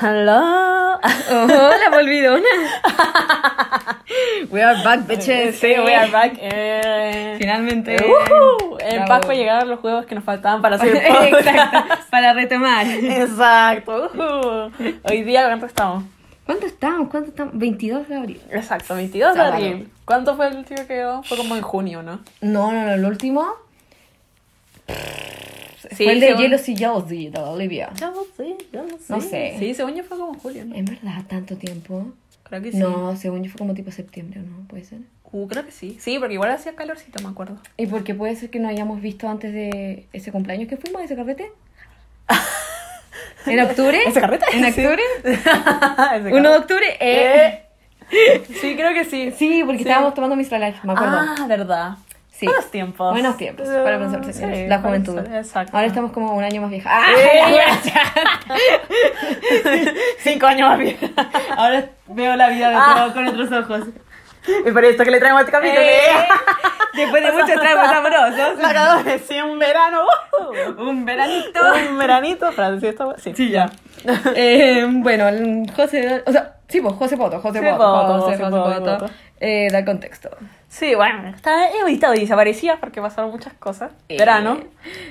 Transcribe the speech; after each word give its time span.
Hello. 0.00 1.00
Hola, 1.28 1.90
volvidona. 1.90 2.46
We 4.48 4.62
are 4.62 4.80
back, 4.84 5.08
bitches. 5.08 5.58
Sí, 5.58 5.74
we 5.84 5.92
are 5.92 6.08
back. 6.08 6.38
Eh, 6.40 7.34
Finalmente. 7.36 7.96
Uh, 7.96 8.78
en 8.78 8.90
Bravo. 8.90 9.08
Pascua 9.08 9.34
llegaron 9.34 9.68
los 9.68 9.80
juegos 9.80 10.06
que 10.06 10.14
nos 10.14 10.22
faltaban 10.22 10.62
para 10.62 10.76
hacer. 10.76 10.94
Exacto. 11.04 11.94
Para 12.12 12.32
retomar. 12.32 12.86
Exacto. 12.86 14.12
Uh. 14.14 14.70
Hoy 15.02 15.24
día, 15.24 15.46
¿cuánto 15.46 15.66
estamos? 15.66 16.04
¿Cuánto 16.46 16.66
estamos? 16.66 17.08
¿Cuánto 17.10 17.30
estamos? 17.30 17.58
22 17.58 18.08
de 18.08 18.14
abril. 18.14 18.40
Exacto, 18.52 18.94
22 18.94 19.34
de 19.34 19.40
abril. 19.40 19.90
¿Cuánto 20.04 20.36
fue 20.36 20.46
el 20.46 20.58
último 20.58 20.76
que 20.76 20.86
quedó? 20.86 21.24
Fue 21.24 21.36
como 21.36 21.56
en 21.56 21.62
junio, 21.62 22.04
¿no? 22.04 22.20
No, 22.40 22.70
no, 22.70 22.84
no. 22.84 22.92
El 22.92 23.04
último 23.04 23.52
Sí, 25.90 26.04
fue 26.04 26.12
el 26.12 26.20
de 26.20 26.26
según- 26.28 26.42
Hielo 26.42 26.56
y 26.66 26.84
Josie 26.84 27.30
de 27.30 27.38
Olivia. 27.40 27.90
Sé, 28.36 28.56
yo 28.72 28.82
no 28.82 28.98
sé. 28.98 29.04
No 29.08 29.20
sé. 29.20 29.56
Sí, 29.58 29.74
según 29.74 29.94
yo 29.94 30.04
fue 30.04 30.18
como 30.18 30.34
julio, 30.34 30.64
¿no? 30.64 30.74
¿En 30.74 30.84
verdad 30.84 31.22
tanto 31.28 31.56
tiempo? 31.56 32.12
Creo 32.44 32.62
que 32.62 32.72
sí. 32.72 32.78
No, 32.78 33.16
según 33.16 33.42
yo 33.44 33.50
fue 33.50 33.58
como 33.58 33.74
tipo 33.74 33.90
septiembre, 33.90 34.40
¿no? 34.40 34.66
Puede 34.68 34.84
ser. 34.84 34.98
Uh, 35.30 35.46
creo 35.46 35.64
que 35.66 35.72
sí. 35.72 35.98
Sí, 36.00 36.18
porque 36.18 36.34
igual 36.34 36.50
hacía 36.50 36.74
calorcito, 36.74 37.22
me 37.22 37.28
acuerdo. 37.28 37.58
¿Y 37.76 37.86
por 37.86 38.02
qué 38.04 38.14
puede 38.14 38.34
ser 38.36 38.48
que 38.48 38.58
no 38.58 38.68
hayamos 38.68 39.00
visto 39.02 39.28
antes 39.28 39.52
de 39.52 40.06
ese 40.14 40.32
cumpleaños 40.32 40.68
que 40.68 40.76
fuimos, 40.78 41.02
ese 41.02 41.16
carrete? 41.16 41.52
¿En 43.46 43.60
octubre? 43.60 43.98
¿Ese 44.06 44.20
carrete? 44.20 44.44
¿En 44.52 44.72
Sí. 44.72 44.80
octubre? 44.84 45.02
¿1 45.24 46.42
de 46.42 46.56
octubre? 46.56 46.86
Eh. 47.00 47.62
Eh. 48.10 48.42
Sí, 48.60 48.74
creo 48.76 48.94
que 48.94 49.04
sí. 49.04 49.32
Sí, 49.36 49.62
porque 49.64 49.82
Sí. 49.82 49.88
estábamos 49.88 50.14
tomando 50.14 50.34
Life, 50.36 50.58
me 50.82 50.92
acuerdo. 50.92 51.18
Ah, 51.20 51.46
verdad. 51.46 51.96
Sí. 52.38 52.46
Buenos 52.46 52.70
tiempos. 52.70 53.12
Buenos 53.12 53.36
tiempos, 53.36 53.66
para 53.68 53.98
pensar, 53.98 54.32
Sí, 54.32 54.66
la 54.68 54.78
juventud. 54.78 55.16
pensar, 55.16 55.36
Exacto. 55.38 55.76
Ahora 55.76 55.86
estamos 55.88 56.12
como 56.12 56.34
un 56.34 56.44
año 56.44 56.62
más 56.62 56.70
vieja. 56.70 56.88
¡Ah! 56.92 57.04
cinco 60.18 60.46
años 60.46 60.68
más 60.68 60.78
vieja. 60.78 61.06
Ahora 61.56 61.86
veo 62.06 62.36
la 62.36 62.48
vida 62.48 62.70
de 62.70 62.76
Ah. 62.76 63.10
con 63.12 63.26
otros 63.26 63.50
ojos. 63.52 63.88
Y 64.66 64.70
por 64.70 64.84
esto 64.84 65.04
que 65.04 65.10
le 65.10 65.18
traemos 65.18 65.40
este 65.40 65.52
capítulo. 65.52 65.80
Eh, 65.80 65.98
Después 66.94 67.22
de 67.22 67.32
muchos 67.32 67.60
tragos 67.60 67.88
amorosos. 67.88 69.20
Sí, 69.28 69.40
un 69.40 69.58
verano. 69.58 70.02
Un 70.78 71.04
veranito. 71.04 71.60
un 71.90 71.98
veranito. 71.98 72.52
Francia, 72.52 72.80
¿sí 72.80 72.86
esto? 72.86 73.14
Sí, 73.18 73.32
Sí, 73.36 73.50
ya. 73.50 73.70
Eh, 74.34 74.86
bueno, 74.88 75.26
José, 75.74 76.22
o 76.26 76.32
sea, 76.32 76.54
sí, 76.68 76.80
pues 76.80 76.94
José 76.94 77.16
Poto, 77.16 77.40
José 77.40 77.58
Sí, 77.60 77.64
Poto, 77.66 77.78
Poto, 77.78 78.20
José, 78.20 78.38
José 78.38 78.50
Poto, 78.50 78.98
Poto. 78.98 79.10
Eh, 79.40 79.68
da 79.70 79.84
contexto. 79.84 80.30
Sí, 80.68 80.94
bueno, 80.94 81.28
está 81.28 81.70
evitado 81.70 82.14
y 82.14 82.20
desaparecía 82.20 82.76
porque 82.78 83.00
pasaron 83.00 83.30
muchas 83.30 83.52
cosas. 83.54 83.90
Eh, 84.08 84.18
verano. 84.18 84.58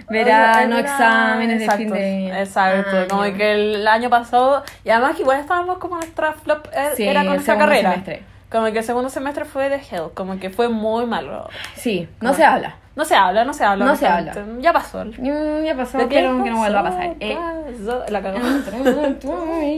Verano, 0.09 0.78
Era- 0.78 0.80
exámenes 0.94 1.59
de 1.59 1.66
exacto, 1.66 1.83
fin 1.83 1.94
de 1.94 2.39
Exacto, 2.42 2.98
año. 2.98 3.08
como 3.09 3.23
que 3.23 3.52
el 3.53 3.88
año 3.88 4.09
pasado, 4.09 4.64
y 4.83 4.89
además 4.89 5.16
que 5.16 5.23
igual 5.23 5.39
estábamos 5.39 5.78
como 5.80 5.95
nuestra 5.95 6.33
flop, 6.33 6.67
eh, 6.73 6.89
Sí, 6.95 7.08
era 7.08 7.25
con 7.25 7.39
segundo 7.42 7.66
carrera. 7.66 7.92
semestre. 7.92 8.23
Como 8.52 8.72
que 8.72 8.78
el 8.78 8.83
segundo 8.86 9.09
semestre 9.09 9.44
fue 9.45 9.67
de 9.70 9.75
hell, 9.75 10.11
como 10.14 10.39
que 10.39 10.50
fue 10.50 10.70
muy 10.70 11.05
malo. 11.05 11.50
Sí, 11.75 12.08
no 12.22 12.33
se 12.33 12.45
habla. 12.45 12.75
No 12.95 13.03
se 13.05 13.14
habla, 13.16 13.44
no 13.45 13.53
se 13.53 13.64
habla. 13.64 13.86
No 13.86 13.95
se 13.95 14.05
honestamente. 14.08 14.61
Ya 14.64 14.73
pasó. 14.73 15.03
Mm, 15.05 15.64
Ya 15.66 15.75
pasó, 15.75 15.98
¿De 15.98 16.03
espero 16.05 16.44
que 16.44 16.50
no 16.50 16.58
vuelva 16.58 16.80
a 16.80 16.83
pasar. 16.83 17.16
Eh, 17.20 17.38
Pasó, 17.78 18.03
La 18.09 18.22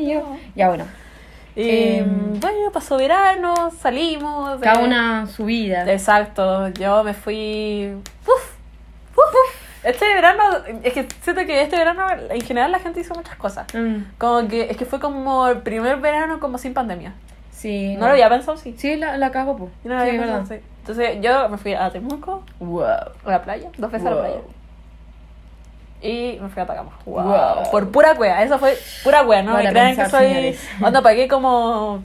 yo. 0.04 0.38
Ya 0.56 0.68
bueno, 0.70 0.86
Y 1.62 1.70
Em, 2.00 2.40
bueno, 2.40 2.72
pasó 2.72 2.98
verano, 2.98 3.72
salimos. 3.82 4.60
cada 4.62 4.82
eh, 4.82 4.84
una 4.86 5.28
su 5.28 5.46
vida. 5.46 5.92
Exacto, 5.92 6.70
yo 6.70 7.04
me 7.04 7.14
fui. 7.14 7.92
¡Uf! 8.26 8.54
¡Uf! 9.16 9.56
Este 9.84 10.06
verano, 10.14 10.44
es 10.84 10.94
que 10.94 11.08
siento 11.22 11.46
que 11.46 11.62
este 11.62 11.78
verano 11.78 12.06
en 12.30 12.42
general 12.42 12.72
la 12.72 12.80
gente 12.80 13.00
hizo 13.00 13.14
muchas 13.16 13.36
cosas. 13.38 13.66
Mm, 13.74 14.04
Como 14.18 14.48
que 14.48 14.70
es 14.70 14.78
que 14.78 14.86
fue 14.86 15.00
como 15.00 15.48
el 15.48 15.60
primer 15.60 15.98
verano 15.98 16.40
como 16.40 16.58
sin 16.58 16.74
pandemia. 16.74 17.14
Sí. 17.52 17.96
No 17.96 18.06
lo 18.08 18.12
había 18.14 18.30
pensado, 18.30 18.58
sí. 18.58 18.76
Sí, 18.78 18.96
la, 18.98 19.18
la 19.18 19.32
cago, 19.32 19.58
pues. 19.58 19.72
No 19.84 19.96
lo 19.96 20.02
sí, 20.04 20.10
había 20.10 20.22
pensado, 20.22 20.46
sí. 20.46 20.56
Entonces 20.82 21.18
yo 21.22 21.50
me 21.50 21.58
fui 21.58 21.74
a 21.74 21.90
Temuco, 21.92 22.44
Wow. 22.60 22.82
a 22.84 23.12
la 23.26 23.42
playa, 23.42 23.70
dos 23.78 23.92
veces 23.92 24.08
a 24.08 24.12
la 24.12 24.20
playa. 24.22 24.38
Y 26.02 26.38
me 26.42 26.48
fui 26.50 26.60
a 26.62 26.64
Atacama. 26.64 26.92
Wow. 27.06 27.24
Wow. 27.24 27.72
Por 27.72 27.90
pura 27.92 28.16
cueva, 28.16 28.42
eso 28.44 28.58
fue 28.58 28.78
pura 29.04 29.24
cueva, 29.26 29.42
¿no? 29.44 29.52
Para 29.54 29.64
me 29.66 29.70
crean 29.72 29.96
que 29.96 30.02
pensar, 30.04 30.22
soy. 30.22 30.30
señores. 30.30 30.70
Onda, 30.82 31.02
pagué 31.02 31.28
como 31.28 32.00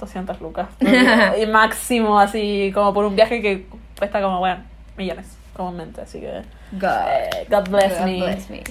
200 0.00 0.40
lucas. 0.40 0.68
y 1.42 1.46
máximo, 1.46 2.18
así, 2.18 2.70
como 2.74 2.94
por 2.94 3.04
un 3.04 3.14
viaje 3.16 3.42
que 3.42 3.66
cuesta 3.98 4.20
como, 4.22 4.38
bueno, 4.38 4.62
millones, 4.96 5.26
comúnmente. 5.54 6.00
Así 6.00 6.20
que. 6.20 6.42
God. 6.72 6.88
eh, 7.08 7.46
God 7.50 7.68
bless 7.68 7.98
God 7.98 8.06
me. 8.06 8.16
bless 8.22 8.50
me. 8.50 8.62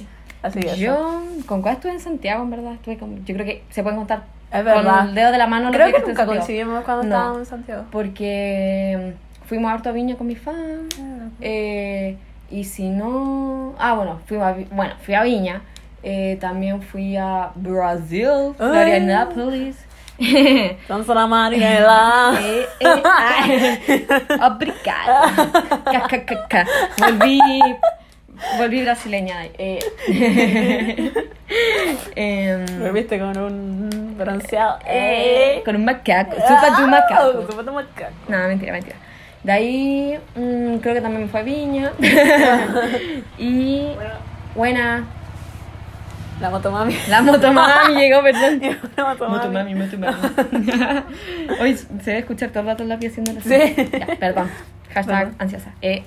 Así 0.41 0.59
que. 0.59 0.67
eso. 0.67 0.75
Yo, 0.77 1.23
¿con 1.45 1.61
cuál 1.61 1.75
estuve 1.75 1.91
en 1.93 1.99
Santiago, 1.99 2.43
en 2.43 2.49
verdad? 2.49 2.73
Estuve 2.73 2.97
como, 2.97 3.17
yo 3.23 3.33
creo 3.35 3.45
que 3.45 3.63
se 3.69 3.83
pueden 3.83 3.99
contar 3.99 4.23
Es 4.51 4.63
con 4.63 5.07
el 5.07 5.15
dedo 5.15 5.31
de 5.31 5.37
la 5.37 5.47
mano. 5.47 5.71
Creo 5.71 5.91
que 5.91 5.97
en 5.97 6.07
nunca 6.07 6.25
coincidimos 6.25 6.83
cuando 6.83 7.03
No. 7.03 7.09
estábamos 7.15 7.37
en 7.39 7.45
Santiago. 7.45 7.83
Porque 7.91 9.13
fuimos 9.45 9.71
harto 9.71 9.89
a 9.89 9.91
Viña 9.91 10.15
con 10.15 10.25
mi 10.27 10.35
fan. 10.35 10.89
Eh, 11.41 12.17
y 12.59 12.63
si 12.65 12.89
no. 12.89 13.73
Ah, 13.79 13.93
bueno, 13.95 14.19
fui 14.27 14.37
a, 14.37 14.55
bueno, 14.71 14.93
fui 15.03 15.13
a 15.15 15.23
Viña. 15.23 15.61
Eh, 16.03 16.37
también 16.39 16.81
fui 16.81 17.15
a 17.17 17.51
Brasil, 17.55 18.53
Ah. 18.59 18.69
Florianópolis. 18.71 19.77
La 20.89 21.27
Mariela. 21.27 22.33
Eh, 22.41 22.67
eh, 22.79 24.07
ah, 24.39 24.47
Obrigada. 24.51 25.31
Volví. 26.99 27.39
Volví 28.57 28.81
brasileña. 28.83 29.45
Eh. 29.57 29.79
Em, 32.15 32.65
Me 32.79 32.91
viste 32.91 33.19
con 33.19 33.37
un 33.37 34.15
bronceado. 34.17 34.79
eh, 34.87 35.61
con 35.65 35.75
un 35.75 35.85
macaco. 35.85 36.35
Supa 36.35 36.77
de 36.77 36.83
un 36.83 36.89
macaco. 36.89 37.41
Supa 37.49 37.63
de 37.63 37.69
un 37.69 37.75
macaco. 37.75 38.11
No, 38.27 38.37
mentira, 38.47 38.71
mentira. 38.73 38.95
De 39.43 39.51
ahí 39.51 40.19
mm, 40.35 40.77
creo 40.77 40.95
que 40.95 41.01
también 41.01 41.23
me 41.23 41.27
fue 41.27 41.41
a 41.41 41.43
Viña. 41.43 41.91
y 43.37 43.87
buena. 44.55 45.03
La 46.39 46.49
motomami. 46.49 46.95
La 47.09 47.21
motomami 47.21 47.95
llegó, 47.99 48.21
perdón. 48.21 48.61
La 48.95 49.05
motomami. 49.09 49.75
motomami. 49.75 50.15
Hoy 51.61 51.75
se 51.77 51.87
debe 52.05 52.19
escuchar 52.19 52.49
todo 52.49 52.61
el 52.61 52.67
rato 52.67 52.83
la 52.85 52.95
haciendo 52.95 53.39
Sí. 53.41 53.75
Ya, 53.99 54.07
perdón. 54.19 54.49
Hashtag 54.93 55.17
Perdón. 55.29 55.35
ansiosa. 55.39 55.71
Eh, 55.81 56.03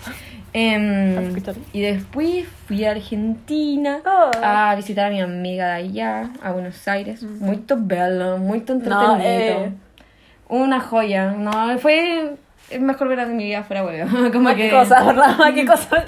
em, 0.53 1.35
y 1.73 1.81
después 1.83 2.47
fui 2.67 2.85
a 2.85 2.93
Argentina 2.93 3.99
Oh. 4.05 4.31
a 4.43 4.75
visitar 4.77 5.07
a 5.07 5.11
mi 5.11 5.21
amiga 5.21 5.67
de 5.67 5.73
allá, 5.73 6.31
a 6.43 6.53
Buenos 6.53 6.87
Aires. 6.89 7.23
Muy 7.23 7.63
bello, 7.67 8.39
muy 8.39 8.59
entretenido. 8.59 9.17
No, 9.17 9.19
eh. 9.21 9.73
Una 10.49 10.81
joya. 10.81 11.33
No, 11.33 11.79
fue 11.79 12.37
el 12.71 12.81
mejor 12.81 13.09
verano 13.09 13.31
de 13.31 13.35
mi 13.35 13.45
vida 13.45 13.63
fuera 13.63 13.85
huevo. 13.85 14.31
Como 14.33 14.55
que... 14.55 14.71
cosa, 14.71 15.03
¿verdad? 15.05 15.55
Que 15.55 15.65
cosa. 15.65 16.05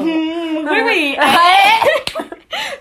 Muy, 0.00 0.62
muy. 0.82 1.16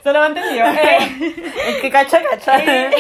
Solo 0.04 0.22
me 0.22 0.28
entendió. 0.28 0.66
Es 1.68 1.76
que 1.82 1.90
cacha, 1.90 2.22
cacha. 2.22 2.62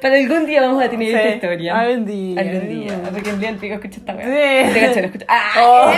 Pero 0.00 0.14
algún 0.16 0.46
día 0.46 0.60
vamos 0.60 0.82
a 0.82 0.90
tener 0.90 1.08
Sí, 1.08 1.14
esta 1.14 1.28
historia. 1.36 1.78
algún 1.78 2.04
día, 2.04 2.40
Algún 2.40 2.68
día. 2.68 3.00
Porque 3.10 3.30
el 3.30 3.38
día 3.40 3.48
del 3.50 3.58
pico 3.58 3.74
escucha 3.74 3.98
esta 3.98 4.14
weá. 4.14 4.66
Sí. 4.66 4.72
Te 4.74 4.80
cacho, 4.80 5.00
lo 5.00 5.06
escucho. 5.06 5.24
¡Ah! 5.28 5.52
Oh. 5.60 5.92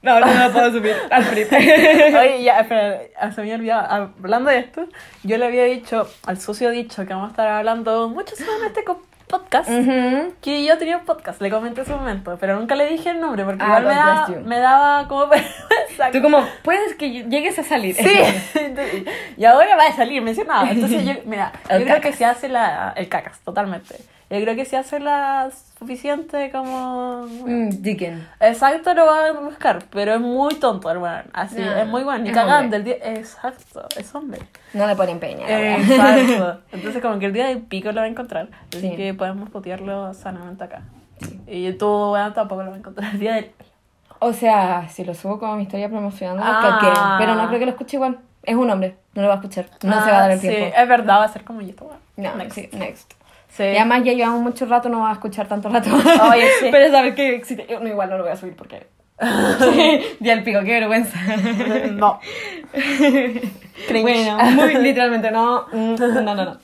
No, 0.00 0.18
no, 0.18 0.26
no 0.26 0.52
puedo 0.52 0.72
subir 0.72 0.96
al 1.10 1.22
flip. 1.22 1.52
Oye, 1.52 2.42
ya, 2.42 2.60
espera, 2.60 3.02
se 3.30 3.36
me 3.40 3.42
había 3.42 3.54
olvidado. 3.54 4.10
Hablando 4.18 4.50
de 4.50 4.58
esto, 4.58 4.88
yo 5.22 5.38
le 5.38 5.46
había 5.46 5.64
dicho 5.64 6.08
al 6.26 6.40
socio 6.40 6.70
dicho 6.70 7.06
que 7.06 7.12
vamos 7.14 7.28
a 7.28 7.30
estar 7.30 7.46
hablando 7.46 8.08
mucho 8.08 8.34
sobre 8.34 8.66
este 8.66 8.82
podcast. 9.32 9.68
Que 10.40 10.64
yo 10.64 10.78
tenía 10.78 10.98
un 10.98 11.04
podcast, 11.04 11.40
le 11.40 11.50
comenté 11.50 11.80
en 11.80 11.86
su 11.86 11.92
momento, 11.96 12.36
pero 12.38 12.54
nunca 12.56 12.76
le 12.76 12.86
dije 12.86 13.10
el 13.10 13.20
nombre 13.20 13.44
porque 13.44 13.64
Ah, 13.64 13.80
igual 13.80 14.44
me 14.44 14.58
daba, 14.58 15.02
me 15.02 15.08
como 15.08 15.26
vergüenza. 15.28 16.10
Tú 16.12 16.22
como, 16.22 16.46
puedes 16.62 16.94
que 16.94 17.24
llegues 17.24 17.58
a 17.58 17.64
salir. 17.64 17.96
Sí, 17.96 18.04
y 19.36 19.44
ahora 19.44 19.76
va 19.76 19.86
a 19.86 19.96
salir 19.96 20.22
mencionado. 20.22 20.66
Entonces 20.66 21.04
yo, 21.04 21.14
mira, 21.24 21.52
yo 21.70 21.84
creo 21.84 22.00
que 22.00 22.12
se 22.12 22.24
hace 22.24 22.48
la, 22.48 22.92
el 22.96 23.08
cacas, 23.08 23.40
totalmente. 23.40 23.96
Yo 24.30 24.40
creo 24.40 24.54
que 24.54 24.64
si 24.64 24.76
hace 24.76 25.00
la 25.00 25.50
suficiente 25.82 26.50
como... 26.50 27.26
Mm, 27.26 27.68
Dicken. 27.82 28.26
Exacto, 28.40 28.94
lo 28.94 29.06
va 29.06 29.26
a 29.26 29.32
buscar, 29.32 29.80
pero 29.90 30.14
es 30.14 30.20
muy 30.20 30.54
tonto, 30.54 30.90
hermano. 30.90 31.24
Así, 31.32 31.60
No, 31.60 31.72
es 31.76 31.86
muy 31.86 32.02
bueno. 32.04 32.24
Ni 32.24 32.30
cagando, 32.32 32.76
el 32.76 32.84
día... 32.84 32.96
Exacto, 33.02 33.86
es 33.96 34.14
hombre. 34.14 34.40
No 34.74 34.86
le 34.86 34.94
wea. 34.94 35.76
Exacto. 35.78 36.60
Entonces 36.72 37.02
como 37.02 37.18
que 37.18 37.26
el 37.26 37.32
día 37.32 37.46
del 37.48 37.62
pico 37.62 37.90
lo 37.92 38.00
va 38.00 38.06
a 38.06 38.08
encontrar. 38.08 38.48
Así 38.70 38.80
Sí. 38.90 38.96
que 38.96 39.14
podemos 39.14 39.50
putearlo 39.50 40.14
sanamente 40.14 40.64
acá. 40.64 40.82
Y 41.46 41.72
tú, 41.74 41.86
bueno, 41.88 42.32
tampoco 42.32 42.62
lo 42.62 42.70
va 42.70 42.76
a 42.76 42.78
encontrar 42.78 43.12
el 43.14 43.20
día 43.20 43.34
del... 43.34 43.50
O 44.20 44.32
sea, 44.32 44.88
si 44.88 45.04
lo 45.04 45.14
subo 45.14 45.38
como 45.40 45.56
mi 45.56 45.64
historia 45.64 45.88
promocionando, 45.88 46.42
Ah. 46.46 47.16
Pero 47.18 47.34
no 47.34 47.46
creo 47.48 47.58
que 47.58 47.66
lo 47.66 47.72
escuche 47.72 47.96
igual. 47.96 48.18
Es 48.44 48.54
un 48.56 48.70
hombre, 48.70 48.96
no 49.14 49.22
lo 49.22 49.28
va 49.28 49.34
a 49.34 49.36
escuchar. 49.38 49.66
No 49.82 50.04
se 50.04 50.10
va 50.10 50.18
a 50.18 50.20
dar 50.22 50.30
el 50.32 50.38
Ah, 50.38 50.40
Sí, 50.40 50.48
tiempo. 50.48 50.76
es 50.76 50.88
verdad, 50.88 51.18
va 51.18 51.24
a 51.24 51.28
ser 51.28 51.44
como 51.44 51.60
yo. 51.60 51.74
bueno. 51.78 52.00
No, 52.16 52.34
Next. 52.36 52.54
sí, 52.54 52.68
next. 52.72 53.12
Sí. 53.56 53.64
Y 53.64 53.76
además 53.76 54.02
ya 54.04 54.12
llevamos 54.14 54.40
mucho 54.40 54.64
rato, 54.66 54.88
no 54.88 55.00
va 55.00 55.10
a 55.10 55.12
escuchar 55.12 55.46
tanto 55.46 55.68
rato. 55.68 55.90
Oye, 56.30 56.48
sí. 56.58 56.68
Pero 56.72 56.90
sabes 56.90 57.14
que 57.14 57.34
existe. 57.34 57.66
No, 57.80 57.86
igual 57.86 58.08
no 58.08 58.16
lo 58.16 58.24
voy 58.24 58.32
a 58.32 58.36
subir 58.36 58.56
porque 58.56 58.86
Di 60.20 60.30
al 60.30 60.42
pico, 60.42 60.60
qué 60.60 60.72
vergüenza. 60.80 61.18
no. 61.92 62.18
Cringe. 62.72 64.02
Bueno, 64.02 64.38
muy 64.38 64.74
literalmente, 64.76 65.30
no. 65.30 65.66
mm, 65.72 65.94
No, 66.24 66.34
no, 66.34 66.44
no. 66.44 66.58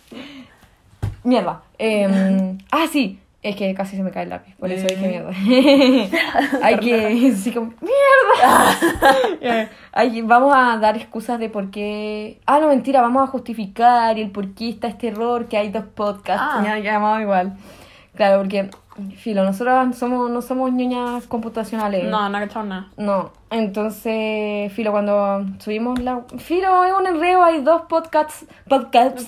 Mierda. 1.25 1.63
Eh, 1.79 2.57
ah, 2.71 2.87
sí. 2.91 3.19
Es 3.41 3.55
que 3.55 3.73
casi 3.75 3.97
se 3.97 4.03
me 4.03 4.11
cae 4.11 4.25
el 4.25 4.31
lápiz, 4.31 4.55
por 4.57 4.71
eso 4.73 4.87
dije 4.89 5.07
mierda. 5.09 5.31
Hay 6.63 6.79
que. 6.81 7.33
Sí, 7.37 7.53
como, 7.53 7.73
¡Mierda! 7.81 9.71
Hay- 9.93 10.23
vamos 10.23 10.53
a 10.57 10.77
dar 10.79 10.97
excusas 10.97 11.39
de 11.39 11.49
por 11.49 11.71
qué. 11.71 12.41
Ah, 12.47 12.59
no, 12.61 12.67
mentira, 12.69 13.01
vamos 13.01 13.23
a 13.23 13.27
justificar 13.29 14.19
el 14.19 14.31
por 14.33 14.55
qué 14.55 14.71
está 14.71 14.89
este 14.89 15.09
error, 15.09 15.47
que 15.47 15.57
hay 15.57 15.71
dos 15.71 15.85
podcasts. 15.85 16.45
Ah. 16.51 16.63
Ya 16.65 16.79
llamado 16.79 17.21
igual. 17.21 17.57
Claro, 18.17 18.39
porque, 18.39 18.71
filo, 19.17 19.45
nosotros 19.45 19.97
somos, 19.97 20.29
no 20.31 20.43
somos 20.43 20.73
ñoñas 20.73 21.29
computacionales. 21.29 22.05
No, 22.07 22.29
no 22.29 22.39
he 22.39 22.41
cachado 22.41 22.67
nada. 22.67 22.89
No, 22.97 23.31
entonces, 23.51 24.73
Filo, 24.73 24.91
cuando 24.91 25.45
subimos 25.61 26.01
la... 26.01 26.23
Filo, 26.39 26.85
es 26.85 26.93
un 26.93 27.07
enredo, 27.07 27.45
hay 27.45 27.63
dos 27.63 27.83
podcasts, 27.83 28.45
podcasts, 28.69 29.25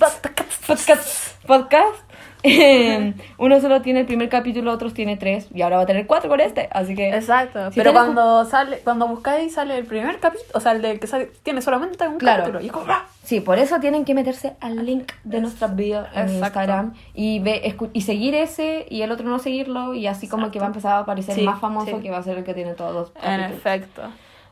podcasts, 0.67 1.39
podcasts. 1.47 2.05
Eh, 2.10 2.10
Uno 3.39 3.61
solo 3.61 3.83
tiene 3.83 4.01
el 4.01 4.07
primer 4.07 4.29
capítulo, 4.29 4.73
otros 4.73 4.95
tiene 4.95 5.17
tres, 5.17 5.49
y 5.55 5.63
ahora 5.63 5.77
va 5.77 5.83
a 5.83 5.87
tener 5.87 6.07
cuatro 6.07 6.29
con 6.31 6.41
este, 6.41 6.69
así 6.73 6.95
que... 6.95 7.11
Exacto. 7.11 7.71
Si 7.71 7.79
pero 7.79 7.93
cuando 7.93 8.45
sale, 8.45 8.79
cuando 8.85 9.07
buscáis 9.09 9.55
sale 9.55 9.77
el 9.79 9.85
primer 9.85 10.19
capítulo, 10.21 10.49
o 10.55 10.61
sea, 10.61 10.73
el 10.73 10.83
de 10.83 10.99
que 10.99 11.07
sale, 11.07 11.31
tiene 11.43 11.63
solamente 11.63 12.07
un 12.09 12.19
Claro. 12.19 12.43
capítulo. 12.45 12.63
Y 12.63 12.67
es 12.67 12.73
como, 12.73 12.87
¡ah! 12.93 13.07
Sí, 13.23 13.41
por 13.41 13.59
eso 13.59 13.79
tienen 13.81 14.05
que 14.05 14.15
meterse 14.15 14.55
al 14.61 14.85
link 14.85 15.13
de 15.25 15.41
nuestra 15.41 15.69
bio 15.69 15.99
en 16.01 16.05
Exacto. 16.23 16.33
Instagram 16.33 16.95
y, 17.15 17.39
ve, 17.41 17.77
y 17.93 18.01
seguir 18.01 18.35
ese 18.35 18.87
y 18.91 19.03
el 19.03 19.13
otro 19.13 19.29
no 19.29 19.39
seguirlo, 19.39 19.95
y 19.95 20.07
así 20.07 20.27
como 20.27 20.51
que 20.51 20.59
va 20.59 20.65
a 20.67 20.69
empezar 20.69 20.93
a 20.95 20.99
aparecer 21.01 21.35
Sí, 21.35 21.43
más 21.43 21.61
famoso 21.61 21.97
sí. 21.99 22.03
que 22.03 22.11
va 22.11 22.19
a 22.19 22.23
ser 22.23 22.39
el 22.39 22.45
que 22.45 22.55
tiene 22.55 22.73
todos 22.75 22.93
los 22.95 23.09
En 23.23 23.41
capítulos. 23.41 23.53
efecto. 23.59 24.03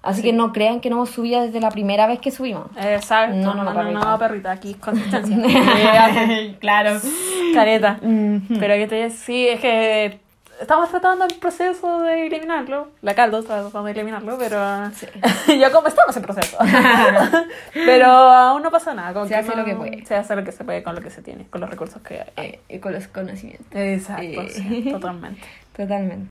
Así 0.03 0.21
sí. 0.23 0.29
que 0.29 0.33
no 0.33 0.53
crean 0.53 0.81
que 0.81 0.91
no 0.91 0.97
hemos 0.97 1.11
subido 1.11 1.43
desde 1.43 1.61
la 1.61 1.71
primera 1.71 2.07
vez 2.07 2.21
que 2.21 2.31
subimos. 2.31 2.67
Exacto. 2.77 3.37
No, 3.37 3.55
No, 3.55 3.65
no, 3.65 3.73
no, 3.75 3.83
no, 3.93 4.01
no, 4.01 4.19
perrita. 4.19 4.53
Aquí 4.53 4.75
consistencia. 4.81 5.37
claro. 6.61 7.01
Careta. 7.55 7.99
Pero 8.01 8.75
que 8.75 8.87
te 8.89 9.11
sí, 9.11 9.49
es 9.49 9.61
que 9.61 10.21
estamos 10.61 10.89
tratando 10.91 11.25
el 11.25 11.35
proceso 11.37 12.01
de 12.01 12.27
eliminarlo. 12.27 12.89
La 13.03 13.15
caldo 13.15 13.39
está 13.41 13.61
tratando 13.63 13.85
de 13.85 13.93
eliminarlo, 13.93 14.37
pero 14.39 14.59
yo 15.59 15.73
como 15.73 15.89
estamos 15.89 16.17
en 16.17 16.23
proceso. 16.23 16.57
pero 17.73 18.07
aún 18.07 18.63
no 18.63 18.71
pasa 18.71 18.95
nada. 18.95 19.13
como 19.13 19.25
Se 19.27 19.31
que 19.35 19.37
hace 19.41 19.51
no- 19.51 19.57
lo 19.57 19.65
que 19.65 19.75
puede. 19.75 20.05
Se 20.07 20.15
hace 20.17 20.37
lo 20.37 20.45
que 20.45 20.53
se 20.53 20.65
puede 20.65 20.83
con 20.83 20.95
lo 20.95 21.01
que 21.01 21.11
se 21.11 21.23
tiene, 21.23 21.47
con 21.49 21.61
los 21.61 21.71
recursos 21.71 22.01
que 22.03 22.25
hay. 22.37 22.47
Eh, 22.49 22.61
y 22.69 22.79
con 22.79 22.93
los 22.93 23.07
conocimientos. 23.09 23.67
Exacto, 23.73 24.23
Eh. 24.23 24.49
sí, 24.51 24.89
totalmente. 24.91 25.41
Totalmente. 25.77 26.31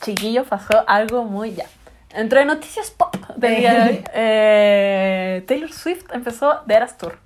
Chiquillos, 0.00 0.46
pasó 0.46 0.84
algo 0.86 1.24
muy 1.24 1.54
ya. 1.54 1.66
Entre 2.12 2.44
noticias 2.44 2.90
pop 2.90 3.14
del 3.36 3.56
día 3.56 3.72
de 3.72 3.90
hoy, 3.90 4.04
eh, 4.14 5.44
Taylor 5.46 5.72
Swift 5.72 6.04
empezó 6.12 6.62
The 6.66 6.74
Eras 6.74 6.98
Tour. 6.98 7.18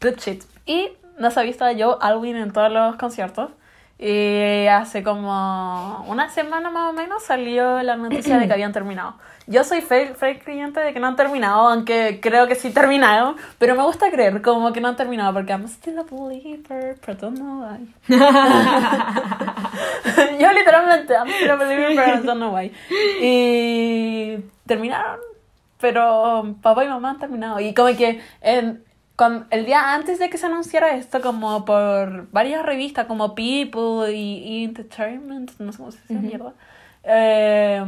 Good 0.00 0.18
shit. 0.18 0.44
Y 0.66 0.90
no 1.18 1.30
se 1.30 1.40
ha 1.40 1.42
visto 1.42 1.64
a 1.64 1.72
Joe 1.72 1.96
Alwyn 2.00 2.36
en 2.36 2.52
todos 2.52 2.70
los 2.70 2.96
conciertos. 2.96 3.50
Y 3.98 4.66
hace 4.66 5.02
como 5.02 6.04
una 6.06 6.28
semana 6.28 6.68
más 6.68 6.90
o 6.90 6.92
menos 6.92 7.22
salió 7.22 7.82
la 7.82 7.96
noticia 7.96 8.38
de 8.38 8.46
que 8.46 8.52
habían 8.52 8.72
terminado. 8.72 9.14
Yo 9.46 9.64
soy 9.64 9.80
fe, 9.80 10.12
fe 10.14 10.38
creyente 10.38 10.80
de 10.80 10.92
que 10.92 11.00
no 11.00 11.06
han 11.06 11.16
terminado, 11.16 11.68
aunque 11.68 12.18
creo 12.20 12.46
que 12.46 12.56
sí 12.56 12.70
terminaron. 12.70 13.36
Pero 13.58 13.74
me 13.74 13.82
gusta 13.84 14.10
creer 14.10 14.42
como 14.42 14.72
que 14.74 14.82
no 14.82 14.88
han 14.88 14.96
terminado 14.96 15.32
porque 15.32 15.52
I'm 15.52 15.64
still 15.64 15.98
a 15.98 16.02
believer, 16.02 16.98
but 17.06 17.18
don't 17.18 17.38
know 17.38 17.62
why. 17.62 17.94
Yo 20.38 20.52
literalmente, 20.52 21.14
I'm 21.14 21.28
still 21.28 21.52
a 21.52 21.56
believer, 21.56 22.22
don't 22.22 22.38
know 22.38 22.54
why. 22.54 22.70
Y 23.22 24.36
terminaron, 24.66 25.20
pero 25.80 26.54
papá 26.60 26.84
y 26.84 26.88
mamá 26.88 27.10
han 27.10 27.18
terminado. 27.18 27.60
Y 27.60 27.72
como 27.72 27.96
que 27.96 28.20
en, 28.42 28.84
con, 29.16 29.46
el 29.50 29.64
día 29.66 29.94
antes 29.94 30.18
de 30.18 30.28
que 30.30 30.38
se 30.38 30.46
anunciara 30.46 30.94
esto, 30.94 31.20
como 31.22 31.64
por 31.64 32.30
varias 32.32 32.64
revistas 32.64 33.06
como 33.06 33.34
People 33.34 34.12
y, 34.14 34.38
y 34.44 34.64
Entertainment, 34.64 35.52
no 35.58 35.72
sé 35.72 35.78
cómo 35.78 35.90
se 35.90 35.98
dice 36.02 36.14
mierda, 36.14 36.52
eh, 37.04 37.82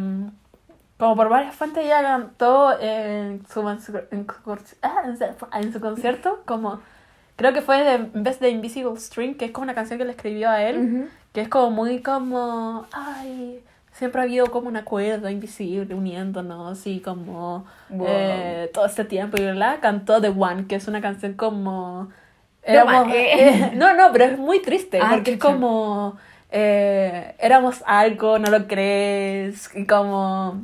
como 0.99 1.15
por 1.17 1.29
varias 1.29 1.55
fuentes 1.55 1.87
ya 1.87 2.03
cantó 2.03 2.79
en 2.81 3.45
su, 3.47 3.69
en 3.69 3.81
su, 3.81 3.97
en 4.11 4.27
su- 4.27 4.77
ah, 4.83 5.03
en 5.05 5.17
su- 5.17 5.25
en 5.53 5.73
su 5.73 5.81
concierto, 5.81 6.41
como 6.45 6.81
creo 7.37 7.53
que 7.53 7.63
fue 7.63 7.85
de, 7.85 7.95
en 7.95 8.23
vez 8.25 8.41
de 8.41 8.51
Invisible 8.51 8.97
String, 8.99 9.37
que 9.37 9.45
es 9.45 9.51
como 9.53 9.65
una 9.65 9.75
canción 9.75 9.99
que 9.99 10.05
le 10.05 10.11
escribió 10.13 10.51
a 10.51 10.63
él, 10.63 11.09
que 11.33 11.43
es 11.43 11.49
como 11.49 11.71
muy 11.71 12.01
como, 12.03 12.87
ay, 12.93 13.63
siempre 13.99 14.21
ha 14.21 14.25
habido 14.25 14.47
como 14.51 14.69
una 14.69 14.85
cuerda 14.85 15.31
invisible 15.31 15.95
uniéndonos 15.95 16.87
y 16.87 17.01
como 17.01 17.67
Wow. 17.91 18.07
eh, 18.09 18.71
todo 18.73 18.87
este 18.87 19.05
tiempo 19.05 19.37
y 19.37 19.43
la 19.53 19.81
cantó 19.81 20.21
The 20.21 20.29
One, 20.29 20.67
que 20.67 20.77
es 20.77 20.87
una 20.89 21.01
canción 21.01 21.35
como... 21.35 22.09
Éramos- 22.63 23.07
One, 23.07 23.17
eh. 23.17 23.49
eh, 23.49 23.73
no, 23.77 23.95
no, 23.95 24.13
pero 24.13 24.25
es 24.27 24.39
muy 24.39 24.61
triste, 24.61 25.01
Ah, 25.03 25.11
porque 25.15 25.33
es 25.33 25.39
como... 25.39 26.17
eh, 26.51 27.35
éramos 27.39 27.83
algo, 27.87 28.39
no 28.39 28.51
lo 28.51 28.67
crees, 28.67 29.71
y 29.75 29.85
como... 29.87 30.61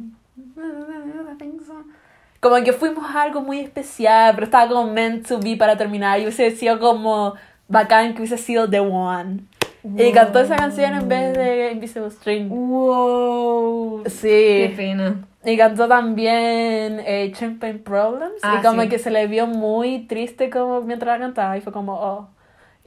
Como 2.40 2.56
que 2.62 2.72
fuimos 2.75 3.04
algo 3.14 3.40
muy 3.40 3.60
especial, 3.60 4.34
pero 4.34 4.44
estaba 4.44 4.69
como 4.69 4.92
meant 4.92 5.26
to 5.26 5.40
be 5.40 5.56
para 5.56 5.76
terminar. 5.78 6.19
Y 6.20 6.25
hubiese 6.25 6.50
sido 6.50 6.78
como 6.78 7.34
bacán 7.69 8.12
que 8.12 8.19
hubiese 8.19 8.37
sido 8.37 8.69
The 8.69 8.80
One. 8.80 9.40
Y 9.84 10.12
cantó 10.12 10.40
esa 10.40 10.56
canción 10.56 10.94
en 10.94 11.08
vez 11.08 11.36
de 11.36 11.72
Invisible 11.72 12.10
String. 12.10 12.48
Wow. 12.48 14.02
Qué 14.04 14.10
Sí. 14.10 14.75
pena. 14.76 15.26
Y 15.44 15.58
cantó 15.58 15.86
también 15.88 17.00
eh, 17.06 17.31
Champagne 17.34 17.78
Problems. 17.78 18.40
Ah, 18.42 18.56
y 18.60 18.62
como 18.66 18.82
sí. 18.82 18.88
que 18.88 18.98
se 18.98 19.10
le 19.10 19.26
vio 19.26 19.46
muy 19.46 20.06
triste 20.06 20.48
como 20.48 20.81
mientras 20.81 21.19
la 21.19 21.25
cantaba. 21.26 21.58
Y 21.58 21.60
fue 21.60 21.72
como, 21.72 21.92
oh. 21.94 22.28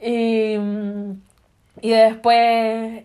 Y, 0.00 0.56
mm, 0.58 1.20
y 1.82 1.90
después 1.90 2.36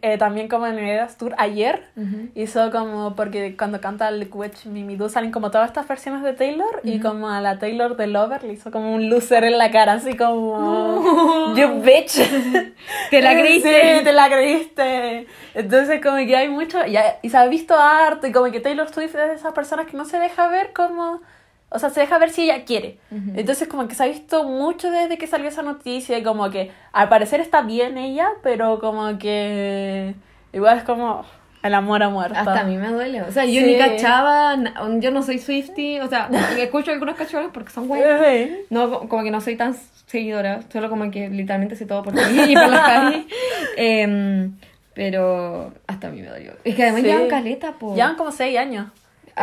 eh, 0.02 0.18
también 0.18 0.48
como 0.48 0.68
en 0.68 0.78
el 0.78 0.86
Eras 0.90 1.18
Tour 1.18 1.34
ayer 1.38 1.84
Ujú. 1.96 2.30
hizo 2.36 2.72
como 2.72 3.16
porque 3.16 3.56
cuando 3.58 3.80
canta 3.81 4.10
Liquid 4.12 4.52
Mimi 4.66 4.96
Do 4.96 5.10
salen 5.10 5.31
como 5.31 5.52
todas 5.52 5.68
estas 5.68 5.88
versiones 5.88 6.24
de 6.24 6.34
Taylor 6.34 6.81
y 6.84 7.00
Ujú. 7.00 7.08
como 7.10 7.30
a 7.30 7.42
la 7.42 7.60
Taylor 7.60 7.96
de 7.96 8.08
Lover 8.08 8.44
le 8.44 8.54
hizo 8.54 8.72
como 8.72 8.94
un 8.94 9.10
loser 9.10 9.44
en 9.44 9.58
la 9.58 9.72
cara 9.72 9.94
así 9.94 10.16
como 10.16 11.54
you 11.56 11.81
bitch 11.81 12.20
¿Te 13.10 13.22
la 13.22 13.34
creíste? 13.40 13.98
sí 14.00 14.04
te 14.04 14.14
la 14.14 14.28
creíste 14.30 15.28
entonces 15.54 16.02
como 16.02 16.18
que 16.18 16.36
hay 16.36 16.50
mucho 16.50 16.86
ya- 16.86 17.20
y 17.22 17.30
se 17.30 17.38
ha 17.38 17.46
visto 17.48 17.75
harto 17.78 18.27
y 18.27 18.32
como 18.32 18.51
que 18.51 18.60
Taylor 18.60 18.89
Swift 18.92 19.15
es 19.15 19.30
de 19.30 19.34
esas 19.36 19.53
personas 19.53 19.86
que 19.86 19.98
no 19.98 20.06
se 20.06 20.18
deja 20.20 20.48
ver 20.48 20.74
como 20.74 21.22
o 21.74 21.80
sea, 21.80 21.89
se 21.89 22.00
deja 22.01 22.18
ver 22.20 22.30
si 22.30 22.44
ella 22.44 22.63
quiere. 22.65 22.98
Entonces, 23.36 23.68
como 23.68 23.88
que 23.88 23.96
se 23.96 24.03
ha 24.03 24.08
visto 24.08 24.44
mucho 24.44 24.92
desde 24.92 25.18
que 25.18 25.27
salió 25.27 25.48
esa 25.48 25.63
noticia. 25.63 26.18
Y 26.18 26.24
como 26.24 26.50
que 26.50 26.72
al 26.92 27.10
parecer 27.10 27.39
está 27.42 27.62
bien 27.62 27.98
ella, 27.98 28.30
pero 28.44 28.80
como 28.80 29.18
que. 29.18 30.15
Igual 30.53 30.77
es 30.77 30.84
como 30.84 31.25
el 31.63 31.74
amor 31.74 32.03
a 32.03 32.10
muerto. 32.10 32.38
Hasta 32.38 32.60
a 32.62 32.63
mí 32.63 32.77
me 32.77 32.89
duele. 32.89 33.22
O 33.24 33.32
sea, 33.32 33.46
yo 33.46 33.62
Sí. 33.62 33.65
ni 33.65 33.77
cachaba, 33.77 34.56
yo 35.00 35.12
no 35.12 35.24
soy 35.24 35.39
Swifty, 35.39 36.00
o 36.00 36.08
sea, 36.10 36.30
escucho 36.60 36.92
algunas 36.92 37.15
canciones 37.15 37.50
porque 37.53 37.72
son. 37.72 37.88
Sí. 37.89 38.58
No, 38.70 38.89
co- 38.89 39.08
como 39.10 39.24
que 39.24 39.32
no 39.32 39.42
soy 39.42 39.56
tan 39.56 39.75
seguidora, 40.06 40.62
solo 40.72 40.89
como 40.89 41.10
que 41.10 41.30
literalmente 41.30 41.75
sé 41.75 41.86
todo 41.86 42.03
por 42.03 42.13
ti 42.13 42.20
y 42.50 42.53
por 42.53 42.68
las 42.70 42.82
calles. 42.82 43.25
Em, 43.77 44.56
pero 44.94 45.74
hasta 45.88 46.08
a 46.08 46.12
mí 46.12 46.22
me 46.22 46.27
dolió. 46.27 46.51
Es 46.63 46.75
que 46.75 46.84
además 46.84 47.01
Sí. 47.01 47.08
llevan 47.08 47.27
caleta, 47.30 47.72
po. 47.74 47.96
Llevan 47.96 48.15
como 48.15 48.32
seis 48.32 48.58
años. 48.60 48.88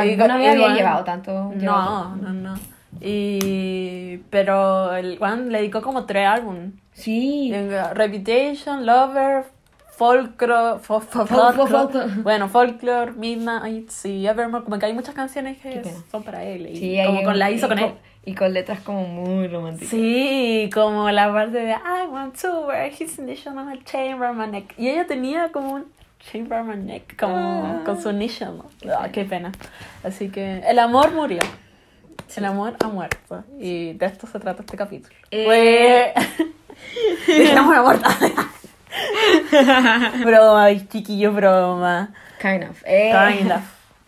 Y- 0.05 0.17
vez 0.37 0.51
había 0.53 0.69
llevado 0.75 1.05
tanto. 1.05 1.53
llevado 1.57 2.17
No, 2.17 2.17
no, 2.17 2.33
no. 2.33 2.55
Y. 3.01 4.19
Pero 4.31 4.95
el 4.97 5.19
Juan 5.19 5.51
le 5.51 5.59
dedicó 5.59 5.83
como 5.83 6.05
tres 6.07 6.27
álbumes. 6.27 6.73
Sí. 6.93 7.53
Reputation, 7.95 8.85
Lover, 8.87 9.45
Folklore, 9.97 10.81
fo- 10.81 11.01
fo- 11.01 11.27
Fol- 11.27 12.23
bueno, 12.23 12.49
Folklore, 12.49 13.13
Midnight, 13.13 13.89
sí, 13.91 14.27
Evermore, 14.27 14.65
como 14.65 14.79
que 14.79 14.87
hay 14.87 14.93
muchas 14.95 15.15
canciones 15.15 15.59
que 15.59 15.83
son 16.11 16.23
para 16.23 16.43
él 16.45 16.67
y 16.69 16.77
Sí, 16.77 16.99
como 17.07 17.23
con 17.23 17.39
la 17.39 17.51
y 17.51 17.55
hizo 17.55 17.69
con 17.69 17.79
él. 17.79 17.93
Y 18.25 18.35
con 18.35 18.53
letras 18.53 18.81
como 18.81 19.07
muy 19.07 19.49
románticas. 19.49 19.89
Sí, 19.89 20.69
como 20.75 21.11
la 21.11 21.33
parte 21.33 21.59
de 21.59 21.73
I 21.73 22.07
want 22.11 22.39
to 22.41 22.67
wear 22.67 22.91
his 22.93 23.19
chain 23.85 24.15
around 24.15 24.39
my 24.39 24.47
neck. 24.47 24.75
Y 24.79 24.89
ella 24.89 25.07
tenía 25.07 25.51
como 25.53 25.73
un 25.73 25.85
my 26.35 26.77
neck, 26.77 27.17
como 27.19 27.37
Ah. 27.37 27.83
con 27.85 28.01
su 28.01 28.11
initial. 28.11 28.63
Ah, 28.99 29.09
qué 29.13 29.25
pena. 29.25 29.53
Así 30.05 30.29
que 30.31 30.61
el 30.61 30.79
amor 30.79 31.13
murió. 31.13 31.41
El 32.37 32.45
amor 32.45 32.77
ha 32.83 32.87
muerto. 32.89 33.45
Y 33.59 33.95
de 33.95 34.07
esto 34.07 34.27
se 34.27 34.39
trata 34.39 34.63
este 34.63 34.77
capítulo. 34.77 35.15
Eh. 35.31 36.15
El 37.29 37.59
amor 37.59 37.77
ha 37.77 37.83
muerto. 37.83 38.09
broma, 40.25 40.69
chiquillo, 40.89 41.33
broma. 41.33 42.11
Kind 42.41 42.65
of. 42.65 42.83
Eh, 42.87 43.13
Kind 43.39 43.53
of. 43.53 43.63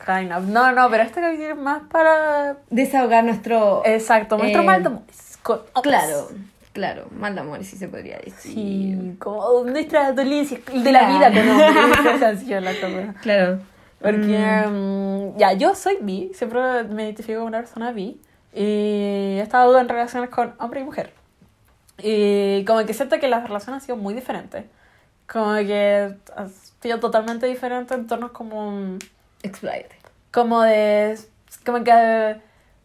Kind 0.04 0.32
of. 0.32 0.44
No, 0.44 0.72
no, 0.72 0.88
pero 0.90 1.02
este 1.02 1.20
capítulo 1.20 1.48
es 1.50 1.56
más 1.56 1.82
para... 1.90 2.56
Desahogar 2.70 3.24
nuestro. 3.24 3.82
Exacto, 3.84 4.36
nuestro 4.38 4.62
Eh, 4.62 4.64
mal 4.64 4.82
de 4.82 4.90
con. 5.42 5.60
Claro, 5.82 6.28
claro, 6.72 7.06
mal 7.16 7.36
amor, 7.38 7.62
sí 7.64 7.76
se 7.76 7.88
podría 7.88 8.18
decir. 8.18 8.52
Sí, 8.54 9.16
como 9.18 9.64
nuestra 9.64 10.12
dolencia 10.12 10.58
de 10.72 10.92
la 10.92 11.08
vida. 11.08 11.28
Esa 12.14 12.36
sido 12.36 12.60
la 12.60 12.72
cosa. 12.74 13.14
Claro. 13.22 13.60
Porque, 14.00 14.66
mm, 14.68 15.38
ya, 15.38 15.52
yo 15.52 15.74
soy 15.74 15.98
bi, 16.00 16.32
siempre 16.34 16.84
me 16.84 17.04
identifico 17.04 17.38
como 17.38 17.48
una 17.48 17.58
persona 17.60 17.92
bi. 17.92 18.20
Y 18.54 19.38
he 19.38 19.40
estado 19.40 19.78
en 19.78 19.88
relaciones 19.88 20.28
con 20.30 20.54
hombre 20.58 20.80
y 20.80 20.84
mujer. 20.84 21.12
Y 21.98 22.64
como 22.64 22.84
que 22.84 22.94
siento 22.94 23.18
que 23.20 23.28
las 23.28 23.44
relaciones 23.46 23.80
han 23.82 23.86
sido 23.86 23.96
muy 23.96 24.14
diferentes. 24.14 24.64
Como 25.30 25.54
que 25.54 26.14
ha 26.36 26.46
sido 26.82 26.98
totalmente 27.00 27.46
diferente 27.46 27.94
en 27.94 28.06
torno 28.06 28.32
como... 28.32 28.72
mm, 28.72 28.98
Expláyate. 29.42 29.96
Como 30.32 30.62
de... 30.62 31.18
Como 31.64 31.82
que... 31.84 32.36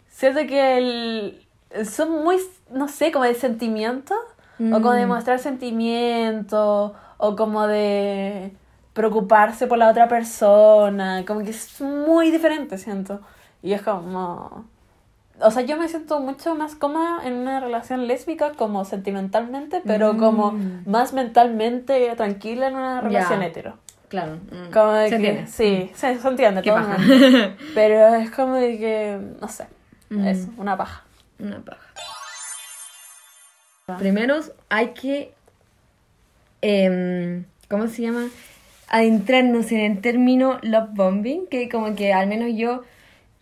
Siento 0.09 0.39
que 0.47 0.77
el- 0.77 1.47
son 1.85 2.23
muy, 2.23 2.37
no 2.71 2.87
sé, 2.87 3.11
como 3.11 3.25
de 3.25 3.33
sentimiento. 3.35 4.13
O 4.59 4.71
como 4.81 4.91
de 4.93 5.05
Mm. 5.05 5.09
mostrar 5.09 5.39
sentimiento. 5.39 6.93
O 7.17 7.35
como 7.35 7.67
de 7.67 8.51
preocuparse 8.93 9.67
por 9.67 9.77
la 9.77 9.89
otra 9.89 10.07
persona. 10.07 11.23
Como 11.27 11.41
que 11.41 11.51
es 11.51 11.79
muy 11.81 12.31
diferente, 12.31 12.77
siento. 12.77 13.21
Y 13.61 13.73
es 13.73 13.81
como... 13.81 14.65
O 15.39 15.51
sea, 15.51 15.61
yo 15.61 15.77
me 15.77 15.87
siento 15.87 16.19
mucho 16.19 16.55
más 16.55 16.73
cómoda 16.73 17.19
en 17.23 17.33
una 17.35 17.59
relación 17.59 18.07
lésbica 18.07 18.53
como 18.53 18.85
sentimentalmente, 18.85 19.83
pero 19.85 20.13
Mm. 20.13 20.17
como 20.17 20.55
más 20.87 21.13
mentalmente 21.13 22.11
tranquila 22.15 22.67
en 22.69 22.75
una 22.75 23.01
relación 23.01 23.43
hetero. 23.43 23.75
Claro. 24.09 24.37
mm. 24.37 24.71
Como 24.73 24.93
de 24.93 25.09
¿Se 25.09 25.17
que, 25.19 25.27
entiende? 25.29 25.51
Sí, 25.51 25.91
se, 25.93 26.17
se 26.17 26.27
entiende. 26.27 26.63
Qué 26.63 26.71
todo 26.71 26.79
paja. 26.79 26.97
Pero 27.75 28.15
es 28.15 28.31
como 28.31 28.53
de 28.55 28.79
que, 28.79 29.19
no 29.39 29.47
sé, 29.47 29.67
Mm. 30.09 30.25
eso, 30.27 30.49
una 30.57 30.75
paja. 30.75 31.03
Una 31.37 31.59
paja. 31.59 31.81
Primero 33.97 34.35
hay 34.67 34.87
que. 34.89 35.31
em, 36.61 37.45
¿Cómo 37.69 37.87
se 37.87 38.01
llama? 38.01 38.27
Adentrarnos 38.89 39.71
en 39.71 39.79
el 39.79 40.01
término 40.01 40.59
love 40.61 40.89
bombing, 40.93 41.47
que 41.47 41.69
como 41.69 41.95
que 41.95 42.11
al 42.13 42.27
menos 42.27 42.49
yo 42.55 42.83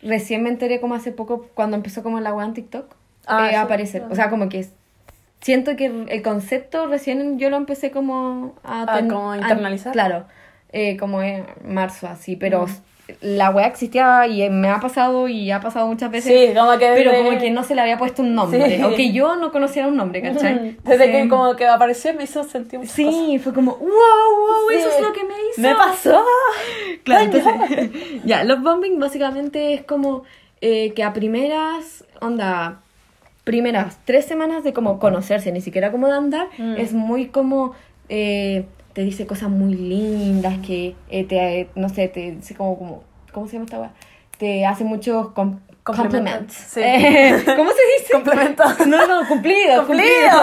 recién 0.04 0.44
me 0.44 0.50
enteré 0.50 0.80
como 0.80 0.94
hace 0.94 1.12
poco 1.12 1.48
cuando 1.56 1.76
empezó 1.78 2.04
como 2.04 2.20
la 2.20 2.32
web 2.34 2.48
en 2.48 2.54
TikTok 2.54 2.96
Ah, 3.26 3.48
eh, 3.48 3.50
sí. 3.50 3.56
a 3.56 3.62
aparecer. 3.64 4.04
O 4.12 4.16
sea, 4.16 4.30
como 4.30 4.48
que 4.50 4.68
siento 5.42 5.76
que 5.76 5.86
el 6.10 6.22
concepto 6.22 6.86
recién 6.88 7.40
yo 7.40 7.50
lo 7.50 7.58
empecé 7.58 7.90
como 7.90 8.54
a... 8.64 8.86
Ah, 8.88 9.00
como 9.08 9.32
a 9.32 9.36
a- 9.36 9.38
internalizar. 9.40 9.94
claro, 9.94 10.26
eh, 10.72 10.96
como 10.98 11.24
en 11.24 11.44
marzo 11.64 12.08
así, 12.08 12.36
pero 12.36 12.68
la 13.22 13.52
web 13.52 13.66
existía 13.68 14.26
y 14.28 14.50
me 14.50 14.68
ha 14.70 14.80
pasado 14.80 15.28
y 15.28 15.52
ha 15.52 15.60
pasado 15.60 15.88
muchas 15.88 16.10
veces. 16.10 16.32
Sí, 16.50 16.56
como 16.58 16.72
que 16.80 16.92
Pero 16.96 17.12
como 17.16 17.38
que 17.38 17.52
no 17.52 17.64
se 17.64 17.76
le 17.76 17.82
había 17.82 17.98
puesto 18.00 18.22
un 18.24 18.34
nombre. 18.34 18.78
Sí. 18.78 18.84
O 18.84 18.96
que 18.96 19.12
yo 19.12 19.36
no 19.36 19.52
conociera 19.52 19.88
un 19.88 19.96
nombre, 19.96 20.22
¿cachai? 20.22 20.76
Desde 20.84 21.06
Sí. 21.06 21.12
que 21.12 21.30
como 21.30 21.56
que 21.56 21.68
apareció 21.68 22.14
me 22.16 22.24
hizo 22.24 22.44
sentir 22.44 22.80
muchas 22.80 22.96
cosas. 22.96 23.14
Sí, 23.14 23.40
fue 23.40 23.54
como, 23.54 23.74
wow, 23.76 23.88
wow, 23.90 24.70
eso 24.72 24.90
es 24.90 25.02
lo 25.02 25.14
que 25.14 25.24
me 25.24 25.34
hizo. 25.52 25.62
Me 25.62 25.76
pasó. 25.76 26.24
Claro, 27.04 27.26
entonces, 27.26 27.92
ya, 28.26 28.44
love 28.44 28.62
bombing 28.64 29.00
básicamente 29.00 29.74
es 29.76 29.84
como 29.84 30.24
eh, 30.62 30.94
que 30.96 31.04
a 31.04 31.14
primeras, 31.14 32.06
onda, 32.22 32.80
primeras 33.44 34.00
tres 34.06 34.26
semanas 34.26 34.64
de 34.64 34.74
como 34.74 34.98
conocerse, 34.98 35.52
ni 35.52 35.62
siquiera 35.62 35.92
como 35.92 36.08
de 36.08 36.14
andar, 36.14 36.48
Mm. 36.58 36.76
es 36.78 36.94
muy 36.94 37.28
como, 37.28 37.74
eh, 38.10 38.66
te 38.96 39.02
dice 39.02 39.28
cosas 39.28 39.50
muy 39.50 39.76
lindas, 39.76 40.58
que 40.66 40.96
eh, 41.10 41.26
te, 41.26 41.70
no 41.76 41.90
sé, 41.90 42.08
te 42.08 42.32
dice 42.32 42.56
como, 42.56 42.78
como, 42.80 43.04
¿cómo 43.34 43.46
se 43.46 43.54
llama 43.54 43.66
esta 43.66 43.80
weá? 43.80 43.92
Te 44.40 44.66
hace 44.66 44.84
muchos 44.86 45.32
com- 45.34 45.60
compliments. 45.84 46.54
sí. 46.54 46.80
Eh, 46.82 47.44
¿Cómo 47.58 47.70
se 47.72 47.82
dice? 48.00 48.14
Complementos. 48.14 48.66
No, 48.88 49.06
no, 49.06 49.28
cumplido, 49.28 49.86
Cumplido. 49.86 50.40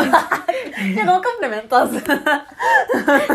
como 1.04 1.22
complementos. 1.30 1.90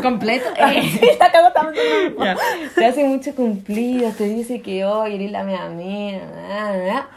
Completo. 0.01 0.50
Eh. 0.57 1.17
La 1.19 1.31
cago 1.31 1.51
también. 1.51 2.15
Te 2.75 2.86
hace 2.86 3.03
mucho 3.03 3.33
cumplido, 3.36 4.12
te 4.12 4.25
dice 4.25 4.62
que 4.62 4.86
hoy 4.86 5.15
eres 5.15 5.31
la 5.31 5.43
mía 5.43 6.21
na. 6.47 7.07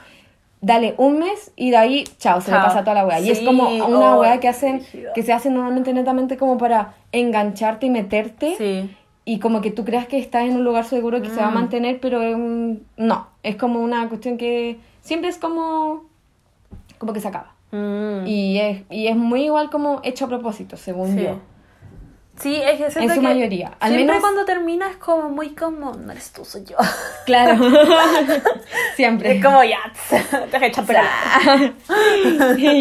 Dale 0.62 0.94
un 0.98 1.18
mes 1.18 1.52
y 1.56 1.70
de 1.70 1.76
ahí, 1.78 2.04
chao, 2.18 2.40
se 2.42 2.50
le 2.50 2.58
pasa 2.58 2.80
toda 2.80 2.94
la 2.94 3.06
wea. 3.06 3.18
y 3.20 3.30
es 3.30 3.40
como 3.40 3.68
una 3.70 4.16
oh, 4.16 4.20
wea 4.20 4.40
que 4.40 4.48
hacen, 4.48 4.82
que 5.14 5.22
se 5.22 5.32
hace 5.32 5.48
normalmente 5.50 5.92
netamente 5.94 6.36
como 6.36 6.58
para 6.58 6.94
engancharte 7.12 7.86
y 7.86 7.90
meterte. 7.90 8.56
Sí. 8.56 8.94
Y 9.24 9.38
como 9.38 9.60
que 9.62 9.70
tú 9.70 9.84
creas 9.84 10.06
que 10.06 10.18
estás 10.18 10.42
en 10.44 10.56
un 10.56 10.64
lugar 10.64 10.84
seguro 10.84 11.22
que 11.22 11.28
se 11.30 11.36
va 11.40 11.46
a 11.46 11.50
Mm. 11.50 11.54
mantener, 11.54 12.00
pero 12.00 12.20
no. 12.96 13.26
Es 13.42 13.56
como 13.56 13.80
una 13.80 14.08
cuestión 14.08 14.36
que 14.36 14.78
siempre 15.00 15.30
es 15.30 15.38
como, 15.38 16.04
como 16.98 17.12
que 17.14 17.20
se 17.20 17.28
acaba. 17.28 17.54
Mm. 17.72 18.26
Y, 18.26 18.58
es, 18.58 18.82
y 18.90 19.06
es 19.06 19.16
muy 19.16 19.44
igual 19.44 19.70
como 19.70 20.00
hecho 20.02 20.24
a 20.26 20.28
propósito, 20.28 20.76
según 20.76 21.14
Sí. 21.16 21.22
yo. 21.22 21.38
Sí, 22.40 22.56
es 22.56 22.78
que 22.78 22.90
siento 22.90 23.00
En 23.00 23.08
su 23.16 23.20
que 23.20 23.28
mayoría. 23.28 23.72
Al 23.80 23.90
siempre 23.90 24.06
menos- 24.06 24.20
cuando 24.22 24.44
termina 24.46 24.88
es 24.90 24.96
como 24.96 25.28
muy 25.28 25.50
como, 25.54 25.92
no 25.94 26.10
eres 26.12 26.32
tú, 26.32 26.44
soy 26.44 26.64
yo. 26.64 26.76
Claro. 27.26 27.62
siempre. 28.96 29.36
Es 29.36 29.44
como 29.44 29.62
ya, 29.64 29.78
te 30.50 30.56
has 30.56 30.62
hecho 30.62 30.82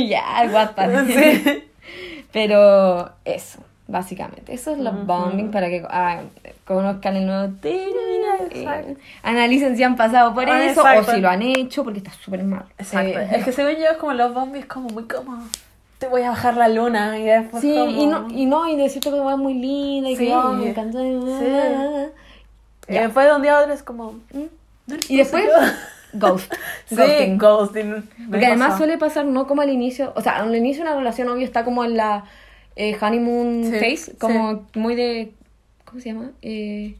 ya, 0.07 0.47
guapa. 0.49 0.87
Sí. 1.05 1.63
Pero 2.31 3.11
eso, 3.25 3.59
básicamente. 3.87 4.53
Eso 4.53 4.71
es 4.71 4.77
love 4.79 4.95
Ujú. 4.95 5.05
bombing 5.05 5.51
para 5.51 5.67
que 5.67 5.83
ah, 5.89 6.21
conozcan 6.65 7.15
el 7.17 7.25
nuevo. 7.25 7.53
Exacto. 8.51 8.89
eh, 8.91 8.97
analicen 9.23 9.75
si 9.75 9.83
han 9.83 9.95
pasado 9.95 10.33
por 10.33 10.49
Ah, 10.49 10.63
eso 10.63 10.81
exacto. 10.81 11.11
o 11.11 11.15
si 11.15 11.21
lo 11.21 11.29
han 11.29 11.41
hecho, 11.41 11.83
porque 11.83 11.99
está 11.99 12.11
súper 12.11 12.43
mal. 12.43 12.65
Exacto. 12.77 13.19
Eh, 13.19 13.29
Es 13.33 13.45
que 13.45 13.51
según 13.51 13.73
yo 13.73 13.87
es 13.91 13.97
como 13.97 14.13
los 14.13 14.33
zombies 14.33 14.65
como 14.67 14.89
muy 14.89 15.03
como 15.05 15.43
te 15.99 16.07
voy 16.07 16.23
a 16.23 16.29
bajar 16.29 16.57
la 16.57 16.67
luna 16.69 17.19
y 17.19 17.25
después 17.25 17.61
Sí, 17.61 17.75
como... 17.77 17.91
y 18.01 18.05
no, 18.07 18.27
y 18.31 18.45
no, 18.45 18.67
y 18.69 18.75
decirte 18.77 19.11
que 19.11 19.17
es 19.17 19.37
muy 19.37 19.53
linda 19.53 20.09
y 20.09 20.15
Sí. 20.15 20.25
que 20.27 20.33
oh, 20.35 20.53
me 20.53 20.69
encantó. 20.69 20.99
Sí. 20.99 21.05
Y 22.87 22.93
Ya. 22.93 23.03
después 23.03 23.27
de 23.27 23.35
un 23.35 23.41
día 23.41 23.57
a 23.57 23.61
otro 23.61 23.73
es 23.73 23.83
como... 23.83 24.13
¿Mm? 24.33 24.43
"No 24.87 24.95
eres 24.95 25.11
Y 25.11 25.17
después, 25.17 25.43
soy 25.43 25.51
yo". 25.51 25.71
ghost. 26.13 26.51
Sí, 26.87 26.95
ghosting. 26.95 27.37
ghosting. 27.37 28.09
Porque 28.31 28.45
además 28.47 28.69
pasó. 28.69 28.77
suele 28.79 28.97
pasar 28.97 29.25
no 29.25 29.45
como 29.45 29.61
al 29.61 29.69
inicio, 29.69 30.11
o 30.15 30.21
sea, 30.21 30.37
al 30.37 30.55
inicio 30.55 30.83
de 30.83 30.89
una 30.89 30.97
relación 30.97 31.29
obvio 31.29 31.45
está 31.45 31.63
como 31.63 31.83
en 31.83 31.95
la 31.97 32.23
eh, 32.75 32.97
honeymoon 32.99 33.65
Sí, 33.65 33.71
phase, 33.79 34.17
como 34.17 34.65
muy 34.73 34.95
de, 34.95 35.33
¿cómo 35.85 35.99
se 35.99 36.09
llama? 36.13 36.31
Eh, 36.41 36.95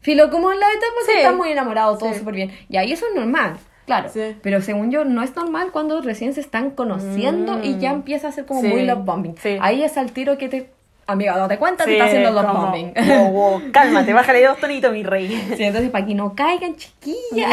filo, 0.00 0.30
como 0.30 0.50
en 0.50 0.58
la 0.58 0.66
etapa 0.66 0.92
que 1.06 1.12
Sí. 1.12 1.18
estás 1.18 1.36
muy 1.36 1.50
enamorado, 1.52 1.98
todo 1.98 2.14
súper 2.14 2.34
bien. 2.34 2.50
Y 2.70 2.78
ahí 2.78 2.90
eso 2.92 3.04
es 3.06 3.14
normal, 3.14 3.58
claro. 3.96 4.08
Sí. 4.12 4.36
Pero 4.42 4.60
según 4.62 4.90
yo, 4.90 5.04
no 5.04 5.22
es 5.22 5.34
normal 5.36 5.70
cuando 5.72 6.00
recién 6.00 6.32
se 6.34 6.40
están 6.40 6.70
conociendo 6.70 7.54
Mm. 7.58 7.64
y 7.64 7.78
ya 7.78 7.90
empieza 7.90 8.28
a 8.28 8.32
ser 8.32 8.46
como 8.46 8.60
Sí. 8.60 8.68
muy 8.68 8.84
love 8.86 9.04
bombing. 9.04 9.34
Sí. 9.38 9.58
Ahí 9.60 9.82
es 9.82 9.96
al 9.98 10.12
tiro 10.12 10.38
que 10.38 10.48
te, 10.48 10.70
amiga, 11.06 11.36
date 11.36 11.58
cuenta, 11.58 11.84
te 11.84 11.90
Sí, 11.90 11.96
está 11.96 12.06
haciendo 12.06 12.30
love 12.30 12.46
como, 12.46 12.62
bombing. 12.66 12.94
wow, 12.94 13.30
wow, 13.32 13.62
cálmate, 13.72 14.12
bájale 14.12 14.46
dos 14.46 14.58
tonitos, 14.58 14.92
mi 14.92 15.02
rey. 15.02 15.28
Sí, 15.56 15.62
entonces 15.64 15.90
para 15.90 16.06
que 16.06 16.14
no 16.14 16.34
caigan 16.34 16.76
chiquillas. 16.76 17.50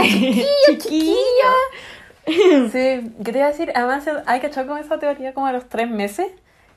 Chiquilla. 0.67 1.13
Sí, 2.71 3.13
¿qué 3.23 3.31
te 3.31 3.37
iba 3.37 3.45
a 3.45 3.51
decir? 3.51 3.71
Además, 3.73 4.03
hay 4.25 4.41
que 4.41 4.47
echar 4.47 4.65
con 4.67 4.77
esa 4.77 4.99
teoría 4.99 5.33
como 5.33 5.47
a 5.47 5.53
los 5.53 5.69
tres 5.69 5.89
meses. 5.89 6.27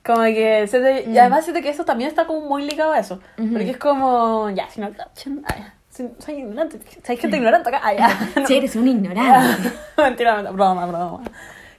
Como 0.07 0.23
que. 0.23 0.67
se 0.69 0.79
te- 0.81 1.11
Y 1.11 1.19
además, 1.19 1.45
siento 1.45 1.61
que 1.61 1.71
eso 1.71 1.85
también 1.85 2.09
está 2.09 2.27
como 2.27 2.43
muy 2.43 2.63
ligado 2.63 2.93
a 2.93 3.01
eso. 3.01 3.19
Porque 3.37 3.71
es 3.71 3.77
como. 3.77 4.49
Ya, 4.51 4.69
si 4.69 4.81
no. 4.81 4.91
Soy 6.19 6.35
ignorante. 6.35 6.79
Hay 7.09 7.17
gente 7.17 7.37
ignorante 7.37 7.69
acá. 7.69 7.81
Ah, 7.83 7.93
ya. 7.95 8.47
Si 8.47 8.55
eres 8.57 8.77
un 8.77 8.89
ignorante. 8.89 9.71
Mentira, 9.97 10.43
broma, 10.51 10.87
broma. 10.87 11.21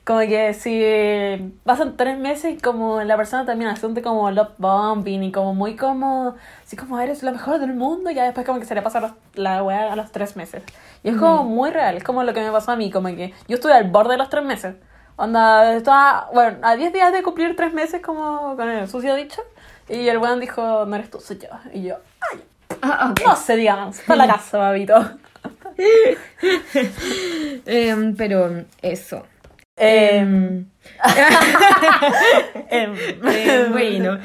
Como 0.03 0.19
que 0.21 0.53
si 0.55 1.53
pasan 1.63 1.95
tres 1.95 2.17
meses 2.17 2.55
y 2.55 2.57
como 2.57 3.03
la 3.03 3.15
persona 3.17 3.45
también 3.45 3.69
hace 3.69 4.01
como 4.01 4.31
love 4.31 4.49
bombing 4.57 5.23
y 5.23 5.31
como 5.31 5.53
muy 5.53 5.75
como, 5.75 6.35
así 6.65 6.75
como 6.75 6.99
eres 6.99 7.21
lo 7.21 7.31
mejor 7.31 7.59
del 7.59 7.73
mundo 7.75 8.09
y 8.09 8.15
ya 8.15 8.23
después 8.23 8.45
como 8.45 8.59
que 8.59 8.65
se 8.65 8.73
le 8.73 8.81
pasa 8.81 8.99
los- 8.99 9.11
la 9.35 9.61
weá 9.63 9.93
a 9.93 9.95
los 9.95 10.11
tres 10.11 10.35
meses. 10.35 10.63
Y 11.03 11.09
es 11.09 11.17
como 11.17 11.43
muy 11.43 11.69
real, 11.69 11.95
es 11.97 12.03
como 12.03 12.23
lo 12.23 12.33
que 12.33 12.41
me 12.41 12.51
pasó 12.51 12.71
a 12.71 12.75
mí, 12.75 12.89
como 12.89 13.09
que 13.09 13.33
yo 13.47 13.55
estuve 13.55 13.73
al 13.73 13.89
borde 13.91 14.13
de 14.13 14.17
los 14.17 14.29
tres 14.29 14.43
meses. 14.43 14.75
Onda, 15.17 15.75
estaba, 15.75 16.29
bueno, 16.33 16.57
a 16.63 16.75
10 16.75 16.93
días 16.93 17.13
de 17.13 17.21
cumplir 17.21 17.55
tres 17.55 17.71
meses 17.73 18.01
como 18.01 18.55
con 18.55 18.67
el 18.69 18.89
sucio 18.89 19.13
dicho. 19.13 19.41
Y 19.87 20.07
el 20.07 20.17
weón 20.17 20.39
dijo, 20.39 20.85
no 20.85 20.95
eres 20.95 21.11
tú, 21.11 21.19
soy 21.19 21.37
yo. 21.37 21.49
Y 21.73 21.83
yo, 21.83 21.97
ay, 22.31 22.41
Ah, 22.81 23.09
ok. 23.11 23.21
no 23.25 23.35
sé, 23.35 23.55
digamos, 23.55 23.99
para 24.01 24.25
la 24.25 24.33
casa, 24.33 24.57
babito. 24.57 24.95
Em, 27.65 28.15
pero 28.15 28.63
eso. 28.81 29.23
Em, 29.77 30.65
Em, 30.65 30.65
em, 32.69 32.93
eh, 33.27 33.67
bueno, 33.71 34.17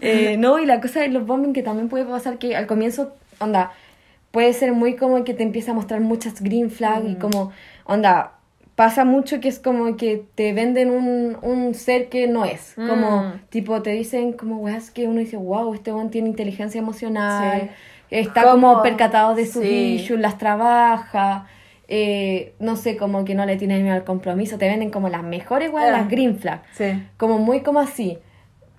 eh, 0.00 0.36
no, 0.38 0.58
y 0.58 0.66
la 0.66 0.80
cosa 0.80 1.00
de 1.00 1.08
los 1.08 1.26
bombing 1.26 1.52
que 1.52 1.62
también 1.62 1.88
puede 1.88 2.04
pasar 2.04 2.38
que 2.38 2.54
al 2.56 2.66
comienzo, 2.66 3.14
onda, 3.38 3.72
puede 4.30 4.52
ser 4.52 4.72
muy 4.72 4.96
como 4.96 5.22
que 5.24 5.34
te 5.34 5.42
empieza 5.42 5.72
a 5.72 5.74
mostrar 5.74 6.00
muchas 6.00 6.40
green 6.40 6.70
flags 6.70 7.08
y 7.08 7.14
como, 7.16 7.52
onda, 7.84 8.32
pasa 8.76 9.04
mucho 9.04 9.40
que 9.40 9.48
es 9.48 9.58
como 9.58 9.96
que 9.96 10.24
te 10.34 10.52
venden 10.52 10.90
un, 10.90 11.36
un 11.42 11.74
ser 11.74 12.08
que 12.08 12.26
no 12.26 12.44
es, 12.44 12.74
como, 12.74 13.22
Mm. 13.24 13.32
tipo, 13.50 13.82
te 13.82 13.90
dicen 13.90 14.32
como, 14.32 14.58
weas, 14.58 14.90
que 14.90 15.08
uno 15.08 15.20
dice, 15.20 15.36
wow, 15.36 15.74
este 15.74 15.92
weón 15.92 16.10
tiene 16.10 16.28
inteligencia 16.28 16.78
emocional, 16.78 17.62
Sí. 17.62 17.68
Está 18.20 18.42
Como- 18.44 18.68
como 18.72 18.82
percatado 18.82 19.34
de 19.34 19.46
sus 19.46 19.62
sí. 19.64 19.96
issues, 20.00 20.20
las 20.20 20.38
trabaja. 20.38 21.46
eh, 21.94 22.54
no 22.58 22.76
sé, 22.76 22.96
como 22.96 23.22
que 23.26 23.34
no 23.34 23.44
le 23.44 23.56
tienen 23.56 23.82
miedo 23.82 23.94
al 23.94 24.04
compromiso, 24.04 24.56
te 24.56 24.66
venden 24.66 24.88
como 24.90 25.10
las 25.10 25.22
mejores 25.22 25.70
weas, 25.70 25.88
Ah. 25.88 25.98
las 25.98 26.08
green 26.08 26.38
flag. 26.38 26.62
Sí. 26.72 27.02
Como 27.18 27.38
muy 27.38 27.60
como 27.60 27.80
así. 27.80 28.18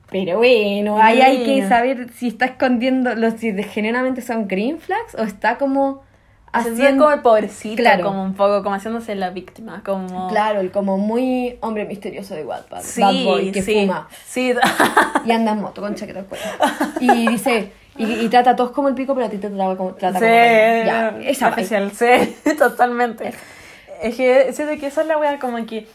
Pero 0.10 0.38
bueno, 0.38 0.98
ahí 1.00 1.22
hay 1.22 1.44
que 1.44 1.68
saber 1.68 2.10
si 2.14 2.30
está 2.30 2.46
escondiendo, 2.46 3.14
los 3.14 3.36
si 3.36 3.52
de- 3.52 3.64
genuinamente 3.64 4.22
son 4.22 4.48
green 4.48 4.80
flags 4.80 5.14
o 5.16 5.24
está 5.24 5.58
como 5.60 6.02
Haciendo 6.52 6.82
haciendo... 6.84 7.04
como 7.06 7.16
el 7.16 7.22
pobrecito, 7.22 7.76
Claro. 7.84 8.04
como 8.06 8.24
un 8.24 8.34
poco, 8.36 8.64
como 8.64 8.76
haciéndose 8.76 9.14
la 9.16 9.30
víctima, 9.32 9.82
como... 9.86 10.28
Claro, 10.30 10.60
el 10.62 10.72
como 10.72 10.98
muy 10.98 11.58
hombre 11.62 11.86
misterioso 11.86 12.34
de 12.36 12.46
Wattpad, 12.46 12.82
Sí, 12.82 13.02
bad 13.02 13.24
boy, 13.26 13.52
que 13.52 13.62
sí, 13.62 13.74
fuma 13.82 14.08
Sí, 14.26 14.54
y 15.26 15.32
anda 15.32 15.52
en 15.52 15.62
moto 15.62 15.82
con 15.82 15.94
chaqueta 15.96 16.20
al 16.20 16.26
cuello. 16.26 16.46
Y 17.00 17.28
dice, 17.28 17.72
y, 17.98 18.06
y 18.26 18.30
trata 18.30 18.52
a 18.52 18.56
todos 18.56 18.72
como 18.72 18.88
el 18.90 18.96
pico, 18.96 19.14
pero 19.14 19.28
a 19.28 19.30
ti 19.30 19.38
te 19.38 19.50
trata 19.50 19.76
como, 19.76 19.94
trata 19.94 20.20
sí, 20.20 20.26
como 20.26 20.34
el 20.36 20.86
Ya, 20.86 21.16
esa 21.24 21.50
especial, 21.50 21.92
sí, 21.92 22.56
totalmente. 22.58 23.34
Es 24.02 24.16
que 24.16 24.52
siento 24.54 24.80
que 24.80 24.88
esa 24.88 25.02
es 25.02 25.08
la 25.08 25.18
wea 25.18 25.40
como 25.40 25.64
que, 25.66 25.88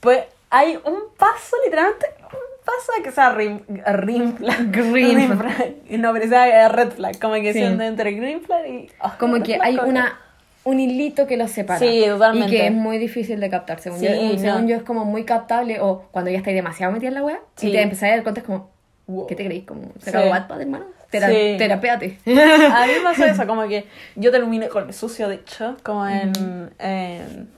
pues, 0.00 0.20
hay 0.50 0.76
un 0.84 0.98
paso, 1.16 1.56
literalmente, 1.64 2.06
un 2.24 2.64
paso 2.64 2.92
que 3.02 3.10
sea 3.12 3.30
rim, 3.32 3.60
rim 3.86 4.36
flag. 4.36 4.70
Green 4.92 5.38
flag. 5.38 5.74
no, 5.98 6.12
pero 6.12 6.28
sea 6.28 6.68
red 6.68 6.90
flag, 6.90 7.18
como 7.18 7.34
que 7.34 7.52
Sí. 7.52 7.62
entre 7.62 8.12
green 8.12 8.40
flag 8.42 8.66
y... 8.68 8.90
ah, 9.00 9.16
Como 9.18 9.42
que 9.42 9.58
hay 9.60 9.78
una 9.78 10.18
un 10.62 10.78
hilito 10.78 11.26
que 11.26 11.38
los 11.38 11.50
separa. 11.50 11.78
Sí, 11.80 12.04
totalmente. 12.06 12.54
Y 12.54 12.58
que 12.58 12.66
es 12.66 12.72
muy 12.72 12.98
difícil 12.98 13.40
de 13.40 13.48
captar, 13.48 13.80
según 13.80 13.98
Sí, 13.98 14.06
yo. 14.06 14.14
no. 14.34 14.38
Según 14.38 14.68
yo 14.68 14.76
es 14.76 14.82
como 14.82 15.06
muy 15.06 15.24
captable 15.24 15.80
o 15.80 16.02
cuando 16.10 16.30
ya 16.30 16.36
estáis 16.36 16.54
demasiado 16.54 16.92
metida 16.92 17.08
en 17.08 17.14
la 17.14 17.24
wea 17.24 17.40
Sí. 17.56 17.68
y 17.68 17.72
te 17.72 17.80
empezás 17.80 18.10
a 18.10 18.12
dar 18.12 18.22
cuenta 18.22 18.40
es 18.42 18.46
como, 18.46 18.70
Wow. 19.06 19.26
¿qué 19.26 19.34
te 19.36 19.44
creéis? 19.46 19.64
Como. 19.64 19.88
¿se 19.98 20.10
acabó 20.10 20.30
Wattpad, 20.30 20.60
hermano? 20.60 20.84
Tera 21.10 21.28
Sí. 21.28 21.56
Terapéate. 21.58 22.18
A 22.26 22.86
mí 22.86 22.92
me 22.94 23.00
pasó 23.02 23.24
eso, 23.24 23.46
como 23.46 23.66
que 23.68 23.86
yo 24.14 24.30
terminé 24.30 24.68
con 24.68 24.86
el 24.86 24.94
sucio, 24.94 25.28
de 25.28 25.36
hecho, 25.36 25.76
como 25.82 26.06
en, 26.06 26.70
en 26.78 27.48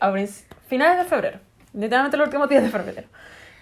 a 0.00 0.12
finales 0.68 0.98
de 0.98 1.04
febrero, 1.04 1.38
literalmente 1.74 2.16
los 2.16 2.26
últimos 2.26 2.48
días 2.48 2.62
de 2.62 2.70
febrero. 2.70 3.08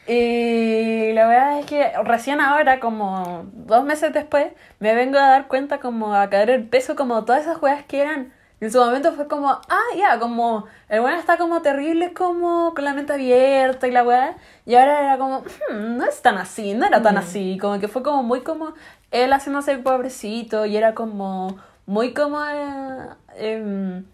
Y 0.07 1.13
la 1.13 1.27
verdad 1.27 1.59
es 1.61 1.67
que 1.67 1.93
recién 2.05 2.41
ahora, 2.41 2.81
como 2.81 3.47
dos 3.53 3.85
meses 3.85 4.13
después, 4.13 4.47
me 4.79 4.95
vengo 4.95 5.19
a 5.19 5.29
dar 5.29 5.49
cuenta 5.49 5.81
como 5.81 6.15
a 6.15 6.31
caer 6.31 6.49
el 6.49 6.65
peso 6.65 6.97
como 6.97 7.25
todas 7.27 7.43
esas 7.43 7.59
juegas 7.59 7.85
que 7.85 8.01
eran. 8.01 8.33
En 8.61 8.73
su 8.73 8.79
momento 8.81 9.13
fue 9.13 9.29
como, 9.29 9.51
ah, 9.51 9.83
ya, 9.97 10.19
como 10.19 10.65
el 10.89 11.01
bueno 11.01 11.19
está 11.19 11.37
como 11.39 11.63
terrible, 11.63 12.13
como 12.13 12.75
con 12.75 12.85
la 12.85 12.93
mente 12.93 13.13
abierta 13.13 13.87
y 13.87 13.93
la 13.93 14.03
weá. 14.03 14.37
Y 14.67 14.75
ahora 14.75 15.01
era 15.05 15.19
como, 15.19 15.41
"Hmm, 15.71 15.97
no 15.97 16.05
es 16.05 16.21
tan 16.23 16.39
así, 16.39 16.75
no 16.75 16.85
era 16.87 17.01
tan 17.03 17.15
Mm. 17.15 17.19
así. 17.19 17.59
Como 17.61 17.79
que 17.79 17.87
fue 17.89 18.03
como 18.03 18.23
muy 18.25 18.41
como 18.41 18.75
él 19.13 19.33
haciéndose 19.33 19.71
el 19.73 19.81
pobrecito 19.83 20.67
y 20.67 20.77
era 20.77 20.95
como 20.95 21.57
muy 21.87 22.13
como 22.15 22.45
eh, 22.45 23.09
em, 23.37 24.05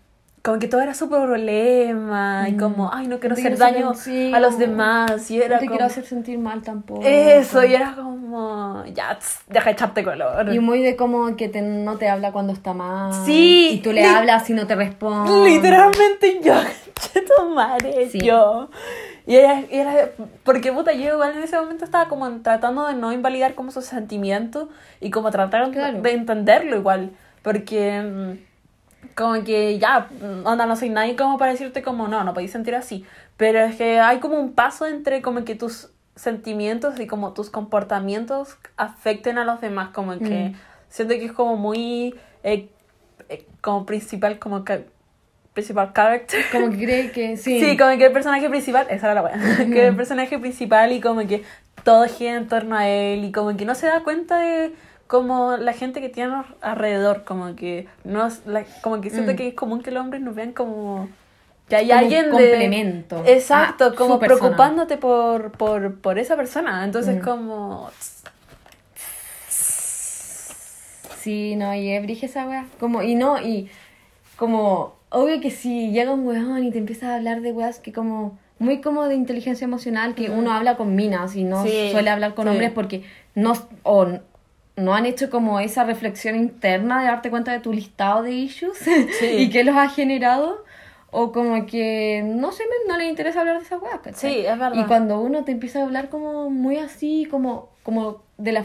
como 0.45 0.59
que 0.59 0.69
todo 0.69 0.83
era 0.83 0.93
su 0.93 1.09
problema 1.09 2.45
y 2.49 2.53
Mm. 2.53 2.59
como 2.59 2.91
ay 2.93 3.07
no 3.07 3.19
quiero 3.19 3.35
No 3.35 3.41
hacer 3.41 3.57
daño 3.57 3.93
a 4.35 4.41
los 4.41 4.59
demás 4.59 5.31
y 5.31 5.41
era 5.41 5.55
no 5.57 5.61
te 5.61 5.67
como 5.67 5.71
quiero 5.79 5.87
hacer 5.87 6.05
sentir 6.05 6.39
mal 6.39 6.61
tampoco. 6.61 7.01
eso 7.03 7.65
y 7.65 7.75
era 7.75 7.95
como 7.95 8.85
ya 8.93 9.19
tss, 9.19 9.41
deja 9.49 9.65
de 9.67 9.73
echarte 9.73 10.05
color 10.05 10.53
Y 10.53 10.59
muy 10.61 10.83
de 10.83 10.97
como 10.97 11.35
que 11.37 11.49
te- 11.49 11.63
no 11.63 11.97
te 11.97 12.11
habla 12.11 12.31
cuando 12.31 12.53
está 12.53 12.75
mal. 12.75 13.13
Sí, 13.25 13.71
Y 13.73 13.79
tú 13.81 13.93
le 13.93 14.05
hablas 14.05 14.49
y 14.51 14.53
no 14.53 14.67
te 14.67 14.75
responde. 14.75 15.49
literalmente 15.51 16.41
yo 16.43 16.53
cheto 16.95 17.49
madre 17.49 18.11
Sí. 18.11 18.21
yo 18.21 18.69
y 19.27 19.37
era, 19.37 19.61
y 19.61 19.79
era- 19.79 20.11
porque 20.45 20.73
puta 20.73 20.93
yo 20.93 21.15
igual 21.15 21.37
en 21.39 21.43
ese 21.43 21.57
momento 21.59 21.87
estaba 21.87 22.09
como 22.11 22.29
tratando 22.43 22.87
de 22.87 22.93
no 22.93 23.13
invalidar 23.15 23.55
como 23.55 23.71
sus 23.71 23.87
sentimientos 23.87 24.69
y 25.01 25.11
como 25.11 25.31
tratar 25.31 25.71
Claro. 25.71 26.03
de 26.03 26.13
entenderlo 26.13 26.77
igual 26.77 27.13
porque 27.43 28.03
mm, 28.03 28.54
como 29.15 29.43
que 29.45 29.79
ya, 29.79 30.09
mm, 30.21 30.47
onda, 30.47 30.67
no 30.67 30.77
soy 30.77 30.89
nadie 30.91 31.17
como 31.17 31.39
para 31.39 31.53
decirte 31.53 31.83
como 31.83 32.09
no, 32.09 32.25
no 32.25 32.35
podéis 32.35 32.53
sentir 32.53 32.75
así. 32.75 33.05
Pero 33.37 33.61
es 33.61 33.77
que 33.77 34.01
hay 34.01 34.19
como 34.19 34.39
un 34.39 34.53
paso 34.53 34.87
entre 34.87 35.23
como 35.23 35.45
que 35.45 35.55
tus 35.55 35.91
sentimientos 36.17 36.99
y 37.01 37.07
como 37.07 37.33
tus 37.33 37.51
comportamientos 37.51 38.57
afecten 38.77 39.39
a 39.39 39.45
los 39.45 39.61
demás. 39.61 39.89
Como 39.93 40.19
que 40.19 40.51
Mm. 40.51 40.55
siento 40.89 41.15
que 41.15 41.25
es 41.27 41.33
como 41.33 41.57
muy 41.57 42.15
eh, 42.43 42.69
eh, 43.29 43.47
como 43.61 43.87
principal, 43.87 44.39
como 44.39 44.65
ca- 44.65 44.81
principal 45.55 45.93
character. 45.95 46.41
Como 46.53 46.71
que 46.71 46.77
cree 46.79 47.11
que 47.13 47.37
sí. 47.39 47.61
Sí. 47.61 47.77
como 47.77 47.97
que 47.97 48.07
el 48.07 48.13
personaje 48.13 48.49
principal, 48.51 48.87
esa 48.91 49.07
era 49.11 49.15
la 49.15 49.23
wea, 49.23 49.35
que 49.73 49.87
el 49.89 49.97
personaje 49.97 50.39
principal 50.39 50.93
y 50.93 51.01
como 51.01 51.27
que 51.27 51.43
todo 51.85 52.05
gira 52.07 52.35
en 52.37 52.49
torno 52.49 52.77
a 52.77 52.89
él 52.89 53.25
y 53.25 53.33
como 53.33 53.57
que 53.57 53.65
no 53.65 53.75
se 53.75 53.87
da 53.87 54.03
cuenta 54.03 54.39
de 54.39 54.73
como 55.07 55.57
la 55.57 55.73
gente 55.73 56.01
que 56.01 56.09
tiene 56.09 56.35
alrededor, 56.61 57.25
como 57.25 57.55
que 57.57 57.87
no 58.05 58.27
es 58.27 58.45
la- 58.47 58.65
como 58.83 59.01
que 59.01 59.11
siento 59.11 59.33
Mm. 59.33 59.37
que 59.37 59.49
es 59.49 59.55
común 59.55 59.83
que 59.83 59.91
los 59.91 60.03
hombres 60.03 60.23
nos 60.23 60.35
vean 60.35 60.53
como 60.53 61.09
que 61.69 61.77
hay 61.77 61.89
Como 61.89 61.99
un 61.99 62.05
alguien 62.05 62.25
de 62.27 62.31
complemento 62.31 63.23
exacto, 63.27 63.85
a 63.87 63.95
como 63.95 64.19
preocupándote 64.19 64.97
por, 64.99 65.53
por, 65.53 65.99
por 66.01 66.19
esa 66.19 66.37
persona, 66.37 66.85
entonces 66.85 67.17
Mm. 67.17 67.21
como 67.21 67.91
Sí, 71.21 71.57
no, 71.57 71.75
y 71.75 71.91
es 71.91 72.03
brige 72.03 72.27
esa 72.27 72.47
weá. 72.47 72.67
Como, 72.79 73.03
y 73.03 73.15
no, 73.15 73.41
y 73.41 73.71
como, 74.37 74.95
obvio 75.09 75.41
que 75.41 75.51
si 75.51 75.91
llega 75.91 76.13
un 76.13 76.27
weón 76.27 76.65
y 76.65 76.71
te 76.71 76.77
empieza 76.79 77.13
a 77.13 77.17
hablar 77.17 77.41
de 77.41 77.51
weas 77.53 77.79
que 77.79 77.93
como, 77.95 78.39
muy 78.59 78.83
como 78.83 79.05
de 79.05 79.15
inteligencia 79.15 79.65
emocional, 79.65 80.15
que 80.15 80.29
uno 80.31 80.53
habla 80.53 80.77
con 80.77 80.95
minas 80.95 81.35
y 81.35 81.45
no 81.45 81.65
Sí, 81.65 81.89
suele 81.93 82.11
hablar 82.11 82.35
con 82.35 82.45
sí. 82.47 82.51
hombres 82.51 82.73
porque 82.73 83.05
no, 83.35 83.55
o 83.85 84.07
no 84.77 84.95
han 84.95 85.07
hecho 85.07 85.31
como 85.31 85.61
esa 85.61 85.85
reflexión 85.85 86.35
interna 86.37 87.01
de 87.01 87.07
darte 87.07 87.31
cuenta 87.31 87.53
de 87.53 87.61
tu 87.61 87.73
listado 87.73 88.23
de 88.23 88.33
issues 88.33 88.79
y 89.39 89.51
qué 89.51 89.65
los 89.65 89.77
ha 89.77 89.89
generado. 89.89 90.65
O 91.17 91.31
como 91.31 91.65
que 91.67 92.23
no 92.27 92.51
sé, 92.51 92.65
no 92.89 92.97
les 92.97 93.09
interesa 93.09 93.39
hablar 93.41 93.59
de 93.59 93.65
esa 93.65 93.79
weá, 93.79 93.99
¿cachai? 94.03 94.33
Sí, 94.33 94.39
es 94.41 94.59
verdad. 94.59 94.75
Y 94.75 94.85
cuando 94.85 95.21
uno 95.21 95.45
te 95.45 95.53
empieza 95.53 95.79
a 95.79 95.85
hablar 95.85 96.09
como 96.09 96.51
muy 96.51 96.79
así, 96.79 97.29
como, 97.31 97.69
como 97.85 98.23
de 98.37 98.51
la, 98.51 98.65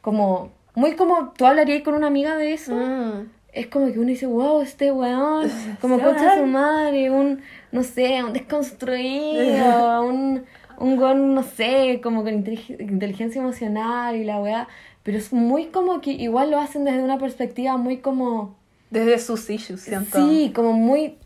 como, 0.00 0.50
muy 0.76 0.94
como 0.94 1.32
tú 1.36 1.46
hablarías 1.46 1.82
con 1.82 1.94
una 1.94 2.06
amiga 2.06 2.36
de 2.36 2.52
eso, 2.52 2.76
mm, 2.76 3.28
es 3.52 3.66
como 3.66 3.86
que 3.92 3.98
uno 3.98 4.06
dice, 4.06 4.26
wow, 4.26 4.60
este 4.60 4.92
weón, 4.92 5.50
como 5.80 5.98
concha 6.00 6.36
su 6.36 6.46
madre, 6.46 7.10
un, 7.10 7.42
no 7.72 7.82
sé, 7.82 8.22
un 8.22 8.34
desconstruido, 8.34 10.02
un, 10.06 10.44
un 10.78 10.98
weón, 10.98 11.34
no 11.34 11.42
sé, 11.42 12.00
como 12.02 12.22
con 12.22 12.32
intelig- 12.44 12.80
inteligencia 12.80 13.40
emocional 13.40 14.14
y 14.16 14.24
la 14.24 14.38
weá. 14.40 14.68
Pero 15.02 15.18
es 15.18 15.32
muy 15.32 15.66
como 15.66 16.00
que 16.00 16.12
igual 16.12 16.50
lo 16.50 16.58
hacen 16.58 16.84
desde 16.84 17.02
una 17.02 17.18
perspectiva 17.18 17.76
muy 17.76 17.98
como, 17.98 18.56
desde 18.90 19.18
sus 19.18 19.48
issues, 19.48 19.82
siento. 19.82 20.18
sí, 20.18 20.52
como 20.54 20.72
muy 20.72 21.16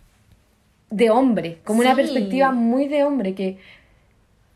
de 0.91 1.11
hombre, 1.11 1.59
como 1.65 1.81
una 1.81 1.95
perspectiva 1.95 2.53
muy 2.53 2.87
de 2.87 3.05
hombre 3.05 3.35
que, 3.35 3.59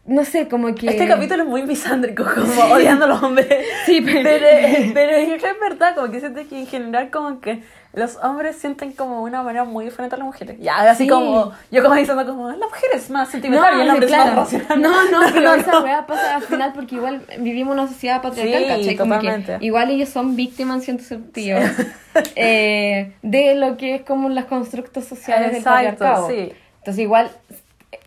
no 0.08 0.24
sé, 0.24 0.48
como 0.48 0.74
que... 0.74 0.88
Este 0.88 1.06
capítulo 1.06 1.42
es 1.44 1.48
muy 1.48 1.62
misándrico, 1.62 2.24
como 2.34 2.72
odiando 2.74 3.04
a 3.04 3.08
los 3.08 3.22
hombres. 3.22 3.46
Sí, 3.86 4.00
pero- 4.00 4.22
pero, 4.22 4.92
pero 4.94 5.12
es 5.16 5.42
verdad, 5.60 5.94
como 5.94 6.10
que 6.10 6.18
siento 6.20 6.40
que 6.48 6.58
en 6.60 6.66
general 6.66 7.10
como 7.10 7.40
que 7.40 7.62
los 7.92 8.16
hombres 8.16 8.56
sienten 8.56 8.92
como 8.92 9.22
una 9.22 9.42
manera 9.42 9.64
muy 9.64 9.84
diferente 9.86 10.14
a 10.14 10.18
las 10.18 10.26
mujeres. 10.26 10.56
Ya, 10.60 10.76
así 10.90 11.04
Sí. 11.04 11.08
como, 11.10 11.52
yo 11.70 11.82
como 11.82 11.94
diciendo 11.94 12.24
como, 12.26 12.48
la 12.50 12.66
mujer 12.66 12.90
es 12.94 13.10
más 13.10 13.28
sentimental 13.30 13.76
y 13.76 13.80
el 13.80 13.86
no, 13.86 13.92
hombre 13.94 14.06
claro. 14.08 14.30
es 14.30 14.36
más 14.36 14.44
racional. 14.52 14.82
No, 14.82 15.10
no, 15.10 15.20
pero 15.32 15.40
no, 15.50 15.54
esa 15.54 15.70
no. 15.72 15.80
weá 15.82 16.06
pasa 16.06 16.36
al 16.36 16.42
final 16.42 16.72
porque 16.74 16.94
igual 16.96 17.22
vivimos 17.40 17.74
una 17.74 17.88
sociedad 17.88 18.22
patriarcal, 18.22 18.62
Sí, 18.62 18.68
¿cachai? 18.68 18.96
Como 18.96 19.18
que 19.20 19.58
igual 19.60 19.90
ellos 19.90 20.08
son 20.10 20.36
víctimas 20.36 20.76
en 20.76 20.82
cierto 20.82 21.02
sentido 21.04 21.58
eh, 22.36 23.12
de 23.22 23.54
lo 23.54 23.76
que 23.76 23.96
es 23.96 24.02
como 24.02 24.28
los 24.28 24.44
constructos 24.46 25.04
sociales 25.04 25.48
del 25.48 25.58
Exacto, 25.58 25.98
patriarcado. 25.98 26.28
sí. 26.28 26.52
Entonces 26.78 27.02
igual, 27.02 27.30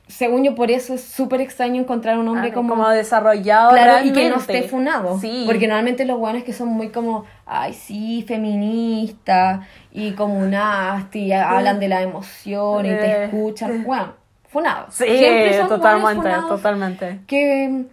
según 0.08 0.44
yo, 0.44 0.56
por 0.56 0.70
eso 0.72 0.94
es 0.94 1.02
súper 1.04 1.42
extraño 1.42 1.82
encontrar 1.82 2.18
un 2.20 2.28
hombre 2.28 2.50
Ah, 2.52 2.54
como... 2.54 2.70
como 2.70 2.90
desarrollado 2.90 3.72
Claro, 3.72 4.06
y 4.06 4.12
que 4.12 4.30
no 4.30 4.36
esté 4.38 4.64
funado. 4.64 5.20
Sí. 5.20 5.44
Porque 5.48 5.68
normalmente 5.68 6.06
los 6.06 6.18
guanes 6.18 6.44
que 6.44 6.54
son 6.54 6.68
muy 6.68 6.90
como, 6.90 7.26
ay, 7.46 7.74
sí, 7.74 8.24
feminista 8.28 9.68
y 9.92 10.12
comunasta 10.12 11.18
y 11.18 11.32
hablan 11.32 11.80
de 11.80 11.88
la 11.88 12.02
emoción 12.02 12.86
y 12.86 12.90
te 12.90 13.06
Eh. 13.06 13.24
escuchan. 13.26 13.84
Bueno, 13.84 14.14
funados. 14.50 14.94
Sí, 14.94 15.06
Siempre 15.06 15.58
son 15.58 15.70
totalmente, 15.70 16.16
funados 16.22 16.50
totalmente. 16.50 17.20
Que, 17.26 17.86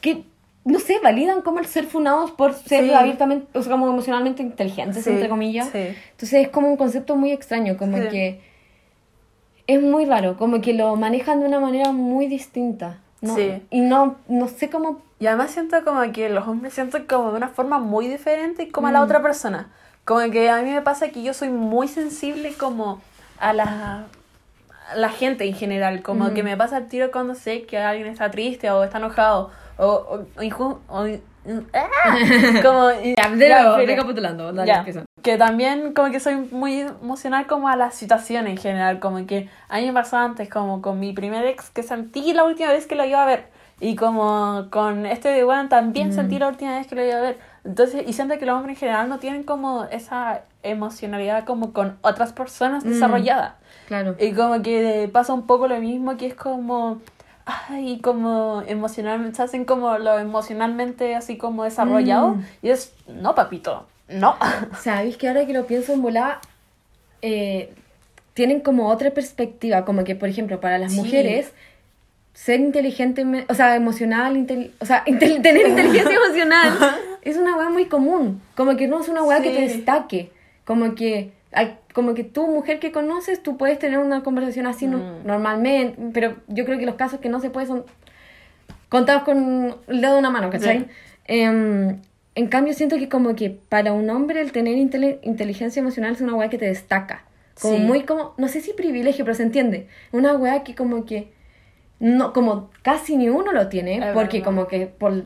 que, 0.00 0.22
no 0.64 0.78
sé, 0.78 0.98
validan 1.02 1.42
como 1.42 1.58
el 1.58 1.66
ser 1.66 1.84
funados 1.84 2.30
por 2.30 2.54
ser 2.54 2.84
Sí. 2.84 2.94
abiertamente, 2.94 3.46
o 3.58 3.62
sea, 3.62 3.72
como 3.72 3.88
emocionalmente 3.88 4.42
inteligentes, 4.42 5.04
Sí, 5.04 5.10
entre 5.10 5.28
comillas. 5.28 5.68
Entonces 5.74 6.32
es 6.44 6.48
como 6.48 6.68
un 6.68 6.76
concepto 6.76 7.16
muy 7.16 7.32
extraño, 7.32 7.76
como 7.76 7.96
que 8.08 8.40
es 9.66 9.82
muy 9.82 10.04
raro, 10.04 10.36
como 10.36 10.60
que 10.60 10.72
lo 10.74 10.94
manejan 10.96 11.40
de 11.40 11.46
una 11.46 11.60
manera 11.60 11.92
muy 11.92 12.26
distinta. 12.26 12.98
¿no? 13.22 13.34
Sí. 13.34 13.62
Y 13.70 13.80
no, 13.80 14.16
no 14.28 14.46
sé 14.48 14.68
cómo 14.70 15.00
Y 15.18 15.26
además 15.26 15.50
siento 15.50 15.82
como 15.84 16.02
que 16.12 16.28
los 16.28 16.46
hombres 16.46 16.74
sienten 16.74 17.06
como 17.06 17.30
de 17.30 17.38
una 17.38 17.48
forma 17.48 17.78
muy 17.78 18.06
diferente 18.06 18.70
como 18.70 18.88
a 18.88 18.92
la 18.92 19.00
Mm. 19.00 19.04
otra 19.04 19.22
persona. 19.22 19.70
Como 20.04 20.20
que 20.30 20.50
a 20.50 20.60
mí 20.62 20.70
me 20.70 20.82
pasa 20.82 21.08
que 21.08 21.22
yo 21.22 21.32
soy 21.32 21.48
muy 21.48 21.88
sensible 21.88 22.52
como 22.52 23.00
a 23.40 23.54
la, 23.54 24.04
a 24.90 24.96
la 24.96 25.08
gente 25.08 25.44
en 25.46 25.54
general. 25.54 26.02
Como 26.02 26.26
Mm. 26.26 26.34
que 26.34 26.42
me 26.42 26.56
pasa 26.56 26.76
el 26.76 26.88
tiro 26.88 27.10
cuando 27.10 27.34
sé 27.34 27.62
que 27.62 27.78
alguien 27.78 28.08
está 28.08 28.30
triste 28.30 28.70
o 28.70 28.84
está 28.84 28.98
enojado 28.98 29.50
o, 29.78 29.86
o, 29.86 30.26
o 30.88 31.06
ah, 31.74 31.88
como 32.62 32.90
y- 33.02 33.14
Ya, 33.16 33.30
de 33.30 33.48
nuevo, 33.48 33.76
recapitulando. 33.78 34.52
Dale, 34.52 34.68
Ya, 34.68 34.78
empieza. 34.78 35.04
que 35.22 35.36
también 35.36 35.92
como 35.92 36.10
que 36.10 36.20
soy 36.20 36.34
muy 36.36 36.80
emocional 36.80 37.46
como 37.46 37.68
a 37.68 37.76
las 37.76 37.94
situaciones 37.94 38.50
en 38.52 38.56
general, 38.58 39.00
como 39.00 39.24
que 39.26 39.48
a 39.68 39.78
mí 39.78 39.86
me 39.86 39.92
pasó 39.92 40.16
antes 40.18 40.48
como 40.48 40.82
con 40.82 41.00
mi 41.00 41.12
primer 41.12 41.44
ex 41.46 41.70
que 41.70 41.82
sentí 41.82 42.32
la 42.32 42.44
última 42.44 42.70
vez 42.70 42.86
que 42.86 42.94
lo 42.94 43.04
iba 43.04 43.22
a 43.22 43.26
ver 43.26 43.48
y 43.80 43.94
como 43.96 44.68
con 44.70 45.04
este 45.04 45.28
de 45.28 45.42
Juan 45.42 45.68
también 45.68 46.12
sentí 46.14 46.38
la 46.38 46.48
última 46.48 46.78
vez 46.78 46.86
que 46.86 46.94
lo 46.94 47.04
iba 47.04 47.16
a 47.18 47.20
ver. 47.20 47.38
Entonces, 47.64 48.04
y 48.06 48.12
siento 48.14 48.38
que 48.38 48.46
los 48.46 48.54
hombres 48.56 48.76
en 48.76 48.80
general 48.80 49.08
no 49.08 49.18
tienen 49.18 49.42
como 49.42 49.84
esa 49.90 50.42
emocionalidad 50.62 51.44
como 51.44 51.72
con 51.74 51.98
otras 52.00 52.32
personas 52.32 52.84
Mm. 52.84 52.88
desarrollada. 52.88 53.56
Claro. 53.88 54.14
Y 54.18 54.32
como 54.32 54.62
que 54.62 55.10
pasa 55.12 55.34
un 55.34 55.46
poco 55.46 55.68
lo 55.68 55.78
mismo, 55.78 56.16
que 56.16 56.26
es 56.26 56.34
como, 56.34 57.00
ay, 57.46 58.00
como 58.02 58.62
emocionalmente, 58.66 59.36
se 59.36 59.42
hacen 59.44 59.64
como 59.64 59.96
lo 59.98 60.18
emocionalmente 60.18 61.14
así 61.14 61.36
como 61.36 61.64
desarrollado. 61.64 62.34
Mm. 62.34 62.44
Y 62.62 62.68
es, 62.70 62.92
no, 63.08 63.34
papito, 63.34 63.86
no. 64.08 64.36
Sabéis 64.82 65.16
que 65.16 65.28
ahora 65.28 65.46
que 65.46 65.52
lo 65.52 65.66
pienso 65.66 65.92
en 65.94 66.02
volada, 66.02 66.40
eh, 67.22 67.72
tienen 68.34 68.60
como 68.60 68.88
otra 68.88 69.10
perspectiva, 69.12 69.84
como 69.84 70.04
que, 70.04 70.14
por 70.14 70.28
ejemplo, 70.28 70.60
para 70.60 70.78
las 70.78 70.92
Sí. 70.92 70.98
mujeres, 70.98 71.52
ser 72.34 72.60
inteligente, 72.60 73.24
o 73.48 73.54
sea, 73.54 73.76
emocional, 73.76 74.36
intel- 74.36 74.72
o 74.80 74.84
sea, 74.84 75.04
intel- 75.06 75.40
tener 75.42 75.66
inteligencia 75.68 76.16
emocional 76.16 76.76
es 77.22 77.36
una 77.38 77.56
weá 77.56 77.70
muy 77.70 77.86
común, 77.86 78.42
como 78.54 78.76
que 78.76 78.86
no 78.88 79.00
es 79.00 79.08
una 79.08 79.22
weá 79.22 79.40
que 79.40 79.50
te 79.50 79.60
destaque, 79.62 80.30
como 80.64 80.94
que, 80.94 81.32
como 81.94 82.14
que 82.14 82.24
tú, 82.24 82.46
mujer 82.48 82.78
que 82.78 82.92
conoces, 82.92 83.42
tú 83.42 83.56
puedes 83.56 83.78
tener 83.78 83.98
una 83.98 84.22
conversación 84.22 84.66
así 84.66 84.86
no- 84.86 84.98
Mm. 84.98 85.26
normalmente, 85.26 85.96
pero 86.12 86.36
yo 86.48 86.64
creo 86.64 86.78
que 86.78 86.86
los 86.86 86.96
casos 86.96 87.20
que 87.20 87.28
no 87.28 87.40
se 87.40 87.50
puede 87.50 87.66
son 87.66 87.84
contados 88.88 89.22
con 89.22 89.76
el 89.88 90.00
dedo 90.00 90.12
de 90.14 90.18
una 90.18 90.30
mano, 90.30 90.50
¿cachai? 90.50 90.80
Sí. 90.80 90.86
Em, 91.26 92.00
en 92.34 92.46
cambio, 92.48 92.74
siento 92.74 92.96
que 92.98 93.08
como 93.08 93.34
que 93.34 93.50
para 93.50 93.92
un 93.92 94.08
hombre 94.10 94.40
el 94.40 94.52
tener 94.52 94.76
intele- 94.76 95.18
inteligencia 95.22 95.80
emocional 95.80 96.12
es 96.12 96.20
una 96.20 96.34
weá 96.34 96.48
que 96.50 96.58
te 96.58 96.66
destaca. 96.66 97.24
Como 97.60 97.76
Sí. 97.76 97.82
muy 97.82 98.02
como, 98.02 98.34
no 98.36 98.48
sé 98.48 98.60
si 98.60 98.72
privilegio, 98.74 99.24
pero 99.24 99.34
se 99.34 99.42
entiende. 99.42 99.86
Una 100.12 100.34
weá 100.36 100.62
que 100.62 100.74
como 100.74 101.06
que, 101.06 101.32
no, 101.98 102.34
como 102.34 102.70
casi 102.82 103.16
ni 103.16 103.30
uno 103.30 103.52
lo 103.52 103.68
tiene, 103.68 103.96
Es 103.96 104.04
porque 104.12 104.38
verdad. 104.38 104.44
como 104.44 104.66
que 104.68 104.86
por, 104.86 105.24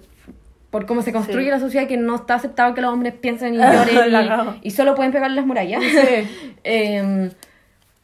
por 0.70 0.87
cómo 0.87 1.02
se 1.02 1.12
construye 1.12 1.46
Sí. 1.46 1.50
la 1.50 1.59
sociedad 1.61 1.87
que 1.88 1.96
no 1.96 2.14
está 2.16 2.35
aceptado 2.35 2.74
que 2.74 2.80
los 2.80 2.92
hombres 2.92 3.14
piensen 3.14 3.54
y 3.54 3.59
lloren 3.59 4.12
La 4.12 4.56
y- 4.62 4.70
solo 4.70 4.94
pueden 4.94 5.12
pegarle 5.12 5.37
las 5.37 5.46
murallas. 5.46 5.83
Sí. 5.83 6.56
Em, 6.64 7.30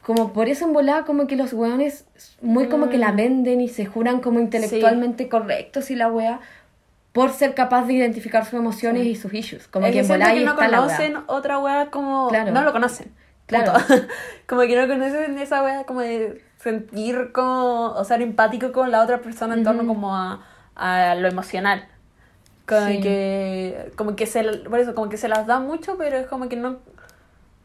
como 0.05 0.31
por 0.33 0.47
eso 0.49 0.65
en 0.65 0.73
volada 0.73 1.03
como 1.03 1.27
que 1.27 1.35
los 1.35 1.53
weones 1.53 2.05
muy 2.41 2.67
como 2.67 2.89
que 2.89 2.97
la 2.97 3.11
Mm. 3.11 3.15
venden 3.17 3.61
y 3.61 3.67
se 3.69 3.85
juran 3.85 4.19
como 4.21 4.39
intelectualmente 4.39 5.27
correctos 5.29 5.91
y 5.91 5.95
la 5.95 6.07
wea 6.07 6.39
por 7.11 7.31
ser 7.31 7.55
capaz 7.55 7.85
de 7.87 7.93
identificar 7.93 8.45
sus 8.45 8.53
emociones 8.53 9.05
y 9.05 9.15
sus 9.15 9.33
issues. 9.33 9.67
Como 9.67 9.87
que 9.87 9.99
en 9.99 10.07
volada 10.07 10.33
que 10.33 10.41
no 10.45 10.51
está 10.51 10.67
la 10.67 10.77
conocen 10.77 11.13
wea. 11.13 11.23
otra 11.27 11.57
wea 11.59 11.89
como... 11.89 12.27
Claro. 12.29 12.51
No 12.51 12.61
lo 12.63 12.71
conocen. 12.71 13.11
Claro. 13.47 13.73
Como 14.45 14.61
que 14.63 14.75
no 14.75 14.87
conocen 14.87 15.37
esa 15.39 15.63
wea 15.63 15.85
como 15.85 16.01
de 16.01 16.41
sentir 16.57 17.31
como... 17.33 17.87
O 17.95 18.03
ser 18.03 18.21
empático 18.21 18.71
con 18.73 18.91
la 18.91 19.01
otra 19.01 19.19
persona 19.21 19.53
en 19.55 19.63
torno 19.63 19.87
como 19.87 20.15
a, 20.15 20.43
a 20.75 21.15
lo 21.15 21.27
emocional. 21.29 21.87
Como 22.67 22.87
Sí. 22.87 22.99
que... 23.01 23.91
Como 23.95 24.15
que 24.15 24.25
se... 24.25 24.43
Por 24.43 24.79
eso, 24.79 24.93
como 24.93 25.09
que 25.09 25.17
se 25.17 25.27
las 25.29 25.47
da 25.47 25.59
mucho, 25.59 25.97
pero 25.97 26.17
es 26.17 26.27
como 26.27 26.49
que 26.49 26.55
no... 26.55 26.77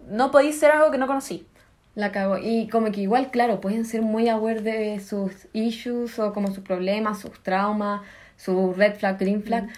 No 0.09 0.31
podéis 0.31 0.59
ser 0.59 0.71
algo 0.71 0.91
que 0.91 0.99
no 0.99 1.07
conocí. 1.07 1.47
La 1.95 2.11
cago. 2.13 2.39
Y 2.39 2.69
como 2.69 2.91
que 2.91 3.03
igual, 3.03 3.31
claro, 3.31 3.61
pueden 3.61 3.85
ser 3.85 4.03
muy 4.03 4.29
aware 4.29 4.63
de 4.63 5.01
sus 5.01 5.33
issues 5.53 6.19
o 6.19 6.33
como 6.33 6.49
sus 6.49 6.65
problemas, 6.65 7.21
sus 7.21 7.43
traumas, 7.43 8.01
su 8.37 8.73
red 8.73 8.95
flag, 8.95 9.19
green 9.19 9.43
flag. 9.43 9.69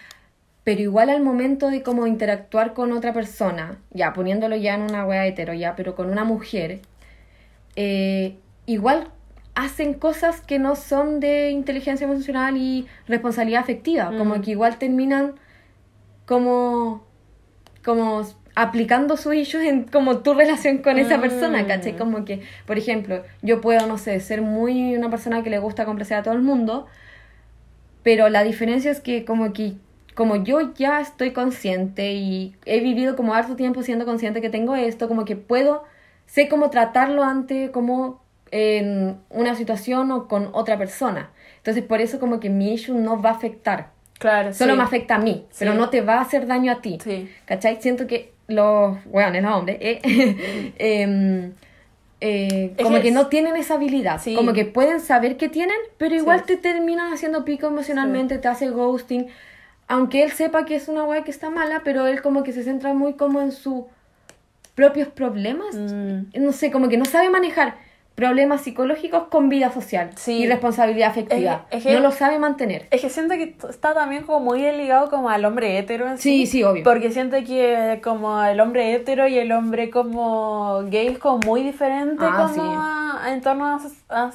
Pero 0.63 0.81
igual 0.81 1.11
al 1.11 1.23
momento 1.23 1.71
de 1.71 1.83
como 1.83 2.07
interactuar 2.07 2.73
con 2.73 2.93
otra 2.93 3.13
persona, 3.13 3.79
ya 3.91 4.13
poniéndolo 4.13 4.57
ya 4.57 4.75
en 4.75 4.83
una 4.83 5.05
wea 5.05 5.27
hetero, 5.27 5.53
ya, 5.53 5.75
pero 5.77 5.95
con 5.95 6.09
una 6.11 6.25
mujer, 6.25 6.81
eh, 7.77 8.37
igual 8.67 9.09
hacen 9.55 9.95
cosas 9.95 10.41
que 10.41 10.59
no 10.59 10.75
son 10.77 11.21
de 11.21 11.51
inteligencia 11.51 12.05
emocional 12.07 12.57
y 12.57 12.87
responsabilidad 13.07 13.63
afectiva. 13.63 14.07
Como 14.17 14.37
Mm. 14.37 14.41
que 14.43 14.51
igual 14.53 14.79
terminan 14.79 15.35
como 16.27 17.05
como 17.85 18.23
aplicando 18.57 19.17
sus 19.19 19.35
issues 19.35 19.65
en 19.67 19.85
como 19.85 20.19
tu 20.19 20.33
relación 20.33 20.79
con 20.79 20.97
esa 20.99 21.19
Mm. 21.19 21.21
persona, 21.21 21.67
¿cachai? 21.67 21.97
Como 21.97 22.25
que, 22.25 22.41
por 22.67 22.79
ejemplo, 22.79 23.23
yo 23.43 23.61
puedo, 23.61 23.87
no 23.87 23.99
sé, 23.99 24.19
ser 24.21 24.41
muy 24.43 24.97
una 24.97 25.11
persona 25.11 25.43
que 25.43 25.51
le 25.51 25.59
gusta 25.59 25.85
complacer 25.85 26.17
a 26.17 26.23
todo 26.23 26.35
el 26.35 26.41
mundo, 26.41 26.87
pero 28.03 28.29
la 28.29 28.43
diferencia 28.45 28.91
es 28.91 29.01
que 29.01 29.25
como 29.25 29.53
que 29.53 29.75
como 30.15 30.37
yo 30.37 30.73
ya 30.75 31.01
estoy 31.01 31.33
consciente 31.33 32.13
y 32.15 32.55
he 32.67 32.79
vivido 32.81 33.17
como 33.17 33.35
harto 33.35 33.57
tiempo 33.57 33.83
siendo 33.83 34.05
consciente 34.07 34.41
que 34.41 34.49
tengo 34.49 34.77
esto, 34.77 35.09
como 35.09 35.25
que 35.25 35.35
puedo, 35.35 35.83
sé 36.27 36.49
cómo 36.49 36.71
tratarlo 36.71 37.25
ante 37.25 37.73
como 37.73 38.23
en 38.57 39.17
una 39.31 39.57
situación 39.57 40.13
o 40.13 40.29
con 40.29 40.51
otra 40.53 40.79
persona. 40.79 41.31
Entonces 41.57 41.83
por 41.83 42.01
eso 42.01 42.21
como 42.21 42.39
que 42.39 42.51
mi 42.51 42.73
issue 42.73 42.95
no 42.97 43.21
va 43.21 43.31
a 43.31 43.33
afectar. 43.33 43.89
Claro, 44.21 44.55
Solo 44.55 44.75
sí. 44.75 44.79
me 44.79 44.85
afecta 44.85 45.17
a 45.17 45.19
mí, 45.19 45.45
pero 45.59 45.73
Sí. 45.73 45.79
no 45.79 45.91
te 45.91 46.01
va 46.03 46.15
a 46.19 46.21
hacer 46.21 46.47
daño 46.47 46.71
a 46.71 46.81
ti. 46.81 46.99
Sí. 47.03 47.29
¿Cachai? 47.47 47.79
Siento 47.83 48.07
que 48.07 48.33
los 48.47 48.97
weones, 49.07 49.43
los 49.43 49.53
hombres, 49.53 49.79
eh, 49.81 50.01
em, 50.79 51.53
eh, 52.21 52.75
Es 52.77 52.83
como 52.85 52.97
que 52.99 53.03
que 53.03 53.09
es- 53.09 53.15
no 53.15 53.27
tienen 53.27 53.57
esa 53.57 53.75
habilidad. 53.75 54.21
Como 54.37 54.53
que 54.53 54.65
pueden 54.67 55.01
saber 55.01 55.37
que 55.37 55.49
tienen, 55.49 55.77
pero 55.99 56.15
igual 56.15 56.45
te 56.45 56.57
terminan 56.57 57.13
haciendo 57.13 57.45
pico 57.45 57.67
emocionalmente, 57.67 58.39
te 58.39 58.47
hace 58.47 58.69
ghosting. 58.71 59.27
Aunque 59.89 60.23
él 60.23 60.31
sepa 60.31 60.65
que 60.65 60.77
es 60.77 60.87
una 60.87 61.03
weá 61.05 61.25
que 61.25 61.33
está 61.33 61.51
mala, 61.51 61.83
pero 61.85 62.07
él 62.07 62.23
como 62.23 62.45
que 62.45 62.53
se 62.53 62.63
centra 62.63 62.95
muy 62.95 63.15
como 63.15 63.43
en 63.43 63.51
sus 63.51 63.83
propios 64.77 65.09
problemas. 65.09 65.75
Mm. 65.75 66.27
No 66.41 66.53
sé, 66.53 66.71
como 66.71 66.89
que 66.89 66.97
no 66.99 67.05
sabe 67.05 67.31
manejar 67.31 67.83
problemas 68.15 68.61
psicológicos 68.63 69.25
con 69.25 69.49
vida 69.49 69.73
social 69.73 70.11
Sí. 70.17 70.35
y 70.45 70.47
responsabilidad 70.47 71.11
afectiva. 71.11 71.67
Es 71.71 71.83
que- 71.83 71.93
no 71.95 72.01
lo 72.01 72.13
sabe 72.13 72.39
mantener. 72.39 72.87
Es 72.91 73.01
que 73.01 73.11
siento 73.11 73.35
que 73.35 73.57
está 73.69 73.93
también 73.93 74.23
como 74.23 74.41
muy 74.41 74.61
ligado 74.61 75.11
como 75.11 75.29
al 75.31 75.45
hombre 75.45 75.79
hétero 75.79 76.09
en 76.09 76.19
Sí, 76.19 76.47
sí, 76.47 76.63
obvio. 76.63 76.85
Porque 76.85 77.11
siento 77.11 77.37
que 77.45 78.01
como 78.05 78.41
el 78.45 78.61
hombre 78.61 78.95
hétero 78.95 79.27
y 79.27 79.39
el 79.39 79.51
hombre 79.51 79.91
como 79.91 80.83
gay 80.85 81.09
es 81.09 81.19
como 81.19 81.39
muy 81.45 81.63
diferente 81.65 82.25
Ah, 82.25 82.35
como 82.49 82.55
sí. 82.55 82.61
a- 82.63 83.33
en 83.33 83.41
torno 83.41 83.67
a, 83.67 83.81
a 84.27 84.33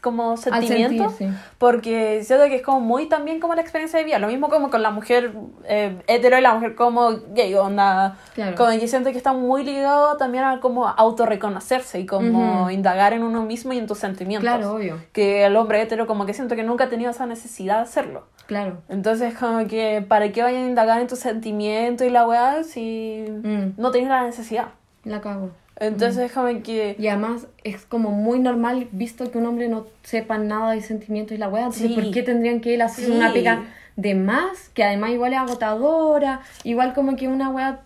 como 0.00 0.36
sentir, 0.36 0.88
sí. 1.16 1.28
Porque 1.58 2.22
siento 2.24 2.46
que 2.46 2.56
es 2.56 2.62
como 2.62 2.80
muy 2.80 3.06
también 3.06 3.40
como 3.40 3.54
la 3.54 3.60
experiencia 3.62 3.98
de 3.98 4.04
vida. 4.04 4.18
Lo 4.18 4.28
mismo 4.28 4.48
como 4.48 4.70
con 4.70 4.82
la 4.82 4.90
mujer 4.90 5.32
eh, 5.64 5.96
hetero 6.06 6.38
y 6.38 6.40
la 6.40 6.54
mujer 6.54 6.74
como 6.74 7.10
gay, 7.34 7.54
onda. 7.54 8.16
Claro. 8.34 8.56
Como 8.56 8.70
que 8.70 8.86
siento 8.88 9.10
que 9.10 9.16
está 9.16 9.32
muy 9.32 9.64
ligado 9.64 10.16
también 10.16 10.44
a 10.44 10.60
como 10.60 10.86
autorreconocerse 10.88 12.00
y 12.00 12.06
como 12.06 12.70
indagar 12.70 13.12
en 13.12 13.22
uno 13.22 13.42
mismo 13.44 13.72
y 13.72 13.78
en 13.78 13.86
tus 13.86 13.98
sentimientos. 13.98 14.48
Claro, 14.48 14.74
obvio. 14.74 14.98
Que 15.12 15.44
el 15.44 15.56
hombre 15.56 15.82
hetero 15.82 16.06
como 16.06 16.26
que 16.26 16.34
siento 16.34 16.56
que 16.56 16.62
nunca 16.62 16.84
ha 16.84 16.88
tenido 16.88 17.10
esa 17.10 17.26
necesidad 17.26 17.76
de 17.76 17.82
hacerlo. 17.82 18.26
Claro. 18.46 18.78
Entonces, 18.88 19.34
como 19.34 19.66
que, 19.66 20.04
¿para 20.08 20.32
qué 20.32 20.42
vayan 20.42 20.64
a 20.64 20.68
indagar 20.68 21.00
en 21.00 21.06
tus 21.06 21.18
sentimientos 21.18 22.06
y 22.06 22.10
la 22.10 22.26
weá 22.26 22.64
si 22.64 23.24
Mm. 23.28 23.74
no 23.76 23.90
tienes 23.90 24.08
la 24.10 24.22
necesidad? 24.22 24.68
La 25.04 25.20
cago. 25.20 25.50
Entonces, 25.80 26.32
como 26.32 26.62
que. 26.62 26.96
Y 26.98 27.06
además 27.08 27.46
es 27.64 27.84
como 27.86 28.10
muy 28.10 28.38
normal 28.40 28.88
visto 28.92 29.30
que 29.30 29.38
un 29.38 29.46
hombre 29.46 29.68
no 29.68 29.86
sepa 30.02 30.38
nada 30.38 30.72
de 30.72 30.80
sentimientos 30.80 31.34
y 31.36 31.38
la 31.38 31.48
weá. 31.48 31.64
Entonces, 31.66 31.88
Sí. 31.88 31.94
¿por 31.94 32.10
qué 32.10 32.22
tendrían 32.22 32.60
que 32.60 32.74
él 32.74 32.82
hacer 32.82 33.04
Sí. 33.06 33.10
una 33.12 33.32
pega 33.32 33.62
de 33.96 34.14
más? 34.14 34.70
Que 34.70 34.82
además 34.84 35.10
igual 35.10 35.32
es 35.34 35.38
agotadora. 35.38 36.40
Igual 36.64 36.94
como 36.94 37.16
que 37.16 37.28
una 37.28 37.50
weá 37.50 37.80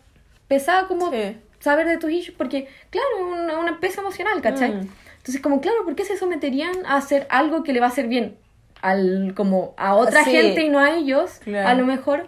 pesada 0.49 0.87
como 0.89 1.11
Sí. 1.11 1.37
saber 1.61 1.87
de 1.87 1.99
tus 1.99 2.11
issues. 2.11 2.37
Porque, 2.37 2.67
claro, 2.91 3.07
es 3.19 3.25
una, 3.45 3.59
una 3.59 3.79
pesa 3.81 4.01
emocional, 4.01 4.41
¿cachai? 4.41 4.71
Mm. 4.75 4.89
Entonces, 5.19 5.41
como, 5.43 5.61
claro, 5.61 5.85
¿por 5.85 5.95
qué 5.95 6.05
se 6.05 6.17
someterían 6.17 6.75
a 6.87 6.97
hacer 6.97 7.27
algo 7.31 7.63
que 7.63 7.73
le 7.73 7.81
va 7.81 7.87
a 7.87 7.91
hacer 7.91 8.09
bien 8.09 8.37
al, 8.81 9.35
como 9.37 9.75
a 9.77 9.95
otra 9.95 10.25
gente 10.25 10.65
y 10.65 10.69
no 10.71 10.79
a 10.79 10.93
ellos? 10.97 11.41
Claro. 11.45 11.69
A 11.69 11.75
lo 11.75 11.85
mejor, 11.87 12.27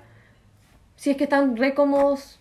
si 0.97 1.11
es 1.11 1.17
que 1.17 1.25
están 1.25 1.57
re 1.57 1.75
cómodos 1.75 2.39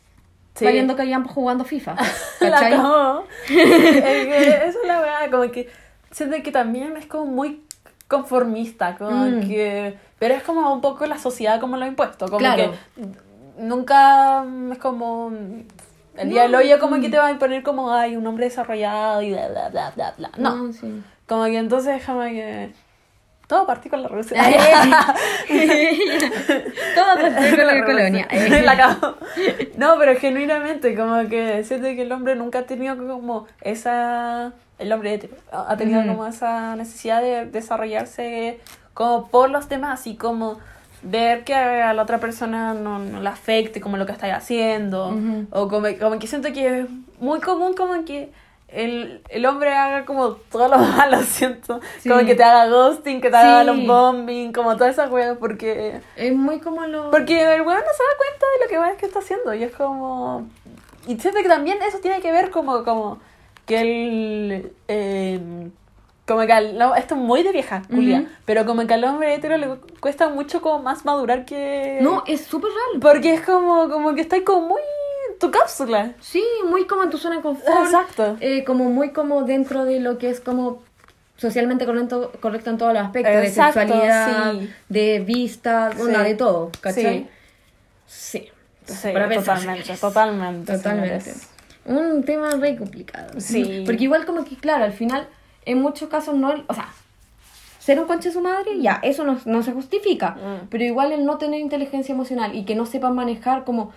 Sí. 0.56 0.66
valiendo 0.66 0.96
callampa 0.96 1.32
jugando 1.32 1.64
FIFA. 1.66 1.96
La 2.42 2.52
¿Cachai? 2.52 2.72
cagó. 2.72 3.24
Es 3.50 4.26
que 4.26 4.48
Esa 4.56 4.66
es 4.68 4.78
la 4.88 5.02
weá, 5.02 5.32
como 5.32 5.52
que. 5.52 5.70
Siento 6.12 6.38
que 6.44 6.52
también 6.52 6.96
es 6.96 7.08
como 7.08 7.26
muy 7.26 7.64
conformista, 8.08 8.96
como 8.98 9.12
Mm. 9.12 9.48
que. 9.48 9.98
Pero 10.20 10.36
es 10.36 10.44
como 10.44 10.72
un 10.72 10.82
poco 10.82 11.06
la 11.08 11.18
sociedad 11.18 11.60
como 11.60 11.76
lo 11.78 11.86
ha 11.86 11.88
impuesto. 11.88 12.26
Como 12.28 12.38
Claro. 12.38 12.72
que 12.96 13.04
nunca 13.58 14.46
es 14.72 14.78
como. 14.78 15.32
El 16.16 16.30
día 16.30 16.44
del 16.44 16.52
No, 16.52 16.60
hoyo, 16.60 16.80
como 16.80 16.98
mm. 16.98 17.02
que 17.02 17.10
te 17.10 17.18
va 17.18 17.26
a 17.28 17.32
imponer 17.32 17.64
como, 17.64 17.92
ay, 17.92 18.16
un 18.16 18.28
hombre 18.28 18.46
desarrollado 18.46 19.24
y 19.24 19.32
bla, 19.32 19.48
bla, 19.50 19.70
bla, 19.70 19.92
bla, 19.96 20.14
bla. 20.16 20.30
No. 20.38 20.72
sí. 20.72 21.02
Como 21.28 21.46
que 21.46 21.58
entonces, 21.58 22.04
como 22.06 22.22
que. 22.22 22.72
Todo 23.54 23.68
partió 23.68 23.92
con 23.92 24.02
la 24.02 24.08
Rusia. 24.08 24.42
Todo 26.96 27.22
partió 27.22 27.56
con 27.56 27.68
la 27.68 27.86
colonia. 27.86 28.28
La 28.64 28.76
cago. 28.76 29.16
No, 29.78 29.96
pero 30.00 30.20
genuinamente, 30.20 30.96
como 30.96 31.30
que 31.30 31.64
siento 31.64 31.86
que 31.90 32.02
el 32.02 32.12
hombre 32.12 32.36
nunca 32.36 32.58
ha 32.60 32.64
tenido 32.64 32.98
como 32.98 33.46
esa. 33.62 34.54
El 34.80 34.92
hombre 34.92 35.30
ha 35.52 35.78
tenido 35.78 36.02
como 36.08 36.26
esa 36.26 36.76
necesidad 36.76 37.22
de 37.22 37.46
desarrollarse 37.46 38.60
como 38.96 39.28
por 39.28 39.52
los 39.52 39.70
demás 39.70 40.08
y 40.08 40.16
como 40.16 40.58
ver 41.04 41.44
que 41.44 41.54
a 41.54 41.94
la 41.94 42.02
otra 42.02 42.18
persona 42.18 42.74
no, 42.74 42.98
no 42.98 43.22
le 43.22 43.30
afecte 43.30 43.80
como 43.82 43.98
lo 43.98 44.08
que 44.08 44.14
estáis 44.14 44.34
haciendo. 44.34 45.16
O 45.52 45.68
como, 45.68 45.90
como 46.00 46.18
que 46.18 46.26
siento 46.26 46.52
que 46.54 46.80
es 46.80 46.88
muy 47.20 47.40
común 47.40 47.76
como 47.76 48.04
que 48.04 48.32
el, 48.74 49.22
el 49.30 49.46
hombre 49.46 49.74
haga 49.74 50.06
como 50.06 50.32
todo 50.34 50.68
lo 50.68 50.78
malo, 50.98 51.22
siento. 51.24 51.80
Sí. 52.00 52.10
Como 52.10 52.26
que 52.26 52.36
te 52.36 52.44
haga 52.44 52.68
ghosting, 52.68 53.22
que 53.22 53.30
te 53.30 53.38
haga 53.38 53.62
Sí. 53.62 53.68
los 53.68 53.86
bombing, 53.88 54.52
como 54.52 54.76
todas 54.76 54.94
esas 54.94 55.12
weas, 55.12 55.38
porque... 55.38 56.02
Es 56.16 56.34
muy 56.34 56.60
como 56.60 56.86
lo... 56.86 57.12
Porque 57.12 57.42
el 57.42 57.62
weón 57.62 57.80
no 57.80 57.94
se 57.94 58.04
da 58.04 58.18
cuenta 58.18 58.46
de 58.58 58.64
lo 58.66 58.70
que 58.70 58.80
weón 58.80 58.98
que 58.98 59.06
está 59.06 59.20
haciendo. 59.20 59.54
Y 59.54 59.64
es 59.64 59.72
como. 59.74 60.48
Y 61.08 61.18
siento 61.20 61.42
que 61.42 61.50
también 61.50 61.78
eso 61.82 62.00
tiene 62.00 62.22
que 62.22 62.32
ver 62.32 62.50
como, 62.50 62.84
como 62.84 63.20
que 63.66 63.82
el. 63.82 64.72
eh, 64.88 65.40
como 66.26 66.46
que 66.46 66.54
al, 66.54 66.78
no, 66.78 66.96
esto 66.96 67.16
es 67.16 67.20
muy 67.22 67.44
de 67.44 67.52
vieja, 67.52 67.82
Julia. 67.90 68.26
Pero 68.46 68.66
como 68.66 68.88
que 68.88 68.94
al 68.94 69.04
hombre 69.04 69.34
hetero 69.36 69.58
le 69.58 69.68
cuesta 70.00 70.30
mucho 70.30 70.62
como 70.62 70.80
más 70.80 71.04
madurar 71.04 71.44
que. 71.44 72.00
No, 72.02 72.24
es 72.26 72.46
súper 72.46 72.70
real. 72.72 73.02
Porque 73.02 73.34
es 73.34 73.42
como, 73.42 73.90
como 73.90 74.16
que 74.16 74.22
está 74.22 74.42
como 74.46 74.70
muy 74.70 74.82
tu 75.44 75.52
cápsula. 75.52 76.14
Sí, 76.22 76.44
muy 76.70 76.88
como 76.88 77.04
en 77.04 77.10
tu 77.10 77.18
zona 77.18 77.38
de 77.38 77.42
confort. 77.42 77.86
Exacto. 77.86 78.38
Eh, 78.40 78.64
como 78.64 78.86
muy 78.86 79.12
como 79.12 79.44
dentro 79.44 79.84
de 79.84 80.00
lo 80.00 80.18
que 80.18 80.30
es 80.30 80.40
como 80.40 80.82
socialmente 81.36 81.86
correcto, 81.86 82.32
correcto 82.40 82.70
en 82.70 82.78
todos 82.78 82.94
los 82.94 83.04
aspectos. 83.04 83.34
Exacto, 83.34 83.80
de 83.80 83.86
sexualidad, 83.86 84.54
sí. 84.54 84.70
de 84.90 85.20
vista, 85.20 85.92
una 86.00 86.20
Sí. 86.20 86.30
de 86.30 86.36
todo, 86.36 86.72
¿cachai? 86.80 87.30
Sí. 88.08 88.50
Sí. 88.86 89.10
Para 89.12 89.30
totalmente, 89.30 89.96
totalmente. 89.98 90.74
Totalmente. 90.74 91.20
señores. 91.22 91.50
Un 91.86 92.24
tema 92.24 92.52
re 92.52 92.78
complicado. 92.78 93.40
Sí. 93.40 93.84
Porque 93.86 94.04
igual 94.06 94.26
como 94.26 94.46
que, 94.46 94.56
claro, 94.56 94.86
al 94.86 94.94
final, 94.94 95.28
en 95.66 95.82
muchos 95.82 96.10
casos 96.10 96.36
no... 96.36 96.54
O 96.68 96.74
sea, 96.74 96.88
ser 97.80 98.00
un 98.00 98.08
conche 98.08 98.30
de 98.30 98.34
su 98.34 98.42
madre, 98.42 98.80
ya, 98.82 99.00
eso 99.04 99.26
no, 99.26 99.38
no 99.46 99.64
se 99.64 99.74
justifica. 99.74 100.32
Mm. 100.32 100.68
Pero 100.70 100.84
igual 100.86 101.12
el 101.12 101.26
no 101.26 101.38
tener 101.38 101.60
inteligencia 101.60 102.14
emocional 102.14 102.56
y 102.56 102.64
que 102.64 102.76
no 102.76 102.86
sepan 102.86 103.16
manejar 103.16 103.66
como 103.66 103.92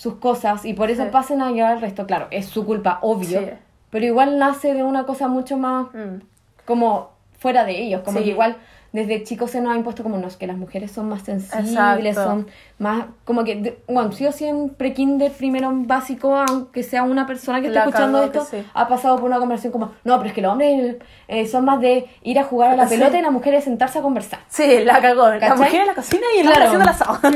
sus 0.00 0.14
cosas 0.14 0.64
y 0.64 0.72
por 0.72 0.88
eso 0.90 1.02
Sí. 1.04 1.10
pasen 1.12 1.42
a 1.42 1.50
llevar 1.50 1.72
al 1.72 1.80
resto, 1.82 2.06
claro, 2.06 2.26
es 2.30 2.46
su 2.46 2.64
culpa, 2.64 3.00
obvio. 3.02 3.40
Sí. 3.40 3.46
Pero 3.90 4.06
igual 4.06 4.38
nace 4.38 4.72
de 4.72 4.82
una 4.82 5.04
cosa 5.04 5.28
mucho 5.28 5.58
más 5.58 5.88
Mm. 5.92 6.22
como 6.64 7.10
fuera 7.40 7.64
de 7.64 7.82
ellos, 7.82 8.02
como 8.04 8.18
Sí. 8.18 8.24
que 8.24 8.30
igual 8.30 8.56
desde 8.92 9.22
chicos 9.22 9.52
se 9.52 9.60
nos 9.60 9.72
ha 9.72 9.76
impuesto 9.76 10.02
como 10.02 10.18
no, 10.18 10.26
es 10.26 10.36
que 10.36 10.48
las 10.48 10.56
mujeres 10.56 10.90
son 10.90 11.08
más 11.08 11.22
sensibles, 11.22 11.68
Exacto. 11.70 12.24
son 12.24 12.46
más, 12.80 13.04
como 13.24 13.44
que, 13.44 13.78
bueno, 13.86 14.10
sí 14.10 14.26
o 14.26 14.32
sí 14.32 14.46
en 14.46 14.70
pre-kinder, 14.70 15.30
primero 15.30 15.70
en 15.70 15.86
básico, 15.86 16.34
aunque 16.34 16.82
sea 16.82 17.04
una 17.04 17.24
persona 17.24 17.60
que 17.60 17.68
esté 17.68 17.78
La 17.78 17.84
escuchando 17.84 18.20
esto, 18.24 18.44
sí. 18.44 18.56
ha 18.74 18.88
pasado 18.88 19.14
por 19.16 19.26
una 19.26 19.38
conversación 19.38 19.72
como, 19.72 19.92
no, 20.02 20.16
pero 20.16 20.30
es 20.30 20.34
que 20.34 20.42
los 20.42 20.50
hombres 20.50 20.96
eh, 21.28 21.46
son 21.46 21.66
más 21.66 21.80
de 21.80 22.06
ir 22.24 22.36
a 22.40 22.44
jugar 22.44 22.72
a 22.72 22.76
la 22.76 22.88
Sí. 22.88 22.96
pelota 22.96 23.16
y 23.16 23.22
las 23.22 23.30
mujeres 23.30 23.62
sentarse 23.62 24.00
a 24.00 24.02
conversar. 24.02 24.40
Sí, 24.48 24.80
la 24.84 25.00
cagó. 25.00 25.28
La 25.36 25.54
mujer 25.54 25.82
en 25.82 25.86
la 25.86 25.94
cocina 25.94 26.26
y 26.36 26.40
el 26.40 26.46
Claro. 26.48 26.64
haciendo 26.64 26.84
la 26.84 26.90
asado. 26.90 27.18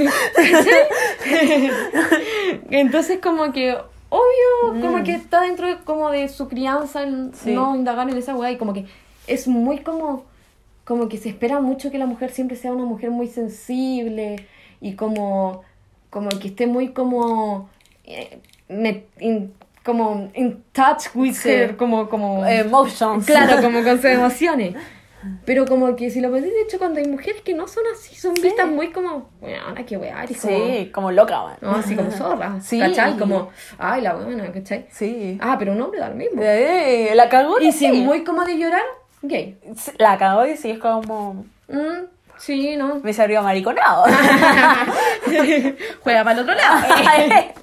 Entonces 2.71 3.19
como 3.23 3.53
que, 3.53 3.77
obvio, 4.09 4.81
como 4.83 4.99
Mm. 4.99 5.05
que 5.05 5.15
está 5.15 5.43
dentro 5.43 5.67
de, 5.69 5.77
como 5.79 6.11
de 6.11 6.29
su 6.29 6.49
crianza 6.49 7.03
el 7.03 7.31
Sí. 7.35 7.53
no 7.53 7.75
indagar 7.77 8.09
en 8.11 8.17
esa 8.19 8.35
weá 8.35 8.51
y 8.51 8.57
como 8.59 8.73
que 8.73 8.87
es 9.27 9.49
muy 9.49 9.79
como, 9.79 10.25
como 10.85 11.09
que 11.09 11.17
se 11.19 11.29
espera 11.31 11.61
mucho 11.61 11.91
que 11.91 11.99
la 11.99 12.07
mujer 12.07 12.31
siempre 12.31 12.57
sea 12.57 12.73
una 12.73 12.85
mujer 12.85 13.11
muy 13.11 13.27
sensible 13.29 14.47
y 14.81 14.95
como, 14.95 15.63
como 16.11 16.29
que 16.31 16.49
esté 16.49 16.67
muy 16.67 16.89
como, 16.93 17.69
eh, 18.05 18.39
me- 18.69 19.05
in- 19.21 19.53
como 19.85 20.31
in 20.35 20.63
touch 20.73 21.15
with 21.15 21.35
Sí. 21.35 21.51
her, 21.51 21.77
como, 21.77 22.09
como, 22.09 22.45
Emotions. 22.47 23.27
claro, 23.27 23.61
como 23.63 23.83
con 23.83 23.97
sus 23.97 24.05
emociones. 24.21 24.75
Pero 25.47 25.65
como 25.65 25.97
que 25.97 26.11
si 26.11 26.21
lo 26.21 26.31
pensé, 26.31 26.49
de 26.51 26.61
hecho, 26.61 26.79
cuando 26.79 27.01
hay 27.01 27.09
mujeres 27.09 27.41
que 27.41 27.55
no 27.55 27.67
son 27.67 27.83
así, 27.95 28.15
son 28.15 28.37
Sí. 28.37 28.43
vistas 28.43 28.69
muy 28.69 28.91
como, 28.93 29.31
bueno, 29.41 29.59
qué 29.87 29.97
weá, 29.97 30.23
eres 30.23 30.39
como... 30.39 30.55
Sí, 30.55 30.91
como 30.93 31.11
loca, 31.13 31.43
man. 31.45 31.57
No, 31.63 31.71
así 31.77 31.97
como 31.97 32.11
zorra. 32.11 32.59
Sí. 32.63 32.79
¿Cachai? 32.79 33.17
Como, 33.17 33.49
ay, 33.79 34.03
la 34.03 34.15
buena, 34.17 34.53
¿cachai? 34.53 34.85
Sí. 34.91 35.39
Ah, 35.41 35.57
pero 35.59 35.73
un 35.73 35.81
hombre 35.81 36.01
da 36.01 36.11
lo 36.11 36.15
mismo. 36.15 36.43
Eh, 36.43 37.13
la 37.15 37.31
cagó 37.31 37.59
Y 37.59 37.73
sí. 37.73 37.87
si 37.91 37.93
muy 37.93 38.23
como 38.23 38.45
de 38.45 38.59
llorar, 38.59 38.83
gay. 39.29 39.59
La 39.99 40.17
cagó 40.19 40.47
y 40.47 40.57
sí 40.57 40.71
es 40.73 40.79
como. 40.79 41.45
Mm, 41.69 42.05
sí, 42.39 42.77
no. 42.77 42.97
Me 43.03 43.13
salió 43.13 43.43
mariconado. 43.43 44.05
Juega 46.03 46.25
para 46.25 46.33
el 46.33 46.39
otro 46.41 46.55
lado. 46.55 46.85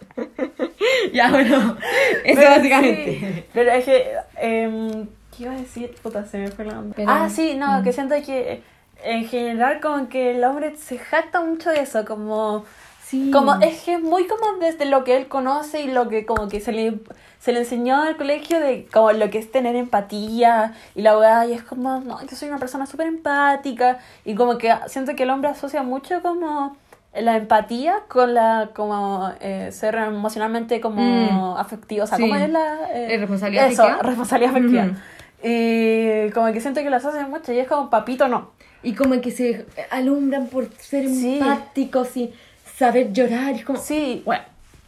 ya, 1.13 1.30
bueno. 1.30 1.78
Eso 2.24 2.39
Pero 2.39 2.50
básicamente. 2.50 3.19
sí. 3.19 3.43
Pero 3.54 3.71
es 3.71 3.86
que. 3.86 4.12
em, 4.38 5.08
¿Qué 5.36 5.43
iba 5.43 5.54
a 5.54 5.58
decir? 5.58 5.95
Puta, 6.02 6.26
se 6.26 6.38
me 6.38 6.50
fue 6.50 6.65
la 6.65 6.80
onda. 6.80 6.93
Pero- 6.95 7.10
Ah, 7.12 7.30
sí, 7.30 7.56
no, 7.56 7.80
Mm. 7.80 7.84
que 7.84 7.93
siento 7.93 8.15
que. 8.26 8.63
En 9.04 9.26
general, 9.28 9.80
como 9.82 10.10
que 10.10 10.36
el 10.36 10.43
hombre 10.43 10.76
se 10.76 11.00
jacta 11.00 11.41
mucho 11.41 11.69
de 11.71 11.80
eso, 11.82 12.06
como. 12.06 12.65
Sí. 13.12 13.30
Como 13.32 13.56
es 13.56 13.82
que 13.84 13.95
es 13.95 14.02
muy 14.02 14.26
como 14.26 14.58
desde 14.60 14.86
lo 14.86 15.04
que 15.04 15.17
él 15.17 15.28
conoce 15.28 15.82
y 15.82 15.88
lo 15.91 16.08
que 16.08 16.26
como 16.26 16.47
que 16.47 16.62
se 16.62 16.71
le, 16.71 17.00
se 17.39 17.52
le 17.52 17.60
enseñó 17.60 18.02
al 18.02 18.15
colegio 18.15 18.60
de 18.62 18.88
como 18.91 19.12
lo 19.12 19.30
que 19.30 19.38
es 19.38 19.52
tener 19.52 19.76
empatía 19.76 20.74
y 20.95 21.02
la 21.02 21.17
weá 21.17 21.45
y 21.45 21.52
es 21.54 21.62
como, 21.62 22.00
no, 22.00 22.21
yo 22.26 22.36
soy 22.38 22.47
una 22.47 22.58
persona 22.58 22.86
súper 22.86 23.08
empática 23.08 24.00
y 24.24 24.34
como 24.36 24.58
que 24.58 24.74
siento 24.88 25.13
que 25.15 25.24
el 25.24 25.30
hombre 25.30 25.50
asocia 25.50 25.84
mucho 25.84 26.21
como 26.21 26.78
la 27.13 27.36
empatía 27.36 27.95
con 28.08 28.34
la 28.34 28.69
como 28.74 29.30
eh, 29.41 29.69
ser 29.74 29.95
emocionalmente 29.95 30.80
como 30.80 31.02
Mm. 31.02 31.58
afectivo, 31.58 32.06
o 32.06 32.08
sea, 32.08 32.15
Sí. 32.17 32.24
¿cómo 32.24 32.36
es 32.36 32.50
la 32.50 32.89
eh, 32.93 33.15
¿Eh, 33.15 33.17
responsabilidad 33.17 33.67
eso, 33.69 33.84
afectiva? 33.84 34.08
responsabilidad 34.08 34.52
afectiva. 34.56 34.84
Ujú. 34.86 34.95
Y 35.43 36.30
como 36.32 36.54
que 36.54 36.62
siento 36.62 36.82
que 36.82 36.89
lo 36.89 36.95
asocian 36.95 37.30
mucho 37.30 37.52
y 37.52 37.60
es 37.60 37.67
como 37.67 37.89
papito 37.89 38.28
no. 38.30 38.52
Y 38.84 38.93
como 38.93 39.19
que 39.21 39.32
se 39.32 39.65
alumbran 39.89 40.47
por 40.47 40.69
ser 40.78 41.08
Sí. 41.10 41.39
empáticos 41.39 42.15
y 42.15 42.34
saber 42.77 43.12
llorar. 43.13 43.53
Es 43.53 43.65
como, 43.65 43.79
Sí. 43.79 44.21
bueno. 44.25 44.43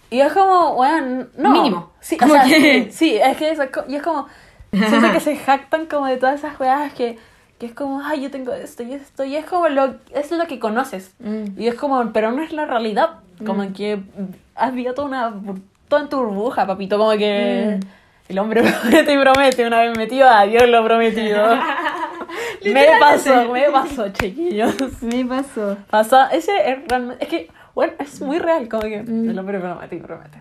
Y 0.09 0.19
es 0.21 0.31
como, 0.33 0.75
bueno, 0.75 1.25
no. 1.37 1.49
Mínimo. 1.49 1.91
Sí, 1.99 2.15
o 2.15 2.19
Como 2.19 2.33
sea, 2.33 2.43
que- 2.43 2.83
sí, 2.85 2.87
sí, 2.91 3.17
es 3.17 3.37
que 3.37 3.49
eso, 3.51 3.63
y 3.87 3.95
es 3.95 4.01
como, 4.03 4.27
siento 4.71 5.11
que 5.11 5.19
se 5.19 5.35
jactan 5.45 5.85
como 5.87 6.05
de 6.05 6.17
todas 6.17 6.35
esas 6.35 6.59
weas 6.59 6.93
que, 6.93 7.17
que 7.59 7.65
es 7.67 7.73
como, 7.73 8.01
ay, 8.03 8.21
yo 8.21 8.29
tengo 8.31 8.53
esto 8.53 8.83
y 8.83 8.93
esto, 8.93 9.23
y 9.23 9.35
es 9.35 9.45
como 9.45 9.69
lo, 9.69 9.95
es 10.13 10.31
lo 10.31 10.45
que 10.47 10.59
conoces. 10.59 11.13
Mm. 11.19 11.59
Y 11.59 11.67
es 11.67 11.75
como, 11.75 12.11
pero 12.13 12.31
no 12.31 12.43
es 12.43 12.51
la 12.53 12.65
realidad. 12.65 13.19
Como 13.45 13.73
que 13.73 13.99
has 14.55 14.71
vivido 14.73 14.93
toda 14.93 15.07
una, 15.07 15.33
todo 15.87 15.99
en 16.01 16.09
tu 16.09 16.17
burbuja, 16.17 16.67
papito, 16.67 16.97
como 16.99 17.11
que 17.13 17.79
Mm. 17.79 17.85
el 18.29 18.39
hombre 18.39 18.61
promete 18.81 19.13
y 19.13 19.17
promete, 19.17 19.65
una 19.67 19.79
vez 19.81 19.97
metido, 19.97 20.29
a 20.29 20.45
Dios 20.45 20.69
lo 20.69 20.83
prometido. 20.85 21.55
me 22.63 22.87
pasó, 22.99 23.49
me 23.51 23.69
pasó, 23.71 24.09
chiquillos. 24.09 24.75
Me 25.01 25.25
pasó. 25.25 25.77
Pasó, 25.89 26.19
ese 26.31 26.51
es 26.71 26.77
realmente, 26.87 27.23
es 27.23 27.29
que, 27.29 27.49
bueno, 27.75 27.93
es 27.99 28.21
muy 28.21 28.39
real, 28.39 28.67
como 28.69 28.83
que 28.83 29.01
Mm. 29.03 29.29
el 29.29 29.39
hombre 29.39 29.59
promete 29.59 29.95
y 29.95 29.99
promete. 29.99 30.37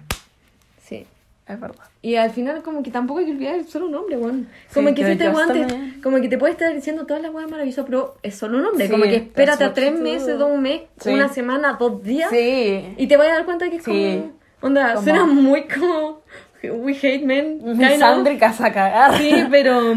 Sí. 0.85 1.07
Es 1.49 1.59
verdad. 1.61 1.85
Y 2.03 2.14
al 2.14 2.31
final 2.31 2.62
como 2.62 2.83
que 2.85 2.90
tampoco 2.92 3.18
hay 3.18 3.27
que 3.27 3.33
olvidar 3.33 3.57
es 3.57 3.68
solo 3.68 3.87
un 3.87 3.95
hombre, 3.97 4.16
weón. 4.16 4.49
Sí, 4.68 4.75
Como 4.75 4.88
que 4.90 4.95
que 5.03 5.12
si 5.12 5.18
te 5.18 5.25
yo 5.25 5.33
weón 5.33 5.53
te- 5.53 5.59
también. 5.66 6.01
como 6.01 6.21
que 6.21 6.29
te 6.29 6.38
puede 6.38 6.53
estar 6.53 6.73
diciendo 6.73 7.05
todas 7.05 7.21
las 7.23 7.33
weas 7.35 7.51
maravillosas, 7.51 7.85
pero 7.85 8.14
es 8.23 8.37
solo 8.37 8.59
un 8.59 8.66
hombre. 8.66 8.87
Sí, 8.87 8.90
como 8.92 9.05
que 9.05 9.16
espérate 9.16 9.64
es 9.64 9.71
a 9.71 9.75
tres 9.75 9.99
meses, 9.99 10.38
dos 10.38 10.57
meses, 10.59 10.87
Sí. 11.01 11.11
una 11.11 11.29
semana, 11.29 11.77
dos 11.79 12.01
días. 12.03 12.31
Sí. 12.31 12.95
Y 12.97 13.07
te 13.09 13.16
vas 13.16 13.27
a 13.29 13.33
dar 13.33 13.45
cuenta 13.45 13.68
que 13.71 13.77
es 13.77 13.85
Sí. 13.85 13.90
como... 14.23 14.33
Onda, 14.61 14.92
Como- 14.95 15.03
suena 15.05 15.25
muy 15.27 15.66
como... 15.66 16.23
We 16.62 16.92
hate 16.95 17.25
men. 17.25 17.59
kind 17.61 17.71
of. 17.73 17.77
Misándricas 17.77 18.61
a 18.61 18.73
cagar. 18.73 19.18
Sí, 19.18 19.45
pero... 19.51 19.95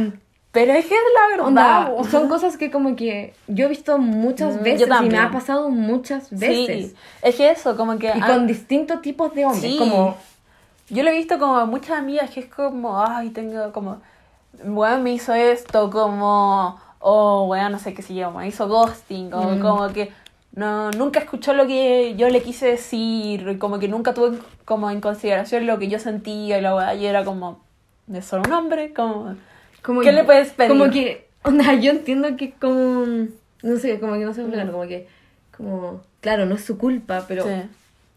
Pero 0.55 0.71
es 0.73 0.85
que 0.87 0.95
es 0.95 1.01
la 1.13 1.27
verdad. 1.43 1.47
Onda, 1.47 2.03
son 2.09 2.27
cosas 2.27 2.57
que 2.57 2.71
como 2.71 2.95
que 2.95 3.35
yo 3.47 3.65
he 3.65 3.69
visto 3.69 3.99
muchas 3.99 4.55
Mm, 4.57 4.63
veces 4.63 4.87
y 5.03 5.09
me 5.09 5.17
ha 5.19 5.29
pasado 5.29 5.69
muchas 5.69 6.31
veces. 6.31 6.91
Sí. 6.91 6.95
Es 7.21 7.35
que 7.35 7.51
eso, 7.51 7.77
como 7.77 7.99
que. 7.99 8.07
Y 8.07 8.19
ah, 8.21 8.25
con 8.25 8.47
distintos 8.47 9.01
tipos 9.03 9.35
de 9.35 9.45
hombres, 9.45 9.61
Sí. 9.73 9.77
como... 9.77 10.17
Yo 10.89 11.03
lo 11.03 11.09
he 11.09 11.13
visto 11.13 11.37
como 11.39 11.57
a 11.57 11.65
muchas 11.65 11.97
amigas 11.99 12.29
que 12.31 12.39
es 12.39 12.45
como, 12.47 12.99
ay, 13.01 13.29
tengo 13.29 13.71
como. 13.71 13.97
Bueno, 14.63 14.99
me 15.03 15.11
hizo 15.13 15.33
esto, 15.33 15.89
como. 15.91 16.79
O, 16.99 17.45
bueno, 17.45 17.69
no 17.69 17.77
sé 17.79 17.93
qué 17.93 18.01
sé 18.01 18.15
yo, 18.15 18.31
me 18.31 18.47
hizo 18.47 18.67
ghosting, 18.67 19.31
o 19.33 19.41
Mm. 19.55 19.59
como 19.59 19.87
que. 19.93 20.11
No, 20.53 20.89
nunca 20.91 21.19
escuchó 21.19 21.51
lo 21.53 21.67
que 21.67 22.15
yo 22.15 22.29
le 22.29 22.41
quise 22.41 22.67
decir, 22.67 23.59
como 23.59 23.77
que 23.77 23.89
nunca 23.89 24.13
tuve 24.13 24.37
como 24.63 24.89
en 24.89 25.01
consideración 25.01 25.67
lo 25.67 25.77
que 25.79 25.89
yo 25.89 25.99
sentía 25.99 26.57
y 26.57 26.61
la 26.61 26.73
weá, 26.73 26.95
y 26.95 27.05
era 27.05 27.25
como, 27.25 27.59
es 28.13 28.23
solo 28.23 28.43
un 28.47 28.53
hombre, 28.53 28.93
como, 28.93 29.35
Como 29.85 30.01
¿Qué 30.01 30.11
le 30.11 30.23
puedes 30.23 30.49
pedir? 30.51 30.71
Como 30.71 30.89
que, 30.91 31.27
onda, 31.43 31.73
yo 31.75 31.91
entiendo 31.91 32.35
que 32.37 32.51
como, 32.53 33.05
no 33.63 33.77
sé, 33.77 33.99
como 33.99 34.13
que 34.13 34.25
no 34.25 34.33
sé 34.33 34.41
explicarlo, 34.41 34.71
como 34.73 34.87
que, 34.87 35.07
como, 35.55 36.01
claro, 36.21 36.45
no 36.45 36.55
es 36.55 36.65
su 36.65 36.77
culpa, 36.77 37.25
pero 37.27 37.43
Sí. 37.43 37.51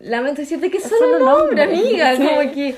lamento 0.01 0.41
decirte 0.41 0.71
que 0.71 0.79
es 0.79 0.85
solo 0.85 1.19
un 1.19 1.29
hombre, 1.29 1.63
amiga, 1.63 2.17
Sí. 2.17 2.27
como 2.27 2.53
que... 2.53 2.75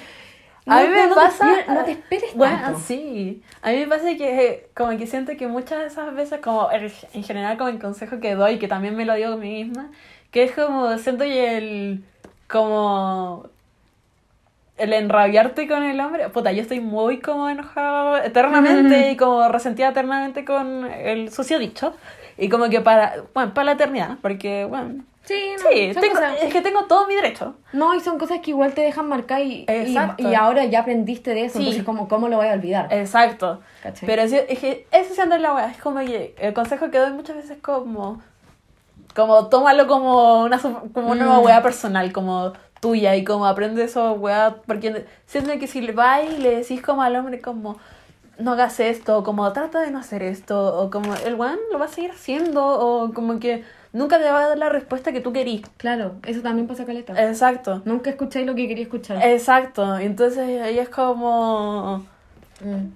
A 0.66 0.82
mí 0.82 0.88
me 0.88 1.06
no 1.06 1.14
pasa. 1.14 1.46
Te, 1.66 1.72
no 1.72 1.84
te 1.84 1.92
esperes 1.92 2.34
Bueno, 2.34 2.58
tanto. 2.60 2.80
sí. 2.80 3.42
A 3.62 3.70
mí 3.70 3.78
me 3.78 3.86
pasa 3.88 4.04
que, 4.16 4.68
como 4.74 4.96
que 4.98 5.06
siento 5.06 5.36
que 5.36 5.48
muchas 5.48 5.80
de 5.80 5.86
esas 5.86 6.14
veces, 6.14 6.38
como 6.40 6.70
en 6.70 6.92
en 7.14 7.24
general, 7.24 7.56
como 7.56 7.70
el 7.70 7.78
consejo 7.80 8.20
que 8.20 8.34
doy, 8.34 8.58
que 8.58 8.68
también 8.68 8.94
me 8.94 9.04
lo 9.04 9.14
digo 9.14 9.32
a 9.32 9.36
mí 9.36 9.64
misma, 9.64 9.90
que 10.30 10.44
es 10.44 10.52
como, 10.52 10.96
siento 10.98 11.24
que 11.24 11.56
el. 11.56 12.04
como. 12.48 13.48
El 14.80 14.92
enrabiarte 14.92 15.68
con 15.68 15.82
el 15.84 16.00
hombre. 16.00 16.28
Puta, 16.30 16.52
yo 16.52 16.62
estoy 16.62 16.80
muy 16.80 17.20
como 17.20 17.48
enojada 17.48 18.24
eternamente 18.24 19.10
y 19.12 19.16
como 19.16 19.46
resentida 19.48 19.88
eternamente 19.88 20.44
con 20.44 20.86
el 20.90 21.30
sucio 21.32 21.58
dicho. 21.58 21.94
Y 22.38 22.48
como 22.48 22.68
que 22.70 22.80
para. 22.80 23.16
bueno, 23.34 23.52
para 23.54 23.64
la 23.66 23.72
eternidad, 23.72 24.16
porque, 24.22 24.64
bueno, 24.64 25.04
Sí, 25.22 25.34
no, 25.62 25.68
Sí, 25.70 25.92
tengo- 26.00 26.14
cosas- 26.14 26.38
es 26.42 26.52
que 26.52 26.60
tengo 26.62 26.84
todo 26.86 27.06
mi 27.06 27.14
derecho. 27.14 27.54
No, 27.72 27.94
y 27.94 28.00
son 28.00 28.18
cosas 28.18 28.40
que 28.40 28.50
igual 28.50 28.72
te 28.72 28.80
dejan 28.80 29.06
marcar 29.06 29.42
y, 29.42 29.64
y, 30.18 30.34
ahora 30.34 30.64
ya 30.64 30.80
aprendiste 30.80 31.34
de 31.34 31.44
eso, 31.44 31.58
Sí. 31.58 31.64
entonces 31.64 31.84
¿cómo, 31.84 32.08
¿cómo 32.08 32.28
lo 32.28 32.38
voy 32.38 32.48
a 32.48 32.54
olvidar? 32.54 32.88
Exacto. 32.90 33.60
¿Cachai? 33.82 34.06
Pero 34.08 34.26
sí, 34.26 34.38
es 34.48 34.58
que 34.58 34.86
eso 34.90 35.14
sí 35.14 35.20
anda 35.20 35.36
en 35.36 35.42
la 35.42 35.54
weá. 35.54 35.70
Es 35.70 35.76
como 35.76 36.00
que 36.00 36.34
el 36.38 36.52
consejo 36.54 36.90
que 36.90 36.98
doy 36.98 37.12
muchas 37.12 37.36
veces 37.36 37.50
es 37.52 37.58
como. 37.62 38.20
Como 39.14 39.48
tómalo 39.48 39.86
como 39.86 40.42
una, 40.44 40.58
como 40.58 41.10
una 41.10 41.26
Mm. 41.26 41.44
weá 41.44 41.62
personal, 41.62 42.12
como 42.12 42.52
tuya, 42.80 43.14
y 43.16 43.24
como 43.24 43.46
aprende 43.46 43.84
eso, 43.84 44.12
weá. 44.14 44.56
Porque 44.66 45.06
siento 45.26 45.52
que 45.58 45.66
si 45.66 45.80
le 45.80 45.92
vas 45.92 46.22
y 46.24 46.38
le 46.38 46.56
decís 46.56 46.82
como 46.82 47.02
al 47.02 47.16
hombre, 47.16 47.40
como 47.40 47.78
no 48.38 48.52
hagas 48.52 48.80
esto, 48.80 49.18
o 49.18 49.22
como 49.22 49.52
trata 49.52 49.80
de 49.80 49.90
no 49.90 49.98
hacer 49.98 50.22
esto, 50.22 50.78
o 50.80 50.90
como 50.90 51.14
el 51.14 51.34
weón 51.34 51.58
lo 51.70 51.78
va 51.78 51.84
a 51.84 51.88
seguir 51.88 52.10
haciendo, 52.10 52.64
o 52.64 53.12
como 53.12 53.38
que 53.38 53.64
nunca 53.92 54.18
te 54.18 54.24
va 54.30 54.44
a 54.44 54.48
dar 54.48 54.58
la 54.58 54.68
respuesta 54.70 55.12
que 55.12 55.20
tú 55.20 55.32
querís. 55.32 55.62
Claro, 55.76 56.14
eso 56.26 56.40
también 56.40 56.66
pasa 56.66 56.86
caleta. 56.86 57.12
Exacto. 57.28 57.82
Nunca 57.84 58.10
escucháis 58.10 58.46
lo 58.46 58.54
que 58.54 58.66
quería 58.66 58.84
escuchar. 58.84 59.24
Exacto. 59.26 59.98
Entonces 59.98 60.60
ahí 60.62 60.78
es 60.78 60.88
como. 60.88 62.04
Mm. 62.64 62.86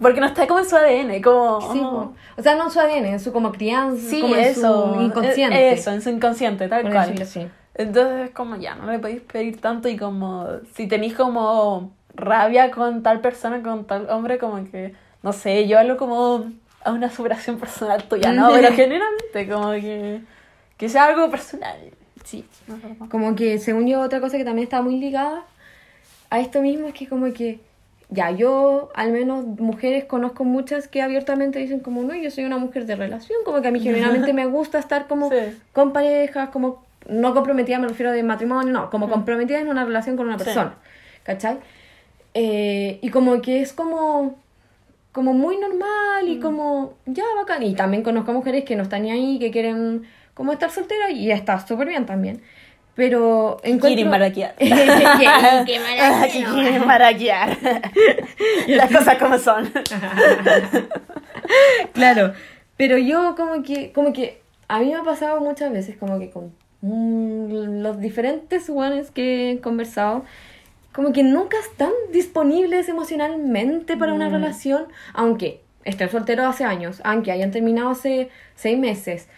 Porque 0.00 0.20
no 0.20 0.26
está 0.26 0.46
como 0.46 0.60
en 0.60 0.68
su 0.68 0.76
ADN, 0.76 1.20
como. 1.22 1.72
Sí, 1.72 1.78
po. 1.80 2.14
o 2.38 2.42
sea, 2.42 2.54
no 2.54 2.64
en 2.64 2.70
su 2.70 2.80
ADN, 2.80 3.04
en 3.06 3.20
su 3.20 3.32
como 3.32 3.52
crianza, 3.52 4.08
Sí, 4.08 4.20
como 4.20 4.34
en 4.34 4.40
eso. 4.44 4.94
su 4.94 5.00
inconsciente. 5.02 5.72
Eso, 5.72 5.90
en 5.90 6.00
su 6.02 6.08
inconsciente, 6.10 6.68
tal 6.68 6.82
por 6.82 6.92
cual. 6.92 7.14
decirlo 7.16 7.24
así. 7.24 7.48
Entonces 7.80 8.28
es 8.28 8.30
como 8.34 8.56
ya, 8.56 8.74
no 8.74 8.90
le 8.90 8.98
podéis 8.98 9.20
pedir 9.22 9.60
tanto 9.60 9.88
y 9.88 9.96
como 9.96 10.46
si 10.74 10.86
tenéis 10.86 11.14
como 11.14 11.92
rabia 12.14 12.70
con 12.70 13.02
tal 13.02 13.20
persona, 13.20 13.62
con 13.62 13.86
tal 13.86 14.08
hombre, 14.10 14.38
como 14.38 14.62
que, 14.70 14.94
no 15.22 15.32
sé, 15.32 15.66
yo 15.66 15.78
hablo 15.78 15.96
como 15.96 16.44
a 16.84 16.92
una 16.92 17.10
superación 17.10 17.58
personal 17.58 18.04
tuya, 18.04 18.32
¿no? 18.32 18.50
Pero 18.54 18.72
generalmente 18.72 19.48
como 19.48 19.70
que, 19.72 20.20
que 20.76 20.88
sea 20.88 21.06
algo 21.06 21.30
personal. 21.30 21.76
Sí. 22.24 22.44
Como 23.10 23.34
que, 23.34 23.58
según 23.58 23.86
yo, 23.86 24.00
otra 24.00 24.20
cosa 24.20 24.36
que 24.36 24.44
también 24.44 24.64
está 24.64 24.82
muy 24.82 24.98
ligada 24.98 25.42
a 26.28 26.38
esto 26.40 26.60
mismo 26.60 26.86
es 26.88 26.94
que 26.94 27.08
como 27.08 27.32
que, 27.32 27.60
ya, 28.10 28.30
yo, 28.30 28.90
al 28.94 29.12
menos 29.12 29.44
mujeres, 29.44 30.04
conozco 30.04 30.44
muchas 30.44 30.86
que 30.88 31.00
abiertamente 31.00 31.58
dicen 31.58 31.80
como, 31.80 32.02
no, 32.02 32.14
yo 32.14 32.30
soy 32.30 32.44
una 32.44 32.58
mujer 32.58 32.84
de 32.84 32.96
relación, 32.96 33.38
como 33.44 33.62
que 33.62 33.68
a 33.68 33.70
mí 33.70 33.80
generalmente 33.88 34.32
me 34.34 34.46
gusta 34.46 34.78
estar 34.78 35.06
como 35.06 35.30
Sí. 35.30 35.36
con 35.72 35.92
parejas, 35.92 36.50
como, 36.50 36.84
no 37.08 37.34
comprometida, 37.34 37.78
me 37.78 37.88
refiero 37.88 38.12
de 38.12 38.22
matrimonio, 38.22 38.72
no, 38.72 38.90
como 38.90 39.08
comprometida 39.08 39.58
en 39.60 39.68
una 39.68 39.84
relación 39.84 40.16
con 40.16 40.26
una 40.26 40.38
Sí. 40.38 40.44
persona, 40.44 40.74
¿cachai? 41.22 41.58
Eh, 42.34 42.98
y 43.02 43.08
como 43.10 43.40
que 43.42 43.60
es 43.62 43.72
como 43.72 44.36
como 45.12 45.32
muy 45.32 45.56
normal 45.56 46.28
y 46.28 46.38
como 46.38 46.94
ya 47.06 47.24
bacán 47.36 47.64
y 47.64 47.74
también 47.74 48.04
conozco 48.04 48.32
mujeres 48.32 48.64
que 48.64 48.76
no 48.76 48.84
están 48.84 49.02
ni 49.02 49.10
ahí 49.10 49.38
que 49.40 49.50
quieren 49.50 50.04
como 50.34 50.52
estar 50.52 50.70
solteras 50.70 51.10
y 51.10 51.32
está 51.32 51.58
súper 51.66 51.88
bien 51.88 52.06
también 52.06 52.40
pero 52.94 53.56
encuentro 53.64 53.88
Quieren 53.88 54.10
maraquear. 54.10 54.54
que, 54.58 54.66
que 54.68 56.32
Que 56.32 56.44
quieren 56.54 56.86
maraquear. 56.86 57.56
Las 58.68 58.92
cosas 58.92 59.16
como 59.18 59.36
son. 59.38 59.72
claro 61.92 62.32
pero 62.76 62.96
yo 62.98 63.34
como 63.36 63.62
que 63.62 63.92
como 63.92 64.12
que 64.12 64.40
a 64.68 64.78
mí 64.78 64.86
me 64.86 64.94
ha 64.96 65.02
pasado 65.02 65.40
muchas 65.40 65.72
veces 65.72 65.96
como 65.96 66.18
que 66.18 66.30
con 66.30 66.46
mm, 66.46 66.52
los 66.82 68.00
diferentes 68.00 68.68
guanes 68.70 69.10
que 69.10 69.52
he 69.52 69.60
conversado 69.60 70.24
como 70.92 71.12
que 71.12 71.22
nunca 71.22 71.56
están 71.58 71.92
disponibles 72.12 72.88
emocionalmente 72.88 73.96
para 73.96 74.12
una 74.12 74.28
Mm. 74.28 74.32
relación 74.32 74.84
aunque 75.12 75.60
estén 75.84 76.10
solteros 76.10 76.46
hace 76.46 76.64
años 76.64 77.00
aunque 77.04 77.32
hayan 77.32 77.50
terminado 77.50 77.90
hace 77.90 78.30
seis 78.54 78.78
meses 78.78 79.28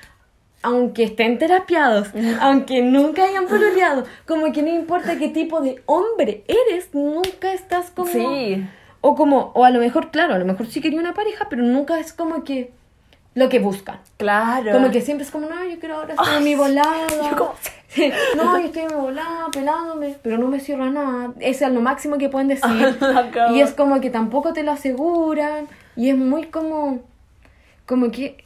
aunque 0.64 1.02
estén 1.02 1.38
terapiados, 1.38 2.10
aunque 2.40 2.82
nunca 2.82 3.24
hayan 3.24 3.48
pololeado, 3.48 4.04
como 4.28 4.52
que 4.52 4.62
no 4.62 4.68
importa 4.68 5.18
qué 5.18 5.28
tipo 5.28 5.60
de 5.60 5.82
hombre 5.86 6.44
eres, 6.46 6.94
nunca 6.94 7.52
estás 7.52 7.90
como... 7.90 8.08
Sí. 8.08 8.64
O 9.00 9.16
como, 9.16 9.50
o 9.56 9.64
a 9.64 9.70
lo 9.70 9.80
mejor, 9.80 10.12
claro, 10.12 10.34
a 10.34 10.38
lo 10.38 10.44
mejor 10.44 10.68
sí 10.68 10.80
quería 10.80 11.00
una 11.00 11.14
pareja, 11.14 11.48
pero 11.50 11.64
nunca 11.64 11.98
es 11.98 12.12
como 12.12 12.44
que 12.44 12.70
lo 13.34 13.48
que 13.48 13.58
buscan. 13.58 13.98
Claro. 14.18 14.72
Como 14.72 14.90
que 14.90 15.00
siempre 15.00 15.24
es 15.24 15.30
como, 15.30 15.48
no, 15.48 15.64
yo 15.64 15.78
quiero 15.78 15.96
ahora 15.96 16.14
estar 16.14 16.36
en 16.38 16.44
mi 16.44 16.54
volada. 16.54 17.06
yo 17.08 17.36
como- 17.36 17.54
no, 18.36 18.58
yo 18.58 18.66
estoy 18.66 18.82
en 18.82 18.88
mi 18.88 18.94
volada, 18.94 19.48
pelándome, 19.52 20.16
pero 20.22 20.38
no 20.38 20.48
me 20.48 20.60
cierra 20.60 20.90
nada. 20.90 21.32
Eso 21.40 21.66
es 21.66 21.72
lo 21.72 21.80
máximo 21.80 22.18
que 22.18 22.28
pueden 22.28 22.48
decir. 22.48 22.70
Y 23.54 23.60
es 23.60 23.72
como 23.72 24.00
que 24.00 24.10
tampoco 24.10 24.52
te 24.52 24.62
lo 24.62 24.72
aseguran. 24.72 25.68
Y 25.96 26.10
es 26.10 26.16
muy 26.16 26.44
como, 26.46 27.00
como 27.86 28.10
que, 28.10 28.44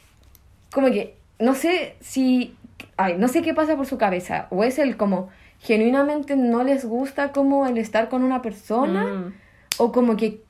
como 0.73 0.87
que, 0.87 1.15
no 1.39 1.53
sé 1.55 1.95
si, 2.01 2.55
ay, 2.97 3.15
no 3.17 3.27
sé 3.27 3.41
qué 3.41 3.53
pasa 3.53 3.75
por 3.75 3.85
su 3.85 3.97
cabeza. 3.97 4.47
O 4.49 4.63
es 4.63 4.79
el 4.79 4.97
como, 4.97 5.29
genuinamente 5.59 6.35
no 6.35 6.63
les 6.63 6.85
gusta 6.85 7.31
como 7.31 7.65
el 7.67 7.77
estar 7.77 8.09
con 8.09 8.23
una 8.23 8.41
persona. 8.41 9.03
Mm. 9.05 9.33
O 9.77 9.91
como 9.91 10.17
que, 10.17 10.41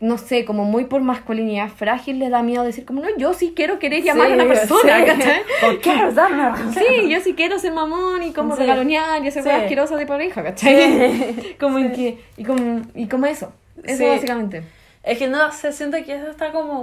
no 0.00 0.16
sé, 0.18 0.44
como 0.46 0.64
muy 0.64 0.84
por 0.86 1.02
masculinidad 1.02 1.68
frágil 1.68 2.18
les 2.18 2.30
da 2.30 2.42
miedo 2.42 2.62
decir 2.64 2.84
como, 2.86 3.02
no, 3.02 3.08
yo 3.18 3.34
sí 3.34 3.52
quiero 3.54 3.78
querer 3.78 4.02
llamar 4.02 4.30
a 4.30 4.34
una 4.34 4.46
persona, 4.46 4.98
sí. 5.00 5.04
¿cachai? 5.06 5.40
O 5.62 5.78
quiero 5.80 6.12
dar 6.12 6.32
una 6.32 6.50
razón. 6.50 6.72
Sí, 6.74 7.08
yo 7.10 7.20
sí 7.20 7.34
quiero 7.34 7.58
ser 7.58 7.72
mamón 7.72 8.22
y 8.22 8.32
como 8.32 8.54
Sí. 8.54 8.60
regalonear 8.62 9.22
y 9.24 9.28
hacer 9.28 9.42
cosas 9.44 9.62
asquerosas 9.62 9.98
de 9.98 10.06
pareja, 10.06 10.42
¿cachai? 10.42 11.56
como 11.60 11.78
en 11.78 11.92
que, 11.92 12.18
y 12.36 12.44
como, 12.44 12.82
y 12.94 13.06
como 13.08 13.26
eso, 13.26 13.52
eso 13.84 13.98
Sí. 13.98 14.06
básicamente. 14.06 14.62
Es 15.02 15.18
que 15.18 15.28
no, 15.28 15.50
se 15.52 15.72
siente 15.72 16.04
que 16.04 16.14
eso 16.14 16.28
está 16.30 16.50
como. 16.52 16.82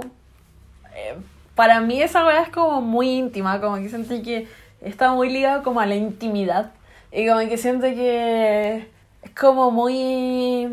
eh, 0.94 1.14
para 1.54 1.80
mí 1.80 2.00
esa 2.00 2.24
weá 2.24 2.42
es 2.42 2.50
como 2.50 2.80
muy 2.80 3.10
íntima, 3.10 3.60
como 3.60 3.76
que 3.78 3.88
siento 3.88 4.14
que 4.22 4.46
está 4.80 5.12
muy 5.12 5.28
ligado 5.28 5.64
como 5.64 5.80
a 5.80 5.86
la 5.86 5.96
intimidad. 5.96 6.72
Y 7.10 7.26
como 7.26 7.40
que 7.48 7.56
siento 7.58 7.86
que 7.86 8.86
es 9.22 9.30
como 9.38 9.72
muy. 9.72 10.68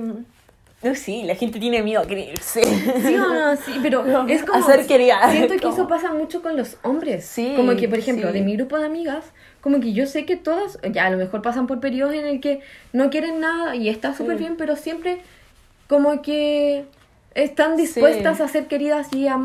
No 0.86 0.93
sí, 0.95 1.24
la 1.24 1.36
gente 1.36 1.60
tiene 1.60 1.82
miedo 1.82 2.02
a 2.02 2.06
creerse. 2.06 2.62
Sí 2.63 3.15
o 3.15 3.34
no, 3.34 3.56
sí, 3.56 3.80
pero 3.82 4.04
No, 4.06 4.28
es 4.28 4.43
como... 4.43 4.60
hacer 4.60 4.86
querida. 4.86 5.32
Siento 5.32 5.56
que 5.56 5.62
Como- 5.62 5.74
eso 5.74 5.88
pasa 5.88 6.13
mucho 6.13 6.41
con 6.41 6.56
los 6.56 6.78
hombres. 6.84 7.26
Sí, 7.26 7.54
Como 7.56 7.76
que, 7.76 7.88
por 7.89 7.98
ejemplo, 8.00 8.28
sí. 8.28 8.34
de 8.34 8.41
mi 8.41 8.56
grupo 8.56 8.78
de 8.78 8.86
amigas, 8.86 9.26
como 9.62 9.80
que 9.80 9.93
yo 9.93 10.06
sé 10.06 10.26
que 10.26 10.36
todas, 10.36 10.78
ya 10.91 11.08
a 11.08 11.10
lo 11.10 11.17
mejor 11.17 11.41
pasan 11.41 11.65
por 11.65 11.80
periodos 11.80 12.13
en 12.13 12.26
el 12.28 12.39
que 12.39 12.60
no 12.93 13.10
quieren 13.10 13.39
nada 13.39 13.76
y 13.76 13.89
está 13.89 14.13
súper 14.13 14.38
Sí. 14.38 14.43
bien, 14.43 14.56
pero 14.58 14.76
siempre 14.76 15.21
como 15.88 16.21
que 16.21 16.86
están 17.34 17.76
dispuestas 17.78 18.38
Sí. 18.38 18.43
a 18.43 18.48
ser 18.48 18.67
queridas 18.67 19.12
y 19.13 19.28
a 19.28 19.39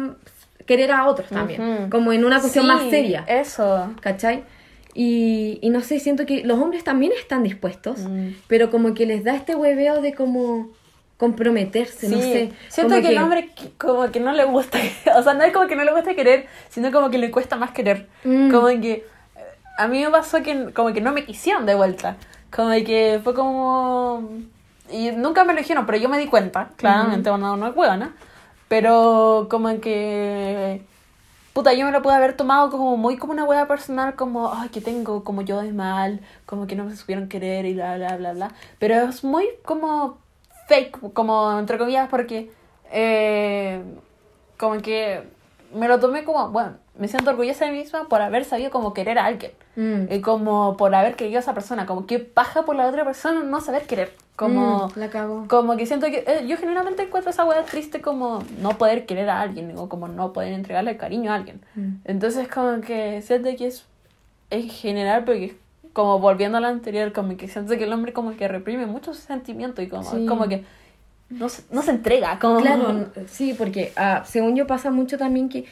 querer 0.66 0.92
a 0.92 1.06
otros 1.08 1.28
también. 1.30 1.88
Como 1.90 2.12
en 2.12 2.24
una 2.24 2.38
cuestión 2.40 2.66
más 2.66 2.88
seria. 2.90 3.24
Eso. 3.26 3.92
¿Cachai? 4.00 4.44
Y, 4.94 5.58
y 5.62 5.70
no 5.70 5.80
sé, 5.80 6.00
siento 6.00 6.26
que 6.26 6.44
los 6.44 6.58
hombres 6.58 6.84
también 6.84 7.12
están 7.18 7.42
dispuestos, 7.44 8.00
Mm. 8.00 8.30
pero 8.48 8.70
como 8.70 8.92
que 8.92 9.06
les 9.06 9.24
da 9.24 9.34
este 9.36 9.54
hueveo 9.54 10.00
de 10.02 10.14
como 10.14 10.68
comprometerse, 11.20 12.08
no 12.08 12.16
Sí, 12.16 12.32
sé. 12.32 12.52
siento 12.68 12.94
como 12.94 13.06
que, 13.06 13.12
el 13.12 13.18
hombre 13.22 13.50
que- 13.54 13.70
como 13.78 14.10
que 14.10 14.18
no 14.20 14.32
le 14.32 14.44
gusta, 14.44 14.78
o 15.16 15.22
sea, 15.22 15.34
no 15.34 15.44
es 15.44 15.52
como 15.52 15.68
que 15.68 15.76
no 15.76 15.84
le 15.84 15.92
gusta 15.92 16.14
querer, 16.14 16.46
sino 16.70 16.90
como 16.90 17.10
que 17.10 17.18
le 17.18 17.30
cuesta 17.30 17.56
más 17.56 17.70
querer. 17.72 18.08
Mm. 18.24 18.50
Como 18.50 18.66
que 18.68 19.04
a 19.78 19.86
mí 19.86 20.02
me 20.02 20.10
pasó 20.10 20.42
que 20.42 20.72
como 20.72 20.92
que 20.92 21.00
no 21.00 21.12
me 21.12 21.24
quisieron 21.24 21.66
de 21.66 21.74
vuelta. 21.74 22.16
Como 22.50 22.70
que 22.70 23.20
fue 23.22 23.34
como 23.34 24.28
y 24.90 25.10
nunca 25.12 25.44
me 25.44 25.52
lo 25.52 25.58
dijeron, 25.60 25.86
pero 25.86 25.98
yo 25.98 26.08
me 26.08 26.18
di 26.18 26.26
cuenta, 26.26 26.70
claramente, 26.76 27.30
no 27.30 27.66
es 27.68 27.76
huevona, 27.76 28.12
pero 28.68 29.46
como 29.50 29.78
que 29.80 30.82
puta, 31.52 31.74
yo 31.74 31.84
me 31.84 31.92
lo 31.92 32.00
pude 32.02 32.14
haber 32.14 32.32
tomado 32.32 32.70
como 32.70 32.96
muy 32.96 33.16
como 33.18 33.32
una 33.34 33.44
hueá 33.44 33.68
personal, 33.68 34.14
como, 34.14 34.52
ay, 34.54 34.68
que 34.70 34.80
tengo 34.80 35.22
como 35.22 35.42
yo 35.42 35.60
de 35.60 35.72
mal, 35.72 36.20
como 36.46 36.66
que 36.66 36.74
no 36.76 36.84
me 36.84 36.96
supieron 36.96 37.28
querer 37.28 37.66
y 37.66 37.74
bla, 37.74 37.96
bla, 37.96 38.16
bla, 38.16 38.32
bla. 38.32 38.48
Pero 38.78 38.94
es 39.08 39.22
muy 39.22 39.46
como 39.64 40.18
fake, 40.70 41.12
como 41.12 41.58
entre 41.58 41.76
comillas, 41.78 42.08
porque 42.08 42.50
eh, 42.92 43.82
como 44.56 44.80
que 44.80 45.22
me 45.74 45.88
lo 45.88 45.98
tomé 46.00 46.24
como, 46.24 46.50
bueno, 46.50 46.74
me 46.98 47.08
siento 47.08 47.30
orgullosa 47.30 47.64
de 47.64 47.72
mí 47.72 47.78
misma 47.78 48.08
por 48.08 48.20
haber 48.22 48.44
sabido 48.44 48.70
como 48.70 48.92
querer 48.94 49.18
a 49.18 49.24
alguien. 49.26 49.52
Mm. 49.76 50.12
Y 50.12 50.20
como 50.20 50.76
por 50.76 50.94
haber 50.94 51.16
querido 51.16 51.38
a 51.38 51.40
esa 51.40 51.54
persona, 51.54 51.86
como 51.86 52.06
que 52.06 52.18
paja 52.18 52.62
por 52.64 52.76
la 52.76 52.86
otra 52.86 53.04
persona 53.04 53.42
no 53.42 53.60
saber 53.60 53.82
querer. 53.86 54.12
Como, 54.36 54.88
Mm, 54.88 54.98
la 54.98 55.10
cago. 55.10 55.44
como 55.48 55.76
que 55.76 55.84
siento 55.86 56.06
que 56.06 56.24
eh, 56.26 56.46
yo 56.46 56.56
generalmente 56.56 57.02
encuentro 57.02 57.30
esa 57.30 57.44
hueá 57.44 57.62
triste 57.64 58.00
como 58.00 58.42
no 58.58 58.78
poder 58.78 59.04
querer 59.04 59.28
a 59.28 59.40
alguien 59.40 59.76
o 59.76 59.88
como 59.88 60.08
no 60.08 60.32
poder 60.32 60.52
entregarle 60.54 60.96
cariño 60.96 61.30
a 61.30 61.34
alguien. 61.34 61.60
Mm. 61.74 61.96
Entonces 62.04 62.48
como 62.48 62.80
que 62.80 63.20
siento 63.22 63.50
que 63.58 63.66
es 63.66 63.84
en 64.48 64.68
general 64.70 65.24
porque 65.24 65.56
como 65.92 66.18
volviendo 66.18 66.58
a 66.58 66.60
lo 66.60 66.68
anterior 66.68 67.12
como 67.12 67.36
que 67.36 67.48
siento 67.48 67.76
que 67.76 67.84
el 67.84 67.92
hombre 67.92 68.12
como 68.12 68.36
que 68.36 68.46
reprime 68.48 68.86
mucho 68.86 69.14
sus 69.14 69.24
sentimientos 69.24 69.84
y 69.84 69.88
como, 69.88 70.04
Sí. 70.04 70.26
como 70.26 70.48
que 70.48 70.64
no 71.30 71.48
se, 71.48 71.62
no 71.70 71.82
se 71.82 71.90
entrega. 71.92 72.38
Como... 72.38 72.60
Claro, 72.60 73.06
sí, 73.26 73.54
porque 73.56 73.92
ah, 73.96 74.22
según 74.26 74.56
yo 74.56 74.66
pasa 74.66 74.90
mucho 74.90 75.16
también 75.18 75.48
que 75.48 75.64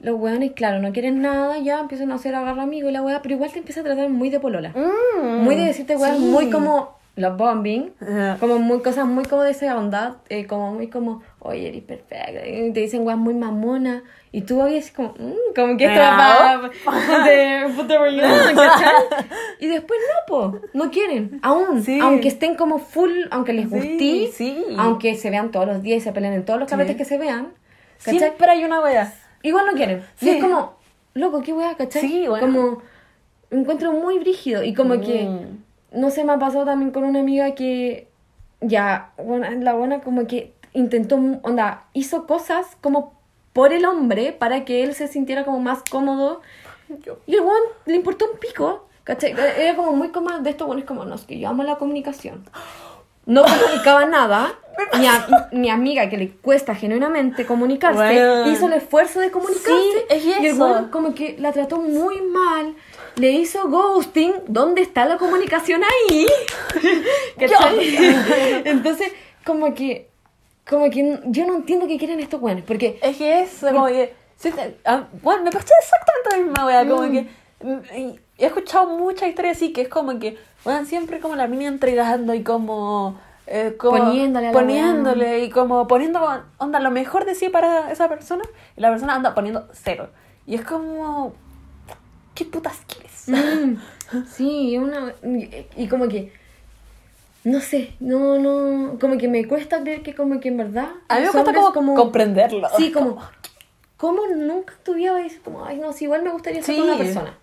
los 0.00 0.18
weones, 0.20 0.52
claro, 0.52 0.78
no 0.80 0.92
quieren 0.92 1.22
nada, 1.22 1.58
ya 1.58 1.80
empiezan 1.80 2.12
a 2.12 2.16
hacer 2.16 2.34
agarra 2.34 2.62
amigos 2.64 2.90
y 2.90 2.92
la 2.92 3.02
wea, 3.02 3.22
pero 3.22 3.34
igual 3.34 3.50
te 3.52 3.58
empieza 3.60 3.80
a 3.80 3.84
tratar 3.84 4.10
muy 4.10 4.28
de 4.28 4.40
polola. 4.40 4.74
Mm, 4.74 5.42
muy 5.44 5.54
de 5.56 5.64
decirte 5.64 5.96
sí. 5.96 6.18
muy 6.20 6.50
como 6.50 6.95
los 7.16 7.36
bombing, 7.36 7.92
Ajá. 8.00 8.36
como 8.38 8.58
muy 8.58 8.80
cosas 8.80 9.06
muy 9.06 9.24
como 9.24 9.42
de 9.42 9.50
esa 9.52 9.76
onda, 9.76 10.18
eh, 10.28 10.46
como 10.46 10.72
muy 10.74 10.88
como, 10.88 11.22
oye, 11.40 11.68
eres 11.68 11.82
perfecta, 11.82 12.46
y 12.46 12.72
te 12.72 12.80
dicen 12.80 13.06
weas 13.06 13.18
muy 13.18 13.32
mamona, 13.34 14.02
y 14.32 14.42
tú 14.42 14.60
oyes 14.60 14.90
como, 14.92 15.14
mm, 15.18 15.54
como 15.54 15.76
que 15.78 15.86
esto 15.86 15.98
va 16.00 16.70
para 16.84 17.68
puta. 17.74 17.96
Y 19.60 19.66
después 19.68 19.98
no, 20.00 20.26
po, 20.28 20.60
no 20.74 20.90
quieren, 20.90 21.40
aún, 21.42 21.82
Sí. 21.82 21.98
aunque 22.00 22.28
estén 22.28 22.54
como 22.54 22.78
full, 22.78 23.10
aunque 23.30 23.54
les 23.54 23.70
gustí, 23.70 24.30
sí. 24.34 24.62
aunque 24.76 25.14
se 25.14 25.30
vean 25.30 25.50
todos 25.50 25.66
los 25.66 25.82
días 25.82 25.98
y 25.98 26.00
se 26.02 26.12
peleen 26.12 26.34
en 26.34 26.44
todos 26.44 26.60
los 26.60 26.68
Sí. 26.68 26.72
carretes 26.76 26.96
que 26.96 27.04
se 27.06 27.16
vean, 27.16 27.48
¿cachai? 28.04 28.18
Siempre 28.18 28.50
hay 28.50 28.64
una 28.64 28.80
wea. 28.80 29.12
Igual 29.42 29.64
no 29.66 29.72
quieren. 29.72 30.02
Y 30.20 30.28
es 30.28 30.42
como, 30.42 30.74
loco, 31.14 31.40
qué 31.40 31.52
wea, 31.54 31.74
¿cachai? 31.76 32.02
Sí, 32.02 32.26
bueno. 32.28 32.46
Como, 32.46 32.82
encuentro 33.50 33.92
muy 33.92 34.18
brígido. 34.18 34.62
Y 34.62 34.74
como 34.74 35.00
que, 35.00 35.24
Mm. 35.24 35.65
No 35.92 36.10
sé, 36.10 36.24
me 36.24 36.32
ha 36.32 36.38
pasado 36.38 36.64
también 36.64 36.90
con 36.90 37.04
una 37.04 37.20
amiga 37.20 37.54
que, 37.54 38.08
ya, 38.60 39.12
bueno, 39.22 39.46
la 39.50 39.74
buena 39.74 40.00
como 40.00 40.26
que 40.26 40.52
intentó, 40.72 41.16
onda, 41.42 41.84
hizo 41.92 42.26
cosas 42.26 42.66
como 42.80 43.14
por 43.52 43.72
el 43.72 43.84
hombre 43.86 44.32
para 44.32 44.64
que 44.64 44.82
él 44.84 44.94
se 44.94 45.08
sintiera 45.08 45.44
como 45.44 45.60
más 45.60 45.82
cómodo. 45.90 46.42
Yo- 47.04 47.18
Y 47.26 47.34
el 47.34 47.40
weón 47.40 47.62
le 47.86 47.96
importó 47.96 48.30
un 48.30 48.38
pico, 48.38 48.86
¿cachai? 49.04 49.32
Era 49.58 49.74
como 49.76 49.92
muy 49.92 50.08
como 50.10 50.30
de 50.38 50.50
estos 50.50 50.66
buenos 50.66 50.84
como, 50.84 51.04
no, 51.04 51.14
es 51.14 51.22
que 51.22 51.38
yo 51.38 51.48
amo 51.48 51.62
la 51.62 51.76
comunicación. 51.76 52.44
No 53.24 53.42
comunicaba 53.44 54.04
nada. 54.04 54.52
Mi, 54.98 55.06
a- 55.06 55.48
mi 55.52 55.70
amiga 55.70 56.08
que 56.10 56.18
le 56.18 56.30
cuesta 56.30 56.74
genuinamente 56.74 57.46
comunicarse 57.46 57.96
Bueno. 57.98 58.46
hizo 58.52 58.66
el 58.66 58.74
esfuerzo 58.74 59.20
de 59.20 59.30
comunicarse. 59.30 59.70
Sí, 59.72 59.92
es 60.10 60.24
Y 60.26 60.46
el 60.46 60.60
weón 60.60 60.90
como 60.90 61.14
que 61.14 61.36
la 61.38 61.50
trató 61.52 61.78
muy 61.78 62.20
mal. 62.20 62.74
Le 63.16 63.30
hizo 63.32 63.68
ghosting. 63.68 64.32
¿Dónde 64.46 64.82
está 64.82 65.04
la 65.06 65.16
comunicación 65.18 65.82
ahí? 65.82 66.26
Entonces, 68.64 69.12
como 69.44 69.74
que. 69.74 70.08
Como 70.68 70.90
que 70.90 71.20
yo 71.26 71.46
no 71.46 71.54
entiendo 71.56 71.86
qué 71.86 71.96
quieren 71.96 72.18
estos 72.20 72.40
weones. 72.42 72.64
Porque 72.64 72.98
Es 73.02 73.16
que 73.16 73.40
eso, 73.42 73.68
como 73.68 73.86
que. 73.86 74.14
sí, 74.36 74.50
te- 74.50 74.76
ah, 74.84 75.04
bueno, 75.22 75.44
me 75.44 75.50
pasó 75.52 75.66
exactamente 75.80 76.30
la 76.32 76.38
misma 76.38 76.66
wea. 76.66 76.88
Como 76.88 77.02
Mm. 77.02 77.12
que. 77.12 77.26
mm, 77.64 77.98
y 77.98 78.20
He 78.38 78.44
escuchado 78.46 78.86
muchas 78.88 79.30
historias 79.30 79.56
así 79.56 79.72
que 79.72 79.82
es 79.82 79.88
como 79.88 80.18
que. 80.18 80.36
Bueno, 80.64 80.84
siempre 80.84 81.20
como 81.20 81.36
la 81.36 81.46
mina 81.46 81.68
entregando 81.68 82.34
y 82.34 82.42
como. 82.42 83.18
eh, 83.46 83.76
como 83.78 83.96
Poniéndole 83.96 84.48
a 84.48 84.50
la 84.50 84.58
poniéndole 84.58 85.38
y 85.44 85.50
como 85.50 85.86
poniendo 85.86 86.20
onda 86.58 86.80
lo 86.80 86.90
mejor 86.90 87.24
de 87.24 87.34
sí 87.36 87.48
para 87.48 87.90
esa 87.92 88.08
persona 88.08 88.42
y 88.76 88.80
la 88.80 88.90
persona 88.90 89.14
anda 89.14 89.34
poniendo 89.34 89.68
cero 89.72 90.08
y 90.46 90.56
es 90.56 90.62
como 90.64 91.32
qué 92.36 92.44
putas 92.44 92.78
quieres 92.86 93.14
Mm, 93.28 94.22
sí, 94.30 94.78
una. 94.78 95.12
Y, 95.24 95.66
y 95.82 95.88
como 95.88 96.06
que. 96.06 96.32
No 97.42 97.60
sé, 97.60 97.94
no, 97.98 98.38
no. 98.38 98.98
Como 99.00 99.18
que 99.18 99.26
me 99.26 99.46
cuesta 99.48 99.80
creer 99.80 100.02
que, 100.02 100.14
como 100.14 100.38
que 100.38 100.48
en 100.48 100.56
verdad. 100.58 100.90
a 101.08 101.16
mí 101.18 101.22
me 101.24 101.30
cuesta 101.30 101.52
como, 101.74 101.94
comprenderlo 101.94 102.68
Sí, 102.76 102.92
como. 102.92 103.18
¿Cómo 103.96 104.20
nunca 104.28 104.74
en 104.74 104.84
tu 104.84 104.94
vida 104.94 105.12
vas 105.12 105.20
a 105.22 105.24
decir, 105.24 105.40
como, 105.42 105.64
ay, 105.64 105.78
no, 105.78 105.92
si 105.92 106.04
igual 106.04 106.22
me 106.22 106.30
gustaría 106.30 106.60
estar 106.60 106.76
con 106.76 106.84
una 106.84 106.98
persona? 106.98 107.38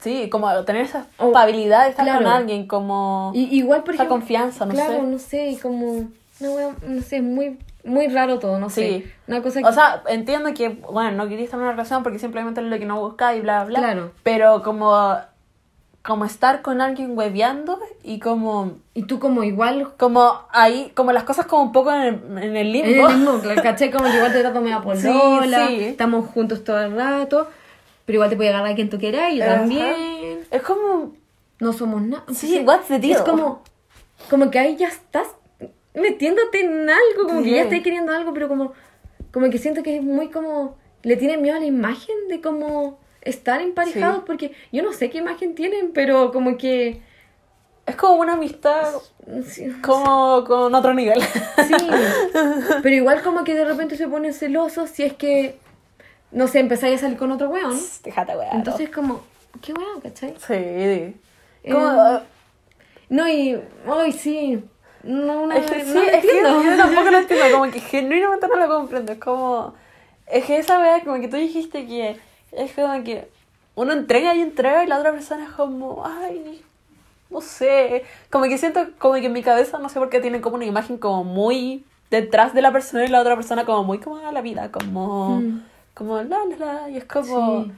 sí 0.00 0.28
como 0.28 0.64
tener 0.64 0.82
esa 0.82 1.06
habilidad 1.34 1.84
de 1.84 1.90
estar 1.90 2.04
claro. 2.04 2.24
con 2.24 2.32
alguien 2.32 2.66
como 2.66 3.30
Y, 3.34 3.44
igual, 3.56 3.82
por 3.84 3.94
Esa 3.94 4.02
ejemplo. 4.02 4.18
confianza, 4.20 4.66
no 4.66 4.74
claro, 4.74 4.92
sé. 4.92 5.02
no 5.02 5.18
sé, 5.18 5.48
y 5.50 5.56
como. 5.56 6.08
No, 6.40 6.74
no 6.86 7.02
sé, 7.02 7.22
muy, 7.22 7.58
muy 7.84 8.08
raro 8.08 8.38
todo, 8.38 8.58
no 8.58 8.68
sé. 8.70 9.02
Sí. 9.04 9.12
Una 9.28 9.42
cosa 9.42 9.60
que. 9.60 9.66
O 9.66 9.72
sea, 9.72 10.02
entiendo 10.08 10.52
que, 10.54 10.68
bueno, 10.70 11.12
no 11.12 11.28
querías 11.28 11.44
estar 11.44 11.58
en 11.58 11.64
una 11.64 11.72
relación 11.72 12.02
porque 12.02 12.18
simplemente 12.18 12.60
es 12.60 12.66
lo 12.66 12.78
que 12.78 12.86
no 12.86 13.00
buscaba 13.00 13.34
y 13.34 13.40
bla, 13.40 13.64
bla. 13.64 13.78
Claro. 13.78 14.10
Pero 14.24 14.62
como, 14.64 15.16
como 16.02 16.24
estar 16.24 16.60
con 16.62 16.80
alguien 16.80 17.16
hueveando 17.16 17.78
y 18.02 18.18
como, 18.18 18.72
y 18.94 19.04
tú, 19.04 19.20
como 19.20 19.44
igual. 19.44 19.92
como 19.96 20.40
ahí, 20.50 20.90
como 20.94 21.12
las 21.12 21.22
cosas 21.24 21.46
como 21.46 21.62
un 21.62 21.72
poco 21.72 21.92
en 21.92 22.00
el, 22.02 22.14
en 22.44 22.56
el 22.56 22.66
En 22.66 22.72
limbo. 22.72 23.08
el 23.08 23.16
mismo, 23.16 23.38
claro, 23.38 23.62
¿cachai? 23.62 23.90
Como 23.92 24.06
que 24.10 24.16
igual 24.16 24.32
te 24.32 24.40
trato 24.40 24.60
media 24.60 24.82
Sí, 24.96 25.08
polola, 25.08 25.68
sí. 25.68 25.84
estamos 25.84 26.28
juntos 26.30 26.64
todo 26.64 26.82
el 26.82 26.96
rato, 26.96 27.48
pero 28.06 28.16
igual 28.16 28.30
te 28.30 28.36
puede 28.36 28.48
agarrar 28.50 28.72
a 28.72 28.74
quien 28.74 28.90
tú 28.90 28.98
quieras 28.98 29.32
y 29.32 29.38
yo 29.38 29.44
Ajá. 29.44 29.54
también. 29.60 30.40
Es 30.50 30.62
como, 30.62 31.12
no 31.60 31.72
somos 31.72 32.02
nada. 32.02 32.24
Sí, 32.34 32.60
what's 32.66 32.88
the 32.88 32.98
deal? 32.98 33.12
Es 33.12 33.22
como, 33.22 33.62
como 34.28 34.50
que 34.50 34.58
ahí 34.58 34.76
ya 34.76 34.88
estás 34.88 35.28
metiéndote 35.94 36.60
en 36.64 36.88
algo, 36.90 37.26
como 37.28 37.42
que 37.42 37.50
ya 37.52 37.62
estás 37.62 37.80
queriendo 37.80 38.12
algo, 38.12 38.32
pero 38.34 38.48
como, 38.48 38.72
como 39.32 39.48
que 39.50 39.58
siento 39.58 39.82
que 39.82 39.96
es 39.96 40.02
muy 40.02 40.28
como, 40.30 40.76
le 41.02 41.16
tienen 41.16 41.40
miedo 41.42 41.56
a 41.56 41.60
la 41.60 41.66
imagen 41.66 42.16
de 42.28 42.40
como 42.40 42.98
estar 43.22 43.60
emparejados, 43.62 44.16
Sí. 44.18 44.22
porque 44.26 44.52
yo 44.72 44.82
no 44.82 44.92
sé 44.92 45.08
qué 45.10 45.18
imagen 45.18 45.54
tienen, 45.54 45.92
pero 45.92 46.32
como 46.32 46.56
que, 46.58 47.00
es 47.86 47.96
como 47.96 48.14
una 48.14 48.32
amistad 48.34 48.92
sí, 49.46 49.70
como 49.82 50.44
con 50.44 50.74
otro 50.74 50.94
nivel. 50.94 51.20
sí. 51.68 51.74
pero 52.82 52.94
igual 52.94 53.22
como 53.22 53.44
que 53.44 53.54
de 53.54 53.64
repente 53.64 53.96
se 53.96 54.08
ponen 54.08 54.32
celosos 54.34 54.90
si 54.90 55.02
es 55.04 55.12
que, 55.14 55.58
no 56.32 56.48
sé, 56.48 56.58
empezáis 56.60 56.98
a 56.98 57.02
salir 57.02 57.16
con 57.18 57.30
otro 57.30 57.48
weón, 57.50 57.78
Déjate, 58.02 58.36
weá. 58.36 58.50
entonces 58.52 58.90
como, 58.90 59.22
¿qué 59.62 59.72
weón, 59.72 60.00
cachai? 60.00 60.34
Sí. 60.38 61.14
Como, 61.70 61.88
Eh, 61.88 62.20
No, 63.10 63.28
y, 63.28 63.58
ay, 63.86 64.12
sí, 64.12 64.62
no, 65.04 65.42
una, 65.42 65.56
Es 65.56 65.70
que 65.70 65.84
no 65.84 65.84
sí, 65.84 65.94
lo 65.94 66.02
es 66.02 66.10
que 66.10 66.16
entiendo. 66.38 66.62
yo 66.62 66.76
tampoco 66.76 67.10
lo 67.10 67.18
entiendo, 67.18 67.44
como 67.52 67.70
que 67.70 67.80
genuinamente 67.92 68.48
no 68.48 68.56
lo 68.56 68.68
comprendo. 68.68 69.12
Es 69.12 69.18
como. 69.18 69.74
Es 70.26 70.44
que 70.44 70.58
esa 70.58 70.78
vez, 70.78 71.04
como 71.04 71.20
que 71.20 71.28
tú 71.28 71.36
dijiste 71.36 71.86
que. 71.86 72.18
Es 72.52 72.72
como 72.72 73.02
que 73.04 73.28
uno 73.74 73.92
entrega 73.92 74.34
y 74.34 74.40
entrega 74.40 74.84
y 74.84 74.86
la 74.86 74.98
otra 74.98 75.12
persona 75.12 75.44
es 75.44 75.50
como. 75.50 76.04
Ay, 76.04 76.62
no 77.30 77.40
sé. 77.40 78.04
Como 78.30 78.44
que 78.44 78.58
siento, 78.58 78.86
como 78.98 79.14
que 79.14 79.26
en 79.26 79.32
mi 79.32 79.42
cabeza, 79.42 79.78
no 79.78 79.88
sé 79.88 79.98
por 79.98 80.10
qué 80.10 80.20
tienen 80.20 80.40
como 80.40 80.56
una 80.56 80.64
imagen 80.64 80.98
como 80.98 81.24
muy 81.24 81.84
detrás 82.10 82.54
de 82.54 82.62
la 82.62 82.72
persona 82.72 83.04
y 83.04 83.08
la 83.08 83.20
otra 83.20 83.34
persona 83.34 83.64
como 83.64 83.84
muy 83.84 83.98
como 83.98 84.16
a 84.26 84.32
la 84.32 84.40
vida, 84.40 84.70
como. 84.70 85.40
Mm. 85.40 85.62
Como 85.94 86.22
la 86.22 86.38
la 86.44 86.56
la. 86.56 86.90
Y 86.90 86.96
es 86.96 87.04
como. 87.04 87.64
Sí. 87.64 87.72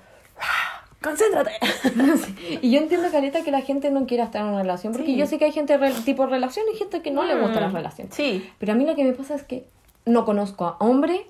¡Concéntrate! 1.07 1.53
Sí. 2.17 2.59
Y 2.63 2.71
yo 2.73 2.79
entiendo, 2.81 3.09
Caleta, 3.11 3.43
que 3.43 3.51
la 3.51 3.61
gente 3.61 3.91
no 3.91 4.07
quiera 4.07 4.25
estar 4.25 4.43
en 4.43 4.49
una 4.49 4.63
relación, 4.63 4.93
porque 4.93 5.07
Sí. 5.13 5.17
yo 5.17 5.27
sé 5.27 5.39
que 5.39 5.45
hay 5.47 5.53
gente 5.53 5.77
re- 5.77 5.93
tipo 6.05 6.27
relación 6.27 6.65
y 6.73 6.77
gente 6.77 7.01
que 7.03 7.11
no 7.11 7.25
le 7.25 7.35
gusta 7.41 7.61
las 7.61 7.73
Mm, 7.73 7.77
relaciones. 7.77 8.15
Sí. 8.15 8.49
Pero 8.59 8.73
a 8.73 8.75
mí 8.75 8.85
lo 8.87 8.95
que 8.95 9.05
me 9.05 9.13
pasa 9.13 9.35
es 9.35 9.43
que 9.45 9.67
no 10.05 10.25
conozco 10.25 10.67
a 10.67 10.77
hombre, 10.81 11.27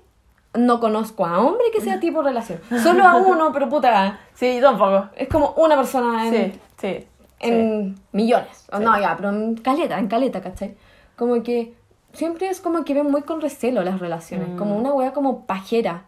no 0.54 0.80
conozco 0.80 1.26
a 1.26 1.40
hombre 1.40 1.64
que 1.72 1.80
sea 1.80 2.00
tipo 2.00 2.22
relación. 2.22 2.60
Solo 2.82 3.04
a 3.04 3.16
uno, 3.16 3.50
pero 3.52 3.68
puta, 3.68 4.18
Sí, 4.34 4.58
tampoco. 4.60 5.08
es 5.16 5.28
como 5.28 5.52
una 5.56 5.76
persona 5.76 6.26
en, 6.28 6.52
Sí, 6.52 6.58
sí. 6.80 7.06
en 7.40 7.96
millones. 8.12 8.66
O 8.72 8.78
No, 8.78 8.98
ya, 9.00 9.14
pero 9.16 9.30
en 9.30 9.56
caleta, 9.56 9.98
en 9.98 10.08
caleta, 10.08 10.40
¿cachai? 10.40 10.74
Como 11.16 11.42
que 11.42 11.74
siempre 12.12 12.48
es 12.48 12.60
como 12.60 12.84
que 12.84 12.94
ven 12.94 13.10
muy 13.10 13.22
con 13.22 13.40
recelo 13.40 13.82
las 13.82 14.00
relaciones, 14.00 14.48
Mm. 14.50 14.56
como 14.56 14.76
una 14.76 14.92
wea 14.92 15.12
como 15.12 15.46
pajera. 15.46 16.04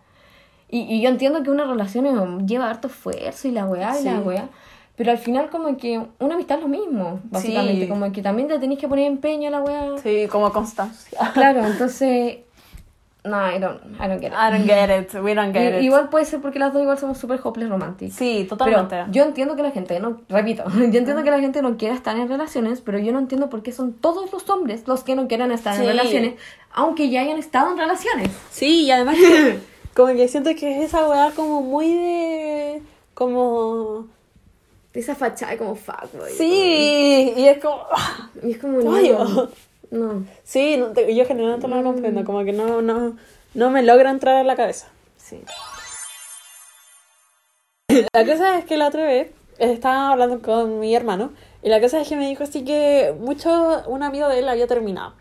Y, 0.71 0.81
y 0.83 1.01
yo 1.01 1.09
entiendo 1.09 1.43
que 1.43 1.51
una 1.51 1.64
relación 1.64 2.47
lleva 2.47 2.69
harto 2.71 2.89
esfuerzo 2.89 3.49
y 3.49 3.53
la 3.53 3.64
weá 3.66 3.99
y 4.01 4.05
la 4.05 4.12
Sí. 4.16 4.19
weá. 4.25 4.49
Pero 4.97 5.12
al 5.12 5.19
final 5.19 5.49
como 5.49 5.77
que 5.77 6.01
una 6.19 6.35
amistad 6.35 6.59
es 6.59 6.62
lo 6.64 6.69
mismo, 6.69 7.21
básicamente. 7.25 7.83
Sí. 7.83 7.89
Como 7.89 8.11
que 8.12 8.21
también 8.21 8.49
te 8.49 8.59
tenés 8.59 8.79
que 8.79 8.89
poner 8.89 9.07
empeño 9.07 9.49
a 9.49 9.51
la 9.53 9.61
weá. 9.61 9.99
Sí, 10.03 10.27
como 10.29 10.53
constancia. 10.53 11.19
Claro, 11.35 11.64
entonces... 11.64 12.39
No, 13.25 13.37
I 13.51 13.59
don't, 13.59 13.81
I 14.01 14.07
don't 14.09 14.21
get 14.21 14.29
it. 14.29 14.35
I 14.35 14.51
don't 14.51 14.64
get 14.66 15.01
it. 15.01 15.14
We 15.23 15.35
don't 15.35 15.53
get 15.53 15.75
I- 15.75 15.77
it. 15.79 15.83
Igual 15.83 16.09
puede 16.09 16.25
ser 16.25 16.41
porque 16.41 16.59
las 16.59 16.73
dos 16.73 16.81
igual 16.83 16.97
somos 16.99 17.19
súper 17.19 17.39
hopeless 17.43 17.69
romantic. 17.69 18.11
Sí, 18.11 18.47
Pero 18.49 18.57
totalmente. 18.57 19.05
yo 19.11 19.25
entiendo 19.25 19.55
que 19.55 19.62
la 19.62 19.71
gente, 19.71 20.01
no, 20.01 20.21
repito, 20.29 20.64
yo 20.77 20.85
entiendo 20.85 21.23
que 21.23 21.31
la 21.31 21.41
gente 21.41 21.61
no 21.61 21.77
quiera 21.77 21.95
estar 21.95 22.16
en 22.16 22.29
relaciones, 22.29 22.81
pero 22.81 22.99
yo 22.99 23.12
no 23.12 23.19
entiendo 23.19 23.51
por 23.51 23.62
qué 23.62 23.73
son 23.73 23.93
todos 23.93 24.33
los 24.33 24.49
hombres 24.49 24.85
los 24.87 25.03
que 25.05 25.14
no 25.14 25.29
quieran 25.29 25.53
estar 25.53 25.75
Sí. 25.75 25.83
en 25.83 25.89
relaciones, 25.89 26.35
aunque 26.73 27.11
ya 27.11 27.21
hayan 27.21 27.39
estado 27.39 27.71
en 27.73 27.79
relaciones. 27.79 28.31
Sí, 28.51 28.85
y 28.85 28.91
además 28.93 29.16
como 29.99 30.14
que 30.14 30.28
siento 30.28 30.51
que 30.55 30.78
es 30.78 30.84
esa 30.84 31.09
weá 31.09 31.32
como 31.34 31.61
muy 31.61 31.92
de... 31.92 32.82
Como... 33.14 34.07
De 34.92 35.01
esa 35.01 35.16
fachada 35.16 35.59
como 35.59 35.74
fuckboy. 35.74 36.32
Sí, 36.34 37.32
y 37.36 37.49
es 37.49 37.59
como... 37.59 37.82
Y 38.44 38.53
es 38.53 38.59
como, 38.59 38.78
no, 38.78 39.49
no, 39.90 40.24
Sí, 40.44 40.76
no 40.76 40.92
te- 40.92 41.12
yo 41.12 41.26
generalmente 41.26 41.66
no 41.66 41.74
lo 41.76 41.82
comprendo, 41.82 42.24
como 42.24 42.44
que 42.44 42.53
no, 42.53 42.80
no, 42.80 43.16
no 43.55 43.70
me 43.70 43.82
logra 43.82 44.11
entrar 44.11 44.36
a 44.36 44.44
la 44.44 44.55
cabeza. 44.55 44.86
sí. 45.16 45.42
La 48.12 48.24
cosa 48.24 48.59
es 48.59 48.64
que 48.66 48.76
la 48.76 48.86
otra 48.86 49.03
vez 49.05 49.32
estaba 49.59 50.12
hablando 50.12 50.40
con 50.42 50.78
mi 50.78 50.94
hermano 50.94 51.32
y 51.62 51.70
la 51.70 51.80
cosa 51.80 52.01
es 52.01 52.09
que 52.09 52.14
me 52.14 52.28
dijo 52.28 52.44
así 52.44 52.64
que 52.64 53.12
mucho, 53.18 53.82
un 53.88 54.05
amigo 54.05 54.28
de 54.28 54.38
él 54.38 54.49
había 54.49 54.68
terminado. 54.68 55.14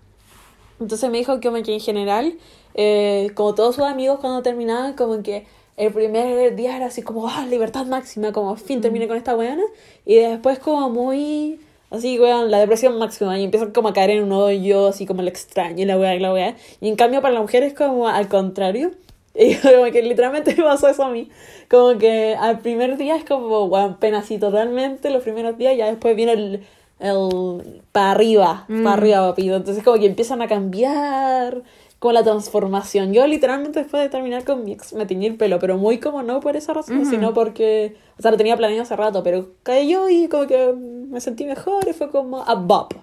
Entonces 0.79 1.09
me 1.09 1.17
dijo 1.17 1.39
que 1.39 1.47
como 1.49 1.61
que 1.63 1.73
en 1.73 1.79
general, 1.79 2.37
eh, 2.75 3.31
como 3.33 3.55
todos 3.55 3.75
sus 3.75 3.85
amigos 3.85 4.19
cuando 4.19 4.41
terminaban, 4.43 4.93
como 4.93 5.23
que 5.23 5.45
el 5.77 5.93
primer 5.93 6.55
día 6.55 6.75
era 6.75 6.87
así 6.87 7.03
como, 7.03 7.27
ah, 7.27 7.45
libertad 7.47 7.85
máxima, 7.85 8.31
como 8.31 8.55
fin, 8.55 8.81
terminé 8.81 9.07
con 9.07 9.15
esta 9.17 9.35
weona. 9.35 9.63
Y 10.05 10.15
después 10.15 10.59
como 10.59 10.89
muy, 10.89 11.59
así, 11.91 12.19
weón, 12.19 12.49
la 12.51 12.59
depresión 12.59 12.97
máxima. 12.97 13.39
Y 13.39 13.43
empiezan 13.43 13.71
como 13.71 13.89
a 13.89 13.93
caer 13.93 14.11
en 14.11 14.23
un 14.23 14.31
hoyo, 14.31 14.87
así 14.87 15.05
como 15.05 15.21
el 15.21 15.27
extraño 15.27 15.85
la 15.85 15.97
weá 15.97 16.15
la 16.19 16.33
weá. 16.33 16.55
Y 16.81 16.89
en 16.89 16.95
cambio 16.95 17.21
para 17.21 17.35
la 17.35 17.41
mujer 17.41 17.63
es 17.63 17.73
como 17.73 18.07
al 18.07 18.27
contrario. 18.27 18.91
Y 19.39 19.53
como 19.57 19.83
que 19.91 20.01
literalmente 20.01 20.55
me 20.55 20.63
pasó 20.63 20.87
eso 20.87 21.03
a 21.03 21.11
mí. 21.11 21.29
Como 21.69 21.99
que 21.99 22.35
al 22.39 22.59
primer 22.61 22.97
día 22.97 23.15
es 23.15 23.23
como, 23.23 23.65
weón, 23.65 23.97
pena 23.99 24.19
así 24.19 24.39
totalmente, 24.39 25.11
los 25.11 25.21
primeros 25.21 25.59
días, 25.59 25.77
ya 25.77 25.85
después 25.85 26.15
viene 26.15 26.31
el 26.33 26.65
el 26.99 27.81
para 27.91 28.11
arriba, 28.11 28.65
Mm. 28.67 28.83
para 28.83 28.95
arriba, 28.95 29.27
papito. 29.29 29.55
Entonces 29.55 29.83
como 29.83 29.99
que 29.99 30.05
empiezan 30.07 30.41
a 30.41 30.47
cambiar 30.47 31.61
con 31.99 32.13
la 32.13 32.23
transformación. 32.23 33.11
Yo 33.13 33.25
literalmente 33.25 33.79
después 33.79 34.03
de 34.03 34.09
terminar 34.09 34.43
con 34.43 34.63
mi 34.63 34.71
ex 34.73 34.93
me 34.93 35.05
teñí 35.07 35.25
el 35.25 35.35
pelo, 35.35 35.57
pero 35.59 35.77
muy 35.77 35.99
como 35.99 36.21
no 36.23 36.39
por 36.39 36.55
esa 36.55 36.73
razón, 36.73 37.01
Ujú. 37.01 37.09
sino 37.09 37.33
porque, 37.33 37.95
o 38.19 38.21
sea, 38.21 38.29
lo 38.31 38.37
tenía 38.37 38.55
planeado 38.55 38.83
hace 38.83 38.95
rato, 38.95 39.23
pero 39.23 39.47
cayó 39.63 40.07
y 40.09 40.27
como 40.27 40.45
que 40.47 40.73
me 40.73 41.19
sentí 41.21 41.45
mejor 41.45 41.87
y 41.87 41.93
fue 41.93 42.09
como 42.11 42.43
a 42.43 42.53
bop, 42.53 42.93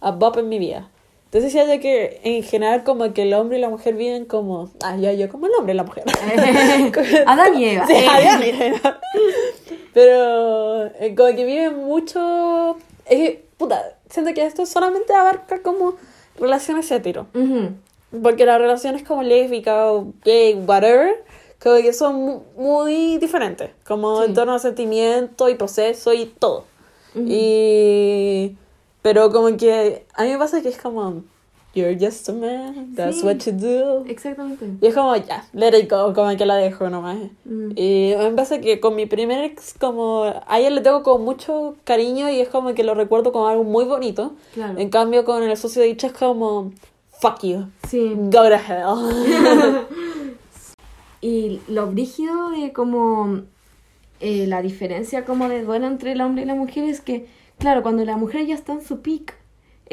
a 0.00 0.12
bop 0.12 0.38
en 0.38 0.48
mi 0.48 0.58
vida. 0.58 0.88
Entonces 1.26 1.52
decía 1.52 1.74
yo 1.74 1.80
que 1.80 2.20
en 2.24 2.42
general 2.42 2.84
como 2.84 3.12
que 3.14 3.22
el 3.22 3.32
hombre 3.34 3.56
y 3.58 3.60
la 3.60 3.70
mujer 3.70 3.94
viven 3.96 4.24
como, 4.26 4.70
ah, 4.82 4.96
yo, 4.96 5.10
yo 5.12 5.28
como 5.30 5.46
el 5.46 5.52
hombre 5.58 5.72
y 5.72 5.76
la 5.76 5.84
mujer. 5.84 6.04
Adán 7.26 7.58
y 7.58 7.64
Eva. 7.66 7.86
Sí, 7.88 7.94
Adán 8.06 8.42
y 8.42 8.48
Eva. 8.50 9.00
Pero 9.94 10.86
eh, 10.86 11.14
como 11.16 11.34
que 11.36 11.44
viven 11.44 11.76
mucho... 11.84 12.76
Es 13.06 13.18
que, 13.18 13.44
puta, 13.56 13.96
siento 14.08 14.32
que 14.34 14.44
esto 14.46 14.64
solamente 14.66 15.12
abarca 15.14 15.62
como 15.62 15.94
relaciones 16.38 16.90
hetero. 16.90 17.26
Ujú. 17.34 17.70
Porque 18.22 18.44
las 18.46 18.58
relaciones 18.60 19.02
como 19.02 19.22
lésbica 19.22 19.90
o 19.92 20.12
gay, 20.24 20.54
whatever, 20.66 21.24
como 21.62 21.76
que 21.76 21.92
son 21.92 22.16
mu- 22.16 22.42
muy 22.56 23.18
diferentes. 23.18 23.70
Como 23.86 24.18
Sí. 24.20 24.26
en 24.26 24.34
torno 24.34 24.54
a 24.54 24.58
sentimiento 24.58 25.48
y 25.48 25.54
proceso 25.54 26.12
y 26.12 26.26
todo. 26.26 26.64
Ujú. 27.14 27.24
Y... 27.28 28.56
Pero 29.02 29.32
como 29.32 29.56
que 29.56 30.06
a 30.14 30.22
mí 30.24 30.30
me 30.30 30.38
pasa 30.38 30.62
que 30.62 30.68
es 30.68 30.78
como... 30.78 31.24
You're 31.74 31.94
just 31.98 32.28
a 32.28 32.32
man, 32.34 32.94
that's 32.94 33.20
Sí. 33.20 33.24
what 33.24 33.38
you 33.46 33.52
do. 33.52 34.04
Exactamente. 34.06 34.66
Y 34.82 34.86
es 34.88 34.94
como, 34.94 35.16
ya, 35.16 35.46
let 35.54 35.78
it 35.78 35.90
go, 35.90 36.12
como 36.12 36.36
que 36.36 36.44
la 36.44 36.56
dejo 36.56 36.90
nomás. 36.90 37.16
Mm. 37.46 37.70
Y 37.76 38.14
me 38.18 38.30
pasa 38.32 38.60
que 38.60 38.78
con 38.78 38.94
mi 38.94 39.06
primer 39.06 39.42
ex, 39.44 39.74
como, 39.80 40.24
a 40.46 40.58
ella 40.58 40.68
le 40.68 40.82
tengo 40.82 41.02
como 41.02 41.24
mucho 41.24 41.76
cariño 41.84 42.28
y 42.28 42.40
es 42.40 42.48
como 42.50 42.74
que 42.74 42.84
lo 42.84 42.94
recuerdo 42.94 43.32
como 43.32 43.48
algo 43.48 43.64
muy 43.64 43.86
bonito. 43.86 44.32
Claro. 44.52 44.78
En 44.78 44.90
cambio, 44.90 45.24
con 45.24 45.42
el 45.42 45.56
socio 45.56 45.80
de 45.80 45.88
dicha 45.88 46.08
es 46.08 46.12
como, 46.12 46.72
fuck 47.20 47.42
you, 47.42 47.64
Sí. 47.88 48.12
go 48.16 48.48
to 48.48 48.54
hell. 48.56 49.86
Y 51.20 51.60
lo 51.68 51.86
brígido 51.86 52.50
de 52.50 52.72
como 52.72 53.42
eh, 54.20 54.46
la 54.48 54.60
diferencia 54.60 55.24
como 55.24 55.48
de 55.48 55.62
duelo 55.62 55.86
entre 55.86 56.12
el 56.12 56.20
hombre 56.20 56.42
y 56.42 56.46
la 56.46 56.54
mujer 56.56 56.84
es 56.84 57.00
que, 57.00 57.26
claro, 57.58 57.82
cuando 57.82 58.04
la 58.04 58.16
mujer 58.16 58.44
ya 58.46 58.54
está 58.56 58.72
en 58.72 58.82
su 58.84 59.02
peak, 59.02 59.36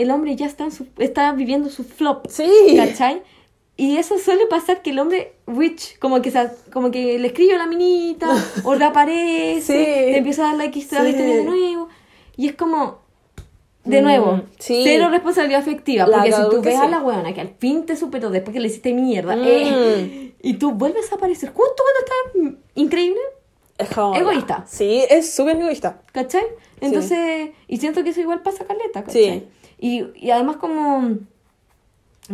el 0.01 0.11
hombre 0.11 0.35
ya 0.35 0.45
está, 0.45 0.63
en 0.65 0.71
su, 0.71 0.87
está 0.97 1.31
viviendo 1.33 1.69
su 1.69 1.83
flop. 1.83 2.27
sí. 2.29 2.49
¿Cachai? 2.75 3.21
Y 3.77 3.95
eso 3.95 4.17
suele 4.17 4.45
pasar 4.47 4.81
que 4.81 4.89
el 4.89 4.99
hombre 4.99 5.33
witch, 5.47 5.97
como 5.99 6.21
que, 6.21 6.33
como 6.73 6.91
que 6.91 7.17
le 7.17 7.27
escribe 7.27 7.55
a 7.55 7.59
la 7.59 7.65
minita, 7.67 8.27
o 8.65 8.75
reaparece, 8.75 9.61
Sí. 9.61 9.73
le 10.11 10.17
empieza 10.17 10.43
a 10.43 10.47
dar 10.47 10.57
like 10.57 10.79
a 10.91 11.03
la 11.03 11.11
Sí. 11.11 11.15
de 11.17 11.43
nuevo. 11.45 11.87
Y 12.35 12.47
es 12.49 12.55
como, 12.55 12.99
de 13.85 14.01
Mm, 14.01 14.03
nuevo, 14.03 14.41
sí. 14.59 14.81
cero 14.83 15.07
responsabilidad 15.09 15.61
afectiva. 15.61 16.05
La 16.07 16.17
Porque 16.17 16.31
si 16.33 16.41
tú 16.49 16.61
ves 16.61 16.75
sí. 16.75 16.81
a 16.81 16.89
la 16.89 16.99
weona 17.01 17.33
que 17.33 17.39
al 17.41 17.55
fin 17.57 17.85
te 17.85 17.95
superó 17.95 18.29
después 18.29 18.53
que 18.53 18.59
le 18.59 18.67
hiciste 18.67 18.93
mierda, 18.93 19.35
Mm. 19.37 19.43
eh, 19.45 20.33
y 20.41 20.53
tú 20.55 20.71
vuelves 20.73 21.09
a 21.13 21.15
aparecer 21.15 21.53
justo 21.53 21.81
cuando 21.83 22.53
está 22.53 22.59
increíble, 22.75 23.19
Egoísta. 23.77 24.65
Sí, 24.67 25.05
es 25.09 25.33
súper 25.33 25.55
egoísta. 25.55 26.01
¿cachai? 26.11 26.43
Entonces, 26.81 27.51
y 27.67 27.77
siento 27.77 28.03
que 28.03 28.09
eso 28.09 28.19
igual 28.19 28.41
pasa 28.41 28.65
caleta, 28.65 29.05
Sí. 29.07 29.45
Y, 29.79 30.03
y 30.15 30.31
además 30.31 30.57
como, 30.57 31.17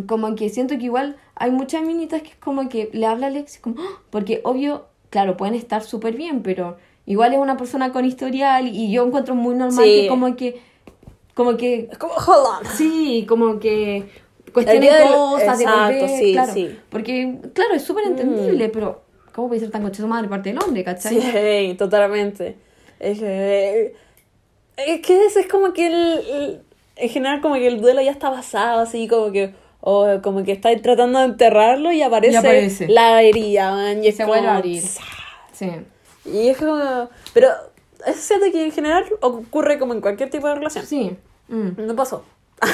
como 0.08 0.36
que 0.36 0.50
siento 0.50 0.78
que 0.78 0.86
igual 0.86 1.16
hay 1.36 1.52
muchas 1.52 1.84
minitas 1.84 2.22
que 2.22 2.30
es 2.30 2.36
como 2.38 2.68
que 2.70 2.90
le 2.94 3.06
habla 3.06 3.28
a 3.28 3.30
Alex, 3.30 3.60
como, 3.60 3.76
¡ah! 3.80 4.02
porque 4.10 4.42
obvio, 4.44 4.86
claro, 5.10 5.38
pueden 5.38 5.56
estar 5.56 5.84
súper 5.84 6.16
bien, 6.16 6.42
pero 6.44 6.78
igual 7.06 7.34
es 7.34 7.40
una 7.40 7.56
persona 7.58 7.92
con 7.92 8.04
historial 8.06 8.68
y 8.68 8.92
yo 8.92 9.06
encuentro 9.06 9.36
muy 9.36 9.56
normal 9.56 9.86
Sí. 9.86 10.02
que 10.02 10.08
como 10.08 10.36
que, 10.36 10.62
como 11.36 11.56
que, 11.58 11.90
Es 11.92 11.98
como, 11.98 12.14
hold 12.14 12.48
on. 12.62 12.66
sí, 12.76 13.26
como 13.28 13.60
que 13.60 14.10
día 14.56 14.96
del- 15.00 15.08
cosas, 15.14 15.60
Exacto, 15.62 15.94
devolver, 15.94 16.10
sí, 16.10 16.32
claro, 16.34 16.54
sí. 16.54 16.80
porque, 16.90 17.40
claro, 17.54 17.74
es 17.76 17.84
súper 17.84 18.06
entendible, 18.06 18.70
pero 18.70 19.04
¿cómo 19.34 19.50
puede 19.50 19.60
ser 19.60 19.70
tan 19.70 19.82
concha 19.84 20.02
su 20.02 20.08
madre 20.08 20.28
parte 20.30 20.50
del 20.50 20.60
hombre, 20.64 20.84
cachai? 20.84 21.22
Sí, 21.22 21.76
totalmente. 21.78 22.56
Es 23.00 23.20
que, 23.20 23.94
es 24.78 25.02
que 25.02 25.26
es 25.26 25.48
como 25.52 25.74
que 25.74 25.88
el, 25.88 25.94
el- 25.94 26.62
en 26.96 27.10
general 27.10 27.42
como 27.42 27.56
que 27.56 27.68
el 27.68 27.82
duelo 27.82 28.02
ya 28.02 28.12
está 28.12 28.30
basado 28.30 28.82
así 28.82 29.08
como 29.08 29.32
que 29.32 29.54
o 29.82 30.20
como 30.24 30.44
que 30.44 30.52
está 30.52 30.76
tratando 30.82 31.20
de 31.20 31.26
enterrarlo 31.26 31.92
y 31.92 32.02
aparece, 32.02 32.34
Y 32.34 32.38
aparece. 32.38 32.88
la 32.88 33.22
herida, 33.22 33.72
man, 33.72 34.04
y 34.04 34.08
es 34.08 34.16
Se 34.18 34.24
como, 34.24 34.34
vuelve 34.34 34.50
a 34.50 34.56
abrir. 34.56 34.84
Sí. 35.54 35.70
Y 36.26 36.48
es 36.50 36.58
como, 36.58 37.10
pero 37.34 37.50
eso 38.08 38.20
siento 38.20 38.48
que 38.52 38.66
en 38.66 38.72
general 38.72 39.06
ocurre 39.22 39.78
como 39.78 39.94
en 39.94 40.02
cualquier 40.02 40.30
tipo 40.32 40.48
de 40.48 40.56
relación. 40.56 40.86
Sí. 40.88 41.16
Mm. 41.48 41.86
No 41.86 41.96
pasó. 41.96 42.26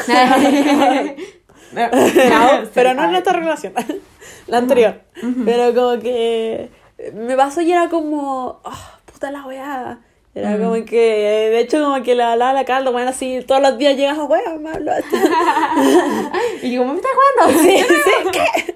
Pero, 1.73 1.89
pero 2.73 2.93
no 2.93 3.05
en 3.05 3.15
esta 3.15 3.33
relación, 3.33 3.73
la 4.47 4.57
anterior. 4.57 5.01
Pero 5.45 5.73
como 5.73 6.01
que 6.01 6.69
me 7.13 7.35
pasó 7.37 7.61
y 7.61 7.71
era 7.71 7.87
como, 7.89 8.59
ah, 8.65 8.99
puta 9.05 9.31
la 9.31 9.45
weá. 9.45 9.99
Era 10.33 10.55
Mm. 10.57 10.63
como 10.63 10.85
que, 10.85 10.95
de 10.97 11.59
hecho, 11.59 11.83
como 11.83 12.01
que 12.03 12.15
la 12.15 12.31
hablaba 12.33 12.53
la 12.53 12.63
Carla, 12.65 12.89
bueno, 12.89 13.09
así 13.09 13.39
todos 13.45 13.61
los 13.61 13.77
días 13.77 13.97
llegas 13.97 14.17
a 14.17 14.23
weá, 14.23 14.57
me 14.59 14.69
habló 14.69 14.91
y 16.61 16.71
yo, 16.71 16.81
¿cómo 16.81 16.93
me 16.93 16.99
estás 16.99 17.11
jugando? 17.43 17.61
Sí, 17.63 17.77
sí, 18.05 18.29
¿qué? 18.31 18.73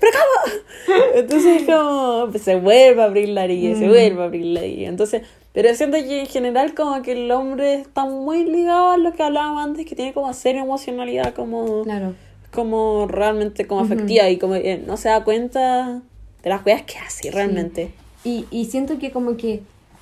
¿Pero 0.00 0.12
cómo? 0.12 1.04
Entonces, 1.14 1.62
como, 1.64 2.28
pues, 2.30 2.42
se 2.42 2.56
vuelve 2.56 3.02
a 3.02 3.04
abrir 3.06 3.28
la 3.30 3.44
herida, 3.44 3.76
se 3.78 3.86
Mm. 3.86 3.90
vuelve 3.90 4.22
a 4.22 4.24
abrir 4.24 4.46
la 4.46 4.60
herida. 4.60 4.88
Entonces, 4.88 5.22
pero 5.52 5.74
siento 5.74 5.96
que 5.98 6.20
en 6.20 6.26
general, 6.26 6.74
como 6.74 7.02
que 7.02 7.12
el 7.12 7.30
hombre 7.32 7.74
está 7.74 8.04
muy 8.04 8.44
ligado 8.44 8.90
a 8.92 8.96
lo 8.96 9.12
que 9.12 9.22
hablábamos 9.22 9.64
antes, 9.64 9.84
que 9.86 9.94
tiene 9.96 10.12
como 10.12 10.32
cero 10.32 10.60
emocionalidad, 10.60 11.34
como 11.34 11.82
Claro. 11.84 12.14
como 12.52 13.06
realmente 13.08 13.66
como 13.66 13.80
afectiva 13.82 14.28
y 14.30 14.38
como 14.38 14.54
que 14.54 14.78
no 14.86 14.96
se 14.96 15.08
da 15.10 15.22
cuenta 15.24 16.00
de 16.42 16.48
las 16.50 16.62
cosas 16.62 16.82
que 16.82 16.96
hace 16.98 17.30
realmente. 17.30 17.90
Y, 18.24 18.46
y 18.50 18.66
siento 18.66 18.98
que 18.98 19.10
como 19.10 19.36
que 19.36 19.60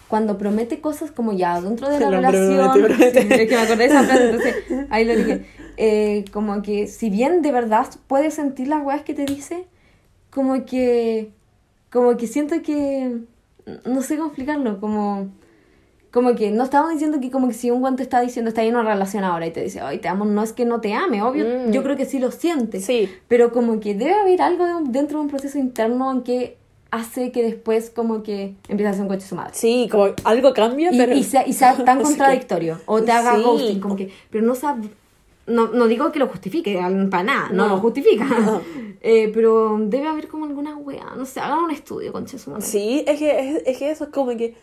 cuando 0.09 0.39
promete 0.39 0.81
cosas 0.81 1.11
como 1.11 1.33
ya 1.33 1.61
dentro 1.61 1.89
de 1.89 1.99
la 2.01 2.11
relación... 2.11 2.71
promete, 2.73 3.23
promete. 3.23 3.23
Sí, 3.37 3.43
es 3.43 3.49
que 3.49 3.57
me 3.57 3.63
acordé 3.63 3.77
de 3.77 3.85
esa 3.87 4.03
frase, 4.05 4.25
entonces 4.25 4.55
ahí 4.91 5.05
lo 5.05 5.17
dije. 5.17 5.47
Eh, 5.79 6.25
como 6.33 6.63
que 6.63 6.87
si 6.87 7.11
bien 7.11 7.43
de 7.43 7.53
verdad 7.53 7.87
puedes 8.07 8.35
sentir 8.35 8.69
las 8.69 8.85
weas 8.85 9.03
que 9.03 9.15
te 9.15 9.25
dice, 9.27 9.67
como 10.31 10.65
que... 10.65 11.31
Como 11.91 12.17
que 12.17 12.27
siento 12.27 12.63
que... 12.63 13.19
No 13.85 14.01
sé 14.03 14.17
cómo 14.17 14.29
explicarlo, 14.29 14.81
como... 14.81 15.29
Como 16.13 16.35
que 16.35 16.51
no 16.51 16.65
estamos 16.65 16.93
diciendo 16.93 17.21
que 17.21 17.31
como 17.31 17.49
que 17.49 17.53
si 17.55 17.71
un 17.71 17.81
guante 17.81 18.03
está 18.03 18.21
diciendo 18.23 18.49
está 18.49 18.63
en 18.63 18.75
una 18.75 18.91
relación 18.95 19.23
ahora 19.23 19.47
y 19.47 19.51
te 19.51 19.63
dice, 19.63 19.81
ay, 19.81 19.99
te 19.99 20.09
amo, 20.09 20.25
no 20.25 20.43
es 20.43 20.55
que 20.55 20.65
no 20.65 20.81
te 20.81 20.95
ame, 20.95 21.21
obvio, 21.23 21.45
Mm. 21.45 21.73
yo 21.73 21.83
creo 21.83 21.95
que 21.97 22.07
sí 22.07 22.19
lo 22.19 22.31
siente. 22.31 22.81
Sí. 22.81 23.11
Pero 23.29 23.53
como 23.53 23.81
que 23.81 23.95
debe 23.95 24.15
haber 24.15 24.41
algo 24.41 24.65
de- 24.65 24.91
dentro 24.93 25.19
de 25.19 25.25
un 25.25 25.31
proceso 25.31 25.59
interno 25.59 26.11
en 26.11 26.23
que 26.23 26.57
hace 26.97 27.33
que 27.33 27.43
después 27.43 27.91
como 27.91 28.23
que 28.23 28.55
empiece 28.69 28.89
a 28.89 28.93
ser 28.93 29.03
un 29.03 29.09
coche 29.09 29.27
su 29.27 29.35
madre. 29.37 29.53
Sí, 29.55 29.89
como 29.91 30.09
algo 30.25 30.53
cambia, 30.53 30.91
Y, 30.93 30.99
pero... 30.99 31.15
y 31.15 31.23
sea, 31.25 31.47
y 31.47 31.53
sea 31.53 31.77
tan 31.85 32.03
contradictorio. 32.03 32.81
O 32.87 33.03
te 33.03 33.13
haga 33.13 33.37
Sí. 33.37 33.43
ghosting, 33.43 33.81
como 33.81 33.97
que... 33.97 34.11
Pero 34.31 34.45
no 34.47 34.55
sabe... 34.55 34.89
No, 35.47 35.69
no 35.69 35.87
digo 35.87 36.11
que 36.11 36.19
lo 36.19 36.27
justifique, 36.27 36.75
para 37.09 37.23
nada, 37.23 37.49
no, 37.53 37.69
No. 37.69 37.77
lo 37.77 37.81
justifica. 37.81 38.25
No. 38.45 38.61
Eh, 39.09 39.31
pero 39.33 39.77
debe 39.81 40.09
haber 40.09 40.27
como 40.27 40.47
alguna 40.47 40.77
wea, 40.77 41.13
no 41.17 41.25
sé, 41.27 41.39
hagan 41.39 41.61
un 41.61 41.71
estudio, 41.71 42.11
concha 42.13 42.39
su 42.39 42.51
madre. 42.51 42.65
Sí, 42.65 43.05
es 43.07 43.19
que, 43.21 43.39
es, 43.57 43.63
es 43.65 43.79
que 43.79 43.91
eso 43.91 44.05
es 44.05 44.11
como 44.11 44.37
que... 44.37 44.55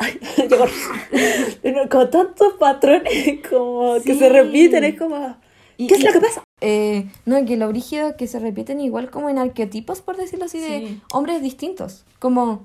Ay, 0.00 0.18
llegó. 0.48 1.88
Con 1.88 2.10
tantos 2.10 2.54
patrones 2.54 3.38
como 3.48 3.94
que 4.04 4.14
se 4.16 4.28
repiten, 4.28 4.82
es 4.84 4.98
como... 4.98 5.36
Y- 5.76 5.86
¿Qué 5.86 5.94
es 5.94 6.00
y- 6.00 6.04
lo 6.04 6.12
que 6.12 6.20
pasa? 6.20 6.42
Eh, 6.62 7.10
no, 7.26 7.44
que 7.44 7.58
lo 7.58 7.68
brígido 7.68 8.16
que 8.16 8.26
se 8.26 8.38
repiten 8.38 8.80
igual 8.80 9.10
como 9.10 9.28
en 9.28 9.36
arquetipos, 9.38 10.00
por 10.00 10.16
decirlo 10.16 10.46
así, 10.46 10.58
de 10.58 10.98
hombres 11.12 11.42
distintos. 11.42 12.04
Como, 12.18 12.64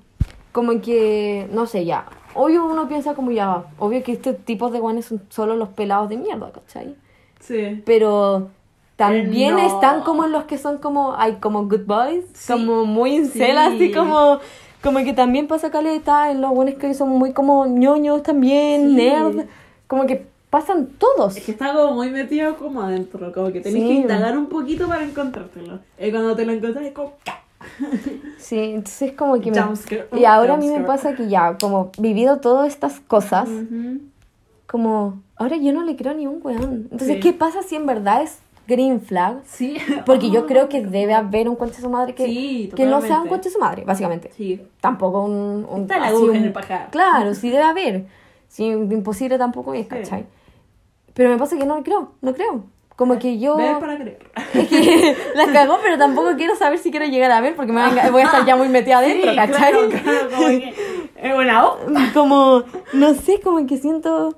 como 0.54 0.80
que, 0.82 1.48
no 1.52 1.66
sé, 1.66 1.84
ya. 1.84 2.06
Obvio 2.34 2.66
uno 2.66 2.88
piensa 2.88 3.16
como 3.16 3.32
ya, 3.32 3.66
obvio 3.80 4.02
que 4.04 4.14
este 4.14 4.34
tipo 4.34 4.70
de 4.70 4.80
guanes 4.80 5.06
son 5.06 5.22
solo 5.30 5.58
los 5.58 5.70
pelados 5.70 6.08
de 6.08 6.16
mierda, 6.16 6.52
¿cachai? 6.54 6.96
Sí. 7.42 7.82
Pero 7.86 8.48
también 8.96 9.56
no. 9.56 9.60
están 9.68 10.04
como 10.04 10.24
en 10.24 10.32
los 10.32 10.46
que 10.46 10.58
son 10.58 10.78
como, 10.78 11.14
hay 11.18 11.34
como 11.42 11.64
good 11.68 11.86
boys, 11.86 12.24
Sí. 12.34 12.54
como 12.54 12.86
muy 12.86 13.18
incel, 13.18 13.52
Sí. 13.52 13.58
así 13.58 13.92
como, 13.92 14.40
como 14.82 15.00
que 15.00 15.12
también 15.12 15.48
pasa 15.48 15.70
caleta, 15.70 16.32
en 16.32 16.40
los 16.40 16.52
buenos 16.52 16.76
que 16.76 16.94
son 16.94 17.10
muy 17.10 17.34
como 17.34 17.66
ñoños 17.66 18.24
también, 18.24 18.96
nerd, 18.96 19.48
como 19.88 20.06
que 20.06 20.31
pasan 20.52 20.88
todos. 21.00 21.36
Es 21.38 21.44
que 21.46 21.52
está 21.54 21.74
como 21.74 21.94
muy 21.96 22.12
metido 22.12 22.56
como 22.58 22.82
adentro, 22.84 23.32
como 23.34 23.48
que 23.52 23.62
tenés 23.62 23.82
Sí. 23.82 23.88
que 23.88 23.94
indagar 23.96 24.38
un 24.38 24.46
poquito 24.48 24.88
para 24.88 25.04
encontrártelo. 25.04 25.80
Y 26.00 26.12
cuando 26.12 26.36
te 26.36 26.46
lo 26.46 26.52
encuentras 26.52 26.86
es 26.86 26.94
como... 26.94 27.14
Sí, 28.38 28.60
entonces 28.60 29.14
como 29.14 29.40
que 29.40 29.50
me... 29.52 29.58
Y 30.20 30.26
ahora 30.26 30.54
a 30.56 30.58
mí 30.58 30.68
me 30.70 30.82
pasa 30.82 31.16
que 31.16 31.28
ya, 31.30 31.58
como 31.60 31.92
vivido 31.98 32.38
todas 32.40 32.68
estas 32.68 33.00
cosas, 33.00 33.48
como 34.68 35.22
ahora 35.36 35.58
yo 35.58 35.74
no 35.74 35.84
le 35.84 35.96
creo 35.96 36.14
ni 36.14 36.28
un 36.28 36.40
weón. 36.44 36.88
Entonces, 36.92 37.16
Sí. 37.16 37.20
¿qué 37.20 37.34
pasa 37.34 37.62
si 37.64 37.76
en 37.76 37.86
verdad 37.86 38.24
es 38.24 38.40
green 38.68 39.02
flag? 39.02 39.42
Sí. 39.46 39.78
Porque 40.06 40.30
yo 40.32 40.46
creo 40.48 40.70
que 40.70 40.82
debe 40.86 41.14
haber 41.14 41.50
un 41.50 41.56
conche 41.56 41.82
su 41.82 41.90
madre 41.90 42.14
que, 42.16 42.26
Sí, 42.26 42.72
que 42.76 42.86
no 42.86 42.92
sea 42.92 42.98
un 43.00 43.02
totalmente. 43.02 43.30
conche 43.30 43.50
su 43.50 43.60
madre, 43.60 43.84
básicamente. 43.86 44.32
Sí. 44.36 44.62
Tampoco 44.80 45.24
un... 45.24 45.66
un 45.70 45.82
Está 45.84 46.00
la 46.00 46.08
aguja 46.08 46.32
un- 46.32 46.36
en 46.36 46.44
el 46.46 46.52
pajar. 46.54 46.90
Claro, 46.92 47.34
sí 47.36 47.50
debe 47.50 47.64
haber. 47.64 48.06
Sí, 48.48 48.66
imposible 48.68 49.38
tampoco 49.38 49.74
es, 49.74 49.88
¿cachai? 49.88 50.26
Pero 51.14 51.30
me 51.30 51.38
pasa 51.38 51.58
que 51.58 51.66
no 51.66 51.82
creo, 51.84 52.14
no 52.22 52.34
creo. 52.34 52.64
Como 52.96 53.18
que 53.18 53.40
yo... 53.40 53.58
Ver 53.58 53.80
para 53.80 53.98
creer. 53.98 54.20
Es 54.54 54.68
que 54.68 55.18
la 55.36 55.52
cagó, 55.52 55.78
pero 55.82 55.98
tampoco 55.98 56.36
quiero 56.38 56.56
saber 56.56 56.78
si 56.78 56.92
quiero 56.92 57.08
llegar 57.08 57.32
a 57.32 57.42
ver 57.42 57.56
porque 57.56 57.72
me 57.72 57.82
voy 58.12 58.22
a, 58.22 58.26
estar 58.26 58.46
ya 58.46 58.56
muy 58.56 58.70
metida 58.70 59.00
adentro, 59.00 59.32
Sí, 59.32 59.36
¿cachai? 59.36 59.72
claro, 59.72 59.90
claro, 59.90 60.30
como 60.30 60.48
que 60.48 60.74
es 61.16 61.34
onda. 61.34 62.12
Como, 62.14 62.64
no 62.94 63.14
sé, 63.14 63.40
como 63.42 63.66
que 63.66 63.78
siento 63.78 64.38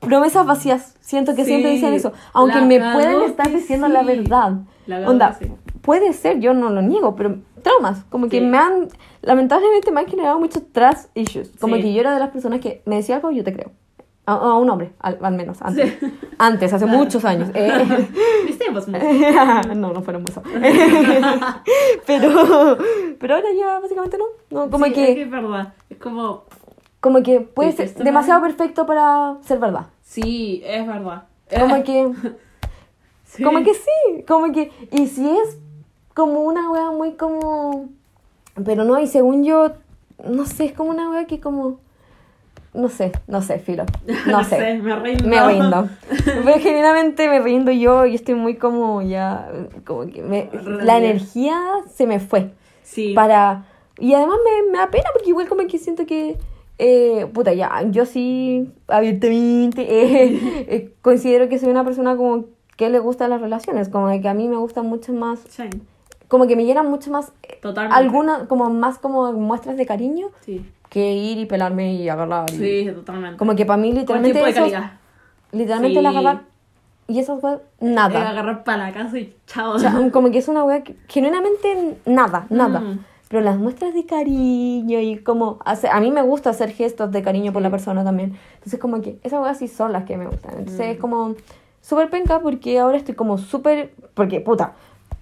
promesas 0.00 0.46
vacías. 0.46 0.96
Siento 1.00 1.34
que 1.34 1.44
Sí, 1.44 1.50
siempre 1.50 1.70
dicen 1.70 1.94
eso. 1.94 2.12
Aunque 2.32 2.60
me 2.60 2.80
pueden 2.92 3.22
estar 3.22 3.50
diciendo 3.50 3.86
sí. 3.86 3.92
la 3.92 4.02
verdad. 4.02 4.52
La 4.86 4.98
cagó 4.98 5.10
Onda, 5.10 5.38
puede 5.82 6.12
ser, 6.12 6.40
yo 6.40 6.54
no 6.54 6.70
lo 6.70 6.82
niego, 6.82 7.14
pero 7.14 7.38
traumas. 7.62 8.04
Como 8.10 8.28
que 8.28 8.40
me 8.40 8.58
han, 8.58 8.88
lamentablemente 9.22 9.90
me 9.90 10.00
han 10.00 10.06
generado 10.06 10.38
muchos 10.38 10.62
trust 10.72 11.16
issues. 11.16 11.50
Como 11.60 11.76
que 11.76 11.92
yo 11.92 12.00
era 12.00 12.14
de 12.14 12.20
las 12.20 12.30
personas 12.30 12.60
que 12.60 12.82
me 12.84 12.96
decía 12.96 13.16
algo, 13.16 13.30
yo 13.30 13.44
te 13.44 13.52
creo. 13.52 13.70
A, 14.28 14.32
a 14.34 14.54
un 14.58 14.68
hombre, 14.68 14.92
al, 14.98 15.18
al 15.22 15.34
menos, 15.34 15.62
antes. 15.62 15.96
Sí. 15.98 16.12
Antes, 16.36 16.72
hace 16.72 16.84
muchos 16.84 17.24
años. 17.24 17.48
Eh, 17.54 18.08
Mis 18.44 18.58
tiempos, 18.58 18.86
no, 19.74 19.92
no 19.92 20.02
fueron 20.02 20.24
eso. 20.28 20.42
pero, 22.06 22.76
pero 23.18 23.34
ahora 23.34 23.48
ya 23.58 23.78
básicamente 23.80 24.18
no. 24.18 24.24
no 24.50 24.70
como 24.70 24.84
Sí, 24.86 24.92
que... 24.92 25.08
es 25.10 25.14
que 25.16 25.22
es 25.22 25.30
verdad. 25.30 25.72
Es 25.90 25.98
como. 25.98 26.44
Como 27.00 27.22
que 27.22 27.40
puede 27.40 27.72
ser 27.72 27.94
demasiado 27.94 28.42
perfecto 28.42 28.84
para 28.84 29.36
ser 29.42 29.58
verdad. 29.60 29.86
Sí, 30.02 30.62
es 30.64 30.86
verdad. 30.86 31.24
Como 31.58 31.82
que, 31.84 32.12
Sí. 33.24 33.42
como 33.42 33.62
que 33.62 33.74
sí, 33.74 34.24
como 34.26 34.52
que, 34.52 34.70
y 34.90 35.06
si 35.06 35.28
es 35.28 35.58
como 36.14 36.40
una 36.42 36.70
wea 36.70 36.90
muy 36.90 37.12
como, 37.12 37.88
pero 38.64 38.84
no, 38.84 38.98
y 38.98 39.06
según 39.06 39.44
yo, 39.44 39.72
no 40.24 40.44
sé, 40.44 40.64
es 40.66 40.72
como 40.72 40.90
una 40.90 41.08
wea 41.10 41.26
que 41.26 41.38
como, 41.40 41.78
no 42.78 42.88
sé, 42.88 43.12
no 43.26 43.42
sé, 43.42 43.58
filo, 43.58 43.84
no, 44.26 44.42
sé. 44.44 44.78
me 44.80 44.96
rindo. 44.96 45.28
Me 45.28 45.46
rindo. 45.46 45.88
Pero 46.24 46.58
genuinamente 46.60 47.28
me 47.28 47.40
rindo 47.40 47.70
yo 47.72 48.06
y 48.06 48.14
estoy 48.14 48.34
muy 48.34 48.54
como 48.56 49.02
ya, 49.02 49.50
como 49.84 50.06
que 50.06 50.22
me- 50.22 50.48
la 50.64 50.98
energía 50.98 51.60
se 51.94 52.06
me 52.06 52.20
fue 52.20 52.50
Sí. 52.82 53.12
para 53.14 53.64
y 53.98 54.14
además 54.14 54.38
me, 54.44 54.70
me 54.72 54.78
da 54.78 54.90
pena 54.90 55.10
porque 55.12 55.28
igual 55.30 55.48
como 55.48 55.66
que 55.66 55.76
siento 55.78 56.06
que 56.06 56.38
eh, 56.78 57.26
puta 57.34 57.52
ya 57.52 57.82
yo 57.90 58.06
sí 58.06 58.72
abiertamente 58.86 59.82
eh, 59.88 60.64
eh, 60.68 60.94
considero 61.02 61.48
que 61.48 61.58
soy 61.58 61.68
una 61.70 61.84
persona 61.84 62.16
como 62.16 62.44
que 62.76 62.88
le 62.90 62.98
gustan 63.00 63.30
las 63.30 63.40
relaciones 63.40 63.88
como 63.88 64.08
que 64.22 64.28
a 64.28 64.34
mí 64.34 64.46
me 64.48 64.56
gustan 64.56 64.86
mucho 64.86 65.12
más 65.12 65.40
Sí, 65.48 65.64
como 66.28 66.46
que 66.46 66.54
me 66.56 66.64
llenan 66.64 66.88
mucho 66.88 67.10
más 67.10 67.32
eh, 67.42 67.58
Totalmente. 67.60 67.96
algunas 67.98 68.44
como 68.46 68.70
más 68.70 68.98
como 68.98 69.32
muestras 69.32 69.76
de 69.76 69.84
cariño 69.84 70.28
Sí. 70.46 70.64
Que 70.88 71.12
ir 71.14 71.38
y 71.38 71.46
pelarme 71.46 71.94
y 71.94 72.08
agarrar 72.08 72.50
y- 72.52 72.56
Sí, 72.56 72.90
totalmente. 72.94 73.36
como 73.36 73.54
que 73.54 73.66
para 73.66 73.76
mí 73.76 73.90
Con 73.90 73.98
literalmente 74.00 74.40
tiempo 74.40 74.60
de 74.60 74.66
esos- 74.68 74.82
literalmente 75.52 75.94
Sí. 75.94 75.98
el 75.98 76.06
agarrar 76.06 76.40
y 77.06 77.22
fue 77.22 77.54
Eh, 77.54 77.58
nada 77.80 78.30
agarrar 78.30 78.64
para 78.64 78.86
la 78.88 78.92
casa 78.92 79.18
y 79.18 79.34
chao. 79.46 79.72
o 79.72 79.78
sea, 79.78 79.94
como 80.12 80.30
que 80.30 80.38
es 80.38 80.48
una 80.48 80.64
wea 80.64 80.82
que 80.84 80.96
genuinamente 81.08 81.96
nada, 82.06 82.46
nada. 82.50 82.80
Mm. 82.80 82.98
Pero 83.28 83.42
las 83.42 83.58
muestras 83.58 83.92
de 83.92 84.06
cariño 84.06 85.00
y 85.00 85.18
como 85.18 85.58
hace, 85.66 85.88
a 85.88 86.00
mí 86.00 86.10
me 86.10 86.22
gusta 86.22 86.48
hacer 86.50 86.70
gestos 86.70 87.12
de 87.12 87.22
cariño 87.22 87.52
por 87.52 87.60
la 87.60 87.70
persona 87.70 88.02
también. 88.02 88.38
Entonces 88.54 88.78
como 88.80 89.02
que 89.02 89.18
esas 89.22 89.42
weas 89.42 89.58
sí 89.58 89.68
son 89.68 89.92
las 89.92 90.04
que 90.04 90.16
me 90.16 90.26
gustan. 90.26 90.52
Entonces 90.58 90.86
Mm. 90.86 90.90
es 90.92 90.98
como 90.98 91.34
súper 91.82 92.08
penca 92.10 92.40
porque 92.40 92.78
ahora 92.78 92.96
estoy 92.96 93.14
como 93.14 93.36
súper, 93.38 93.92
porque 94.14 94.40
puta, 94.40 94.72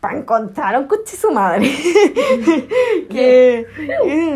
para 0.06 0.18
encontrar 0.18 0.78
un 0.80 0.86
coche 0.86 1.16
su 1.16 1.30
madre. 1.32 1.68
que 3.10 3.66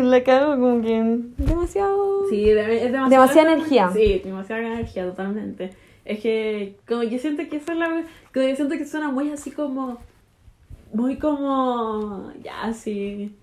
la 0.03 0.23
cago 0.23 0.51
como 0.59 0.81
que 0.81 1.01
demasiado... 1.37 2.27
Sí, 2.29 2.49
es 2.49 2.55
demasiado, 2.55 3.09
Demasiada 3.09 3.53
energía. 3.53 3.89
Sí, 3.93 4.21
demasiada 4.23 4.61
energía, 4.61 5.05
totalmente. 5.05 5.69
Es 6.03 6.19
que, 6.19 6.75
como 6.87 7.03
yo 7.03 7.17
siento 7.19 7.43
que 7.49 7.57
eso 7.57 7.71
es 7.71 7.77
la. 7.77 8.03
Como 8.33 8.47
yo 8.47 8.55
siento 8.55 8.75
que 8.77 8.85
suena 8.85 9.09
muy 9.11 9.31
así 9.31 9.51
como. 9.51 9.99
Muy 10.93 11.17
como. 11.17 12.31
Ya, 12.43 12.63
así. 12.63 13.35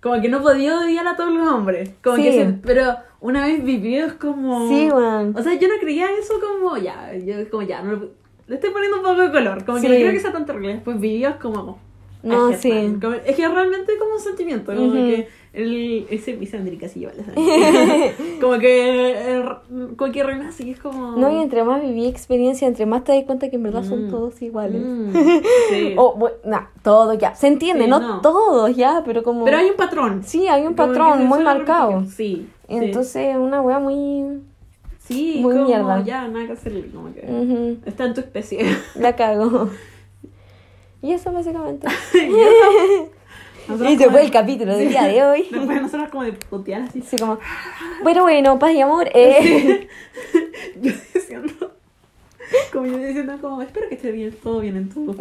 Como 0.00 0.20
que 0.22 0.28
no 0.28 0.40
podía 0.40 0.78
odiar 0.78 1.06
a 1.08 1.16
todos 1.16 1.32
los 1.34 1.46
hombres. 1.48 1.90
Como 2.02 2.16
Sí. 2.16 2.22
que 2.22 2.32
se- 2.32 2.52
pero 2.64 2.94
una 3.20 3.44
vez 3.44 3.64
vivido 3.64 4.06
es 4.06 4.12
como. 4.14 4.68
Sí, 4.68 4.88
weón. 4.88 5.34
O 5.36 5.42
sea, 5.42 5.54
yo 5.54 5.66
no 5.66 5.74
creía 5.80 6.06
eso 6.18 6.34
como. 6.40 6.76
Ya, 6.76 7.12
yo 7.16 7.34
como 7.50 7.64
ya. 7.64 7.82
No, 7.82 8.04
le 8.50 8.56
estoy 8.56 8.70
poniendo 8.70 8.96
un 8.98 9.02
poco 9.04 9.20
de 9.22 9.30
color. 9.30 9.64
Como 9.64 9.78
Sí. 9.78 9.86
que 9.86 9.92
no 9.94 9.98
creo 10.00 10.12
que 10.12 10.20
sea 10.20 10.32
tan 10.32 10.44
terrible. 10.44 10.74
Después 10.74 11.00
vivido 11.00 11.30
es 11.30 11.36
como. 11.36 11.78
No, 12.22 12.48
ay, 12.48 12.52
qué 12.52 12.58
sí. 12.58 12.96
Como- 13.00 13.14
es 13.14 13.34
que 13.36 13.48
realmente 13.48 13.92
como 13.98 14.12
un 14.14 14.20
sentimiento. 14.20 14.74
Como 14.74 14.88
Ujú. 14.88 14.94
que 14.96 15.28
el, 15.54 16.06
ese 16.10 16.34
misandrica 16.34 16.86
sí 16.86 17.00
la 17.06 17.12
Como 18.40 18.58
que 18.58 19.42
cualquier 19.96 20.26
reina 20.26 20.48
así 20.48 20.70
es 20.70 20.78
como. 20.80 21.12
No, 21.16 21.30
y 21.32 21.40
entre 21.40 21.64
más 21.64 21.80
viví 21.80 22.06
experiencia, 22.06 22.68
entre 22.68 22.84
más 22.86 23.04
te 23.04 23.12
das 23.14 23.24
cuenta 23.24 23.48
que 23.50 23.56
en 23.56 23.62
verdad 23.62 23.84
son 23.84 24.08
Mm. 24.08 24.10
todos 24.10 24.42
iguales. 24.42 24.82
Mm, 24.84 25.12
sí. 25.70 25.94
O, 25.96 26.14
bueno, 26.16 26.36
nah, 26.44 26.64
todo 26.82 27.14
ya. 27.14 27.34
Se 27.34 27.46
entiende, 27.46 27.84
Sí, 27.84 27.90
no, 27.90 28.00
no. 28.00 28.20
todos 28.20 28.76
ya, 28.76 29.02
pero 29.06 29.22
como. 29.22 29.44
Pero 29.44 29.56
hay 29.58 29.70
un 29.70 29.76
patrón. 29.76 30.22
Sí, 30.24 30.46
hay 30.48 30.66
un 30.66 30.74
patrón 30.74 31.24
muy 31.26 31.42
marcado. 31.42 32.02
Sí. 32.04 32.10
sí. 32.16 32.48
Entonces, 32.68 33.34
una 33.36 33.60
wea 33.62 33.78
muy. 33.78 34.40
Sí, 35.10 35.38
muy 35.40 35.54
como 35.54 35.66
mierda. 35.66 36.04
ya, 36.04 36.28
nada 36.28 36.46
que 36.46 36.52
hacerle. 36.52 36.88
Como 36.90 37.12
que. 37.12 37.78
Está 37.84 38.04
en 38.04 38.14
tu 38.14 38.20
especie. 38.20 38.64
la 38.94 39.16
cago. 39.16 39.68
Y 41.02 41.12
eso 41.14 41.32
básicamente. 41.32 41.86
y 42.14 42.18
eso. 42.18 43.84
Y 43.88 43.96
se 43.96 44.10
fue 44.10 44.22
el 44.22 44.30
capítulo 44.30 44.76
del 44.76 44.90
día 44.90 45.04
de 45.04 45.22
hoy. 45.24 45.48
Después 45.50 45.80
nosotros 45.80 46.10
como 46.10 46.24
de 46.24 46.32
putear 46.34 46.82
así. 46.82 47.00
Así 47.00 47.16
como. 47.16 47.38
Bueno, 48.02 48.22
bueno, 48.24 48.58
paz 48.58 48.72
y 48.72 48.82
amor. 48.82 49.08
Eh. 49.14 49.88
Yo 50.82 50.92
diciendo. 51.14 51.72
Como 52.70 52.84
yo 52.86 52.98
diciendo, 52.98 53.38
como, 53.40 53.62
espero 53.62 53.88
que 53.88 53.94
esté 53.94 54.12
bien, 54.12 54.36
todo 54.42 54.60
bien 54.60 54.76
en 54.76 54.88
tu. 54.90 55.16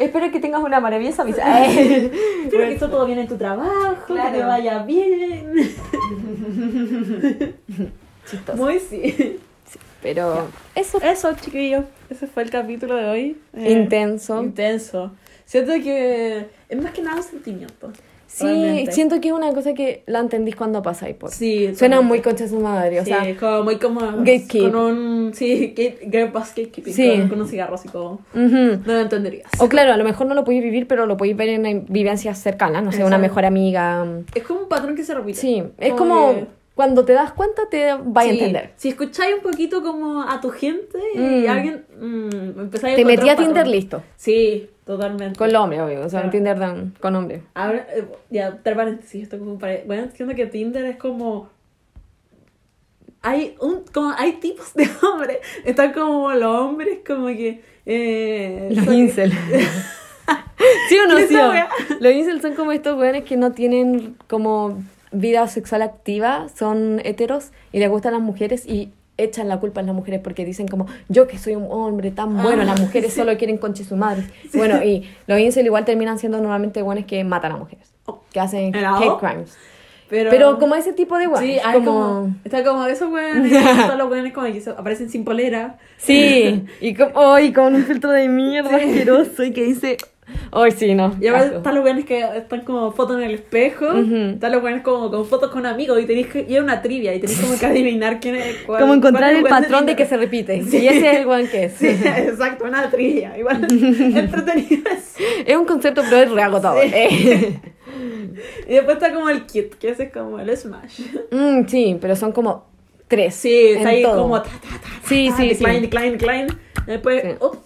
Espero 0.00 0.32
que 0.32 0.40
tengas 0.40 0.64
una 0.64 0.80
maravillosa. 0.80 1.24
Eh. 1.28 2.10
Espero 2.44 2.64
que 2.64 2.72
esté 2.74 2.88
todo 2.88 3.06
bien 3.06 3.20
en 3.20 3.28
tu 3.28 3.36
trabajo, 3.36 4.06
Claro. 4.06 4.32
que 4.32 4.38
te 4.38 4.44
vaya 4.44 4.82
bien. 4.82 5.52
Chistoso. 8.30 8.56
Muy 8.62 8.78
sí. 8.78 9.38
Pero 10.02 10.48
eso. 10.74 10.98
Eso, 11.00 11.32
chiquillos. 11.40 11.84
Ese 12.10 12.26
fue 12.26 12.42
el 12.42 12.50
capítulo 12.50 12.96
de 12.96 13.04
hoy. 13.06 13.36
Eh, 13.54 13.70
Intenso. 13.72 14.42
Intenso. 14.42 15.12
Siento 15.44 15.72
que 15.74 16.46
es 16.68 16.82
más 16.82 16.92
que 16.92 17.02
nada 17.02 17.18
un 17.18 17.22
sentimiento. 17.22 17.92
Sí, 18.26 18.46
realmente. 18.46 18.92
siento 18.92 19.20
que 19.20 19.28
es 19.28 19.34
una 19.34 19.52
cosa 19.52 19.74
que 19.74 20.02
la 20.06 20.18
entendís 20.20 20.56
cuando 20.56 20.82
pasáis 20.82 21.14
por. 21.14 21.30
Sí, 21.30 21.74
Suena 21.76 22.00
muy 22.00 22.20
concha 22.20 22.48
su 22.48 22.58
madre, 22.60 22.98
o 23.00 23.04
Sí, 23.04 23.10
sea. 23.10 23.36
como 23.38 23.62
muy 23.64 23.76
como 23.76 24.00
Gatekeep. 24.00 24.72
con 24.72 24.74
un 24.76 25.34
sí, 25.34 25.68
gate, 25.76 25.98
girlboss 26.10 26.48
gatekeeping, 26.56 26.94
Sí. 26.94 27.10
con, 27.18 27.28
con 27.28 27.40
un 27.42 27.48
cigarro 27.48 27.74
así 27.74 27.88
como 27.90 28.12
ujú. 28.34 28.80
no 28.86 28.86
lo 28.86 29.00
entenderías. 29.00 29.50
O 29.58 29.68
claro, 29.68 29.92
a 29.92 29.98
lo 29.98 30.04
mejor 30.04 30.26
no 30.26 30.34
lo 30.34 30.44
podéis 30.44 30.62
vivir, 30.64 30.88
pero 30.88 31.04
lo 31.04 31.18
podéis 31.18 31.36
ver 31.36 31.50
en 31.50 31.84
vivencias 31.90 32.38
cercanas, 32.38 32.82
no 32.82 32.90
sé, 32.90 32.98
una 32.98 33.16
Exacto. 33.16 33.22
mejor 33.22 33.44
amiga. 33.44 34.06
Es 34.34 34.42
como 34.44 34.60
un 34.62 34.68
patrón 34.68 34.96
que 34.96 35.04
se 35.04 35.12
repite. 35.14 35.38
Sí, 35.38 35.62
es 35.78 35.92
como 35.92 36.32
que- 36.34 36.46
cuando 36.74 37.04
te 37.04 37.12
das 37.12 37.32
cuenta 37.32 37.62
te 37.70 37.92
vas 38.02 38.24
a 38.26 38.28
entender. 38.30 38.72
Si 38.76 38.88
escucháis 38.88 39.34
un 39.36 39.42
poquito 39.42 39.82
como 39.82 40.22
a 40.22 40.40
tu 40.40 40.50
gente 40.50 40.98
y 41.14 41.18
Mm. 41.46 41.50
alguien 41.50 41.84
mm, 42.00 42.60
empezáis 42.60 42.94
a 42.94 42.96
Te 42.96 43.04
metí 43.04 43.28
a 43.28 43.32
patrón. 43.32 43.46
Tinder 43.48 43.66
listo. 43.68 44.02
Sí, 44.16 44.70
totalmente. 44.86 45.38
Con 45.38 45.52
los 45.52 45.62
hombres, 45.62 45.80
obvio. 45.82 46.00
O 46.00 46.08
sea, 46.08 46.20
Claro. 46.20 46.30
Tinder 46.30 46.58
dan 46.58 46.94
con 47.00 47.14
hombres. 47.16 47.42
Ahora, 47.54 47.86
eh, 47.94 48.04
ya, 48.30 48.48
entre 48.48 48.74
paréntesis, 48.74 49.24
esto 49.24 49.38
como 49.38 49.58
para... 49.58 49.80
Bueno, 49.86 50.08
siento 50.14 50.34
que 50.34 50.46
Tinder 50.46 50.84
es 50.86 50.96
como... 50.96 51.50
Hay 53.24 53.54
un 53.60 53.84
como 53.92 54.12
hay 54.16 54.32
tipos 54.34 54.74
de 54.74 54.88
hombres. 55.02 55.38
Están 55.64 55.92
como 55.92 56.32
los 56.32 56.56
hombres 56.56 56.98
como 57.06 57.26
que... 57.28 57.62
Eh, 57.86 58.68
Los 58.72 58.84
son- 58.84 58.94
incel. 58.94 59.32
¿Sí 60.88 60.96
o 60.98 61.06
no? 61.08 61.16
¿Qué 61.16 61.22
es 61.22 61.28
Sí, 61.28 61.36
o-? 61.36 61.96
Los 62.00 62.12
incel 62.14 62.40
son 62.40 62.54
como 62.54 62.72
estos 62.72 62.98
weones 62.98 63.24
que 63.24 63.36
no 63.36 63.52
tienen 63.52 64.16
como 64.28 64.82
vida 65.12 65.46
sexual 65.48 65.82
activa, 65.82 66.46
son 66.56 67.00
heteros 67.04 67.50
y 67.72 67.78
les 67.78 67.88
gustan 67.90 68.12
las 68.12 68.22
mujeres 68.22 68.66
y 68.66 68.90
echan 69.18 69.46
la 69.48 69.60
culpa 69.60 69.80
a 69.80 69.84
las 69.84 69.94
mujeres 69.94 70.20
porque 70.24 70.44
dicen 70.44 70.66
como 70.66 70.86
yo 71.08 71.28
que 71.28 71.38
soy 71.38 71.54
un 71.54 71.66
hombre 71.70 72.10
tan 72.10 72.42
bueno, 72.42 72.62
Ah, 72.62 72.64
las 72.64 72.80
mujeres 72.80 73.12
sí. 73.12 73.20
solo 73.20 73.36
quieren 73.36 73.58
conche 73.58 73.84
su 73.84 73.94
madre. 73.96 74.24
Bueno, 74.54 74.82
y 74.82 75.08
los 75.26 75.38
incel 75.38 75.66
igual 75.66 75.84
terminan 75.84 76.18
siendo 76.18 76.38
normalmente 76.38 76.82
buenos 76.82 77.04
que 77.04 77.22
matan 77.22 77.52
a 77.52 77.56
mujeres, 77.58 77.92
Oh. 78.06 78.20
que 78.32 78.40
hacen 78.40 78.74
¿Era 78.74 78.96
hate 78.96 79.18
crimes. 79.20 79.56
Pero, 80.08 80.28
Pero 80.30 80.58
como 80.58 80.74
ese 80.74 80.92
tipo 80.92 81.16
de 81.16 81.26
weones. 81.26 81.54
Sí, 81.54 81.58
hay 81.64 81.82
como... 81.82 82.34
Está 82.44 82.62
como 82.62 82.84
esos 82.86 83.10
weones, 83.10 83.50
todos 83.86 83.96
los 83.96 84.10
weones 84.10 84.32
como 84.34 84.46
que 84.46 84.62
aparecen 84.76 85.08
sin 85.08 85.24
polera. 85.24 85.78
Sí, 85.96 86.64
y 86.82 86.94
como, 86.94 87.12
oh, 87.14 87.38
y 87.38 87.52
con 87.52 87.74
un 87.74 87.84
filtro 87.84 88.10
de 88.10 88.28
mierda 88.28 88.76
asqueroso 88.76 89.42
y 89.44 89.52
que 89.52 89.62
dice, 89.64 89.96
ay 90.52 90.70
sí, 90.72 90.94
no. 90.94 91.16
Y 91.20 91.26
ahora 91.26 91.40
asco". 91.42 91.56
están 91.56 91.74
los 91.74 91.84
weones 91.84 92.04
que 92.04 92.20
están 92.36 92.60
como 92.62 92.92
fotos 92.92 93.16
en 93.18 93.24
el 93.24 93.34
espejo. 93.34 93.86
Ujú. 93.86 94.16
Están 94.34 94.52
los 94.52 94.62
weones 94.62 94.82
como 94.82 95.10
con 95.10 95.26
fotos 95.26 95.50
con 95.50 95.66
amigos 95.66 96.00
y 96.00 96.06
tenéis 96.06 96.28
que 96.28 96.46
y 96.48 96.54
es 96.56 96.62
una 96.62 96.80
trivia 96.82 97.14
y 97.14 97.20
tenéis 97.20 97.40
como 97.40 97.58
que 97.58 97.66
adivinar 97.66 98.20
quién 98.20 98.36
es 98.36 98.56
cuál. 98.66 98.80
Como 98.80 98.94
encontrar 98.94 99.24
cuál 99.30 99.36
el 99.36 99.44
weón 99.44 99.62
patrón 99.62 99.86
de 99.86 99.96
que 99.96 100.06
se 100.06 100.16
repite. 100.16 100.62
Sí. 100.70 100.78
Y 100.78 100.88
ese 100.88 101.10
es 101.10 101.18
el 101.20 101.26
one 101.26 101.48
que 101.48 101.64
es. 101.64 101.72
Sí, 101.74 101.86
exacto, 101.88 102.64
una 102.64 102.88
trivia. 102.90 103.36
Igual 103.36 103.64
entretenido 103.70 104.90
es. 104.90 105.14
Es 105.46 105.56
un 105.56 105.64
concepto, 105.64 106.02
pero 106.08 106.22
es 106.22 106.30
reagotador. 106.30 106.82
Sí. 106.84 106.90
Eh. 106.94 107.60
Y 108.68 108.74
después 108.74 108.96
está 108.96 109.12
como 109.12 109.28
el 109.28 109.44
kit, 109.46 109.74
que 109.74 109.90
ese 109.90 110.04
es 110.04 110.12
como 110.12 110.38
el 110.38 110.56
smash. 110.56 111.00
Mm, 111.30 111.66
sí, 111.68 111.98
pero 112.00 112.16
son 112.16 112.32
como 112.32 112.66
tres. 113.08 113.34
Sí, 113.34 113.54
está 113.76 113.90
ahí 113.90 114.02
todo. 114.02 114.22
como 114.22 114.40
ta, 114.40 114.48
ta, 114.48 114.58
ta, 114.60 114.78
ta, 114.80 114.88
Sí, 115.08 115.30
sí, 115.36 115.48
decline, 115.48 115.74
sí. 115.74 115.80
decline, 115.82 116.12
decline. 116.12 116.46
Después, 116.86 117.22
Sí. 117.22 117.28
ups. 117.40 117.58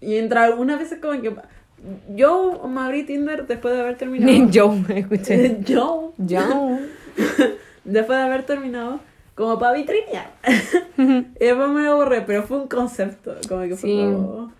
Y 0.00 0.16
entra 0.16 0.44
algunas 0.44 0.78
veces 0.78 0.98
como 1.00 1.20
que. 1.20 1.30
Yo 2.14 2.66
me 2.68 2.80
abrí 2.82 3.04
Tinder 3.04 3.46
después 3.46 3.74
de 3.74 3.80
haber 3.80 3.96
terminado. 3.96 4.32
Yo, 4.50 4.74
escuché. 4.88 5.58
Yo. 5.64 6.12
Yo. 6.18 6.78
Después 7.84 8.18
de 8.18 8.24
haber 8.24 8.44
terminado, 8.44 9.00
como 9.34 9.58
para 9.58 9.72
vitrinear. 9.72 10.30
y 10.98 11.44
después 11.44 11.68
me 11.70 11.82
lo 11.82 11.96
borré, 11.96 12.20
pero 12.20 12.42
fue 12.42 12.58
un 12.60 12.68
concepto. 12.68 13.34
Como 13.48 13.62
que 13.62 13.74
fue 13.76 13.88
Sí. 13.90 13.96
como. 13.96 14.52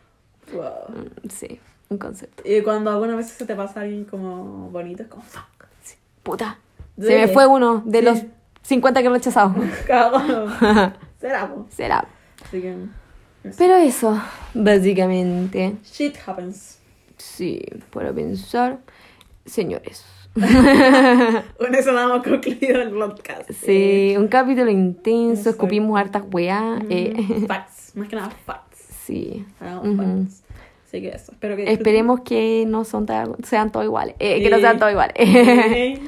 Wow. 0.52 1.10
Sí, 1.28 1.60
un 1.90 1.98
concepto. 1.98 2.42
Y 2.44 2.62
cuando 2.62 2.90
algunas 2.90 3.16
veces 3.18 3.32
se 3.32 3.44
te 3.44 3.54
pasa 3.54 3.82
alguien 3.82 4.04
como 4.04 4.70
bonito, 4.70 5.02
es 5.02 5.08
como 5.08 5.22
fuck. 5.22 5.44
Puta. 6.22 6.58
Se 6.98 7.02
Duele. 7.04 7.26
me 7.26 7.28
fue 7.32 7.46
uno 7.46 7.82
de 7.84 7.98
Sí. 8.00 8.04
los 8.04 8.22
50 8.62 9.00
que 9.02 9.06
he 9.08 9.10
rechazado. 9.10 9.54
Cagón. 9.86 10.52
Será, 11.20 11.46
po. 11.54 11.66
Será. 11.68 12.04
Así 12.44 12.60
que. 12.62 12.74
Pero 13.58 13.76
eso, 13.76 14.18
básicamente. 14.54 15.76
Shit 15.84 16.16
happens. 16.26 16.79
Sí, 17.20 17.60
para 17.92 18.12
pensar. 18.12 18.78
Señores. 19.44 20.04
Con 20.34 21.74
eso 21.74 21.92
damos 21.92 22.22
concluido 22.22 22.80
el 22.82 22.90
podcast. 22.90 23.50
Sí, 23.50 24.14
un 24.16 24.28
capítulo 24.28 24.70
intenso, 24.70 25.50
escupimos 25.50 25.98
hartas 25.98 26.22
weá. 26.30 26.80
eh, 26.88 27.14
Mm, 27.16 27.46
Facts. 27.46 27.92
Más 27.96 28.08
que 28.08 28.16
nada 28.16 28.30
facts. 28.46 28.78
sí. 29.04 29.44
Facts. 29.58 30.42
Así 30.86 31.00
que 31.00 31.08
eso. 31.08 31.32
Espero 31.32 31.56
que 31.56 31.70
Esperemos 31.72 32.20
que 32.20 32.64
no 32.66 32.84
son 32.84 33.06
ta- 33.06 33.28
sean 33.44 33.70
todos 33.72 33.84
iguales. 33.86 34.14
eh, 34.18 34.40
que 34.42 34.50
no 34.50 34.58
sean 34.58 34.78
todos 34.78 34.92
iguales. 34.92 35.14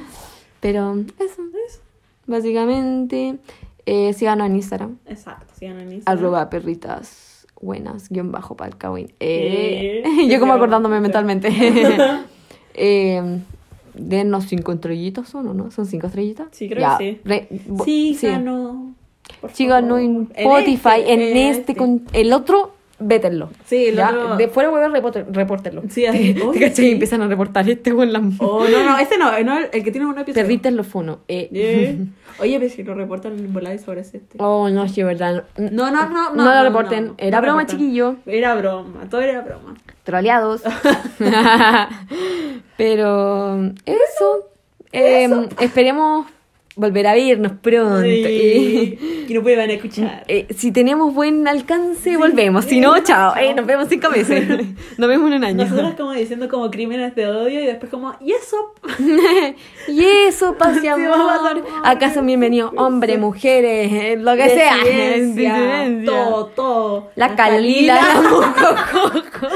Pero 0.61 0.95
eso, 1.19 1.41
Eso. 1.67 1.79
básicamente. 2.25 3.37
Eh, 3.85 4.13
síganos 4.13 4.47
en 4.47 4.55
Instagram. 4.55 4.97
Exacto. 5.07 5.53
Sigan 5.57 5.79
en 5.81 5.93
Instagram. 5.93 6.17
Arroba 6.17 6.49
perritas 6.49 7.32
buenas, 7.63 8.09
guion 8.09 8.31
bajo 8.31 8.55
palcawin. 8.55 9.11
Eh, 9.19 10.03
Eh, 10.19 10.27
yo 10.27 10.39
como 10.39 10.53
acordándome 10.53 10.99
mentalmente. 10.99 11.49
eh, 12.75 13.21
denos 13.93 14.45
cinco 14.45 14.71
estrellitas, 14.73 15.29
¿son 15.29 15.47
o 15.47 15.53
no? 15.53 15.71
¿Son 15.71 15.85
cinco 15.85 16.07
estrellitas? 16.07 16.47
Sí, 16.51 16.67
creo 16.67 16.81
Ya, 16.81 16.97
que 16.97 17.13
sí. 17.13 17.21
re- 17.23 17.47
Sí, 17.85 18.15
sí. 18.19 18.27
Síganos 19.53 19.99
en 20.01 20.29
Spotify, 20.35 21.01
en, 21.07 21.19
este, 21.21 21.49
este. 21.51 21.75
con 21.75 22.03
el 22.13 22.33
otro, 22.33 22.72
vétenlo. 22.99 23.49
Sí, 23.65 23.87
el 23.87 23.95
¿ya? 23.95 24.09
otro- 24.09 24.37
De 24.37 24.47
fuera 24.47 24.69
huevo, 24.69 25.11
repórtenlo. 25.31 25.83
Sí, 25.89 26.05
así. 26.05 26.33
¿Te 26.33 26.43
Uy, 26.43 26.53
cachai? 26.59 26.75
sí. 26.75 26.91
Empiezan 26.91 27.21
a 27.21 27.27
reportar 27.27 27.67
este 27.69 27.93
con 27.93 28.11
las 28.13 28.21
Oh, 28.39 28.65
no, 28.69 28.83
no, 28.83 28.97
ese 28.99 29.17
no, 29.17 29.37
no, 29.43 29.59
el 29.59 29.83
que 29.83 29.91
tiene 29.91 30.05
un 30.07 30.17
episodio. 30.17 30.43
perritas 30.43 30.73
los 30.73 30.87
fonos. 30.87 31.19
Eh. 31.27 31.49
Yeah. 31.51 31.95
Oye, 32.39 32.59
pero 32.59 32.71
si 32.73 32.81
lo 32.83 32.95
reportan 32.95 33.33
en 33.37 33.53
volada 33.53 33.77
sobre 33.77 34.01
este. 34.01 34.21
Oh, 34.39 34.67
no, 34.69 34.87
sí, 34.89 35.03
verdad. 35.03 35.43
No, 35.57 35.91
no, 35.91 36.09
no, 36.09 36.33
no. 36.33 36.43
No 36.43 36.53
lo 36.55 36.63
reporten. 36.63 37.05
no, 37.09 37.15
Era 37.19 37.37
no 37.37 37.41
broma, 37.43 37.59
reportan. 37.61 37.79
chiquillo. 37.79 38.15
Era 38.25 38.55
broma, 38.55 39.07
todo 39.09 39.21
era 39.21 39.41
broma. 39.41 39.75
troleados. 40.03 40.63
Pero 42.77 43.55
eso. 43.85 44.49
Eh, 44.91 45.27
esperemos 45.59 46.27
volver 46.75 47.07
a 47.07 47.13
vernos 47.13 47.53
pronto. 47.61 48.01
Sí, 48.03 49.25
que 49.27 49.33
no 49.33 49.41
puedan 49.43 49.69
escuchar. 49.69 50.23
eh, 50.27 50.47
si 50.55 50.71
tenemos 50.71 51.13
buen 51.13 51.47
alcance, 51.47 52.17
volvemos. 52.17 52.65
Si 52.65 52.79
no, 52.79 52.97
chao. 53.03 53.35
Eh, 53.35 53.53
nos 53.53 53.65
vemos 53.65 53.87
cinco 53.89 54.09
meses. 54.09 54.47
Nos 54.97 55.07
vemos 55.09 55.27
en 55.31 55.37
un 55.37 55.43
año. 55.43 55.63
Nosotros 55.65 55.93
como 55.95 56.11
diciendo 56.13 56.47
como 56.49 56.69
crímenes 56.71 57.15
de 57.15 57.27
odio 57.27 57.61
y 57.61 57.65
después 57.65 57.89
como, 57.91 58.15
y 58.21 58.31
eso. 58.31 58.73
Y 59.87 60.03
eso, 60.27 60.55
paz 60.57 60.83
y 60.83 60.87
amor. 60.87 61.63
Acá 61.83 62.13
son 62.13 62.25
bienvenidos 62.25 62.71
hombres, 62.77 63.19
mujeres, 63.19 63.91
eh, 63.91 64.15
lo 64.17 64.35
que 64.35 64.49
sea. 64.49 64.77
Todo, 66.05 66.45
todo. 66.47 67.11
La 67.15 67.35
Calila, 67.35 67.95
la 67.95 68.21
Mocococo. 68.21 69.47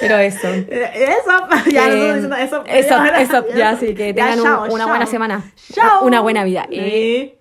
Pero 0.00 0.16
eso. 0.18 0.48
Eh, 0.48 0.90
Eso, 0.94 1.70
ya 1.70 1.86
Eh, 1.86 1.90
nosotros 1.90 2.14
diciendo 2.14 2.36
eso. 2.36 2.64
eso, 2.66 2.88
Ya, 3.04 3.20
eso, 3.20 3.44
ya, 3.54 3.76
sí, 3.76 3.94
que 3.94 4.08
Ya, 4.14 4.30
tengan 4.34 4.40
un- 4.40 4.70
una 4.72 4.84
chao. 4.84 4.88
buena 4.88 5.06
semana. 5.06 5.42
Chao. 5.72 6.04
Una 6.04 6.20
buena 6.20 6.44
vida. 6.44 6.66
Eh, 6.70 7.32
Sí. 7.32 7.37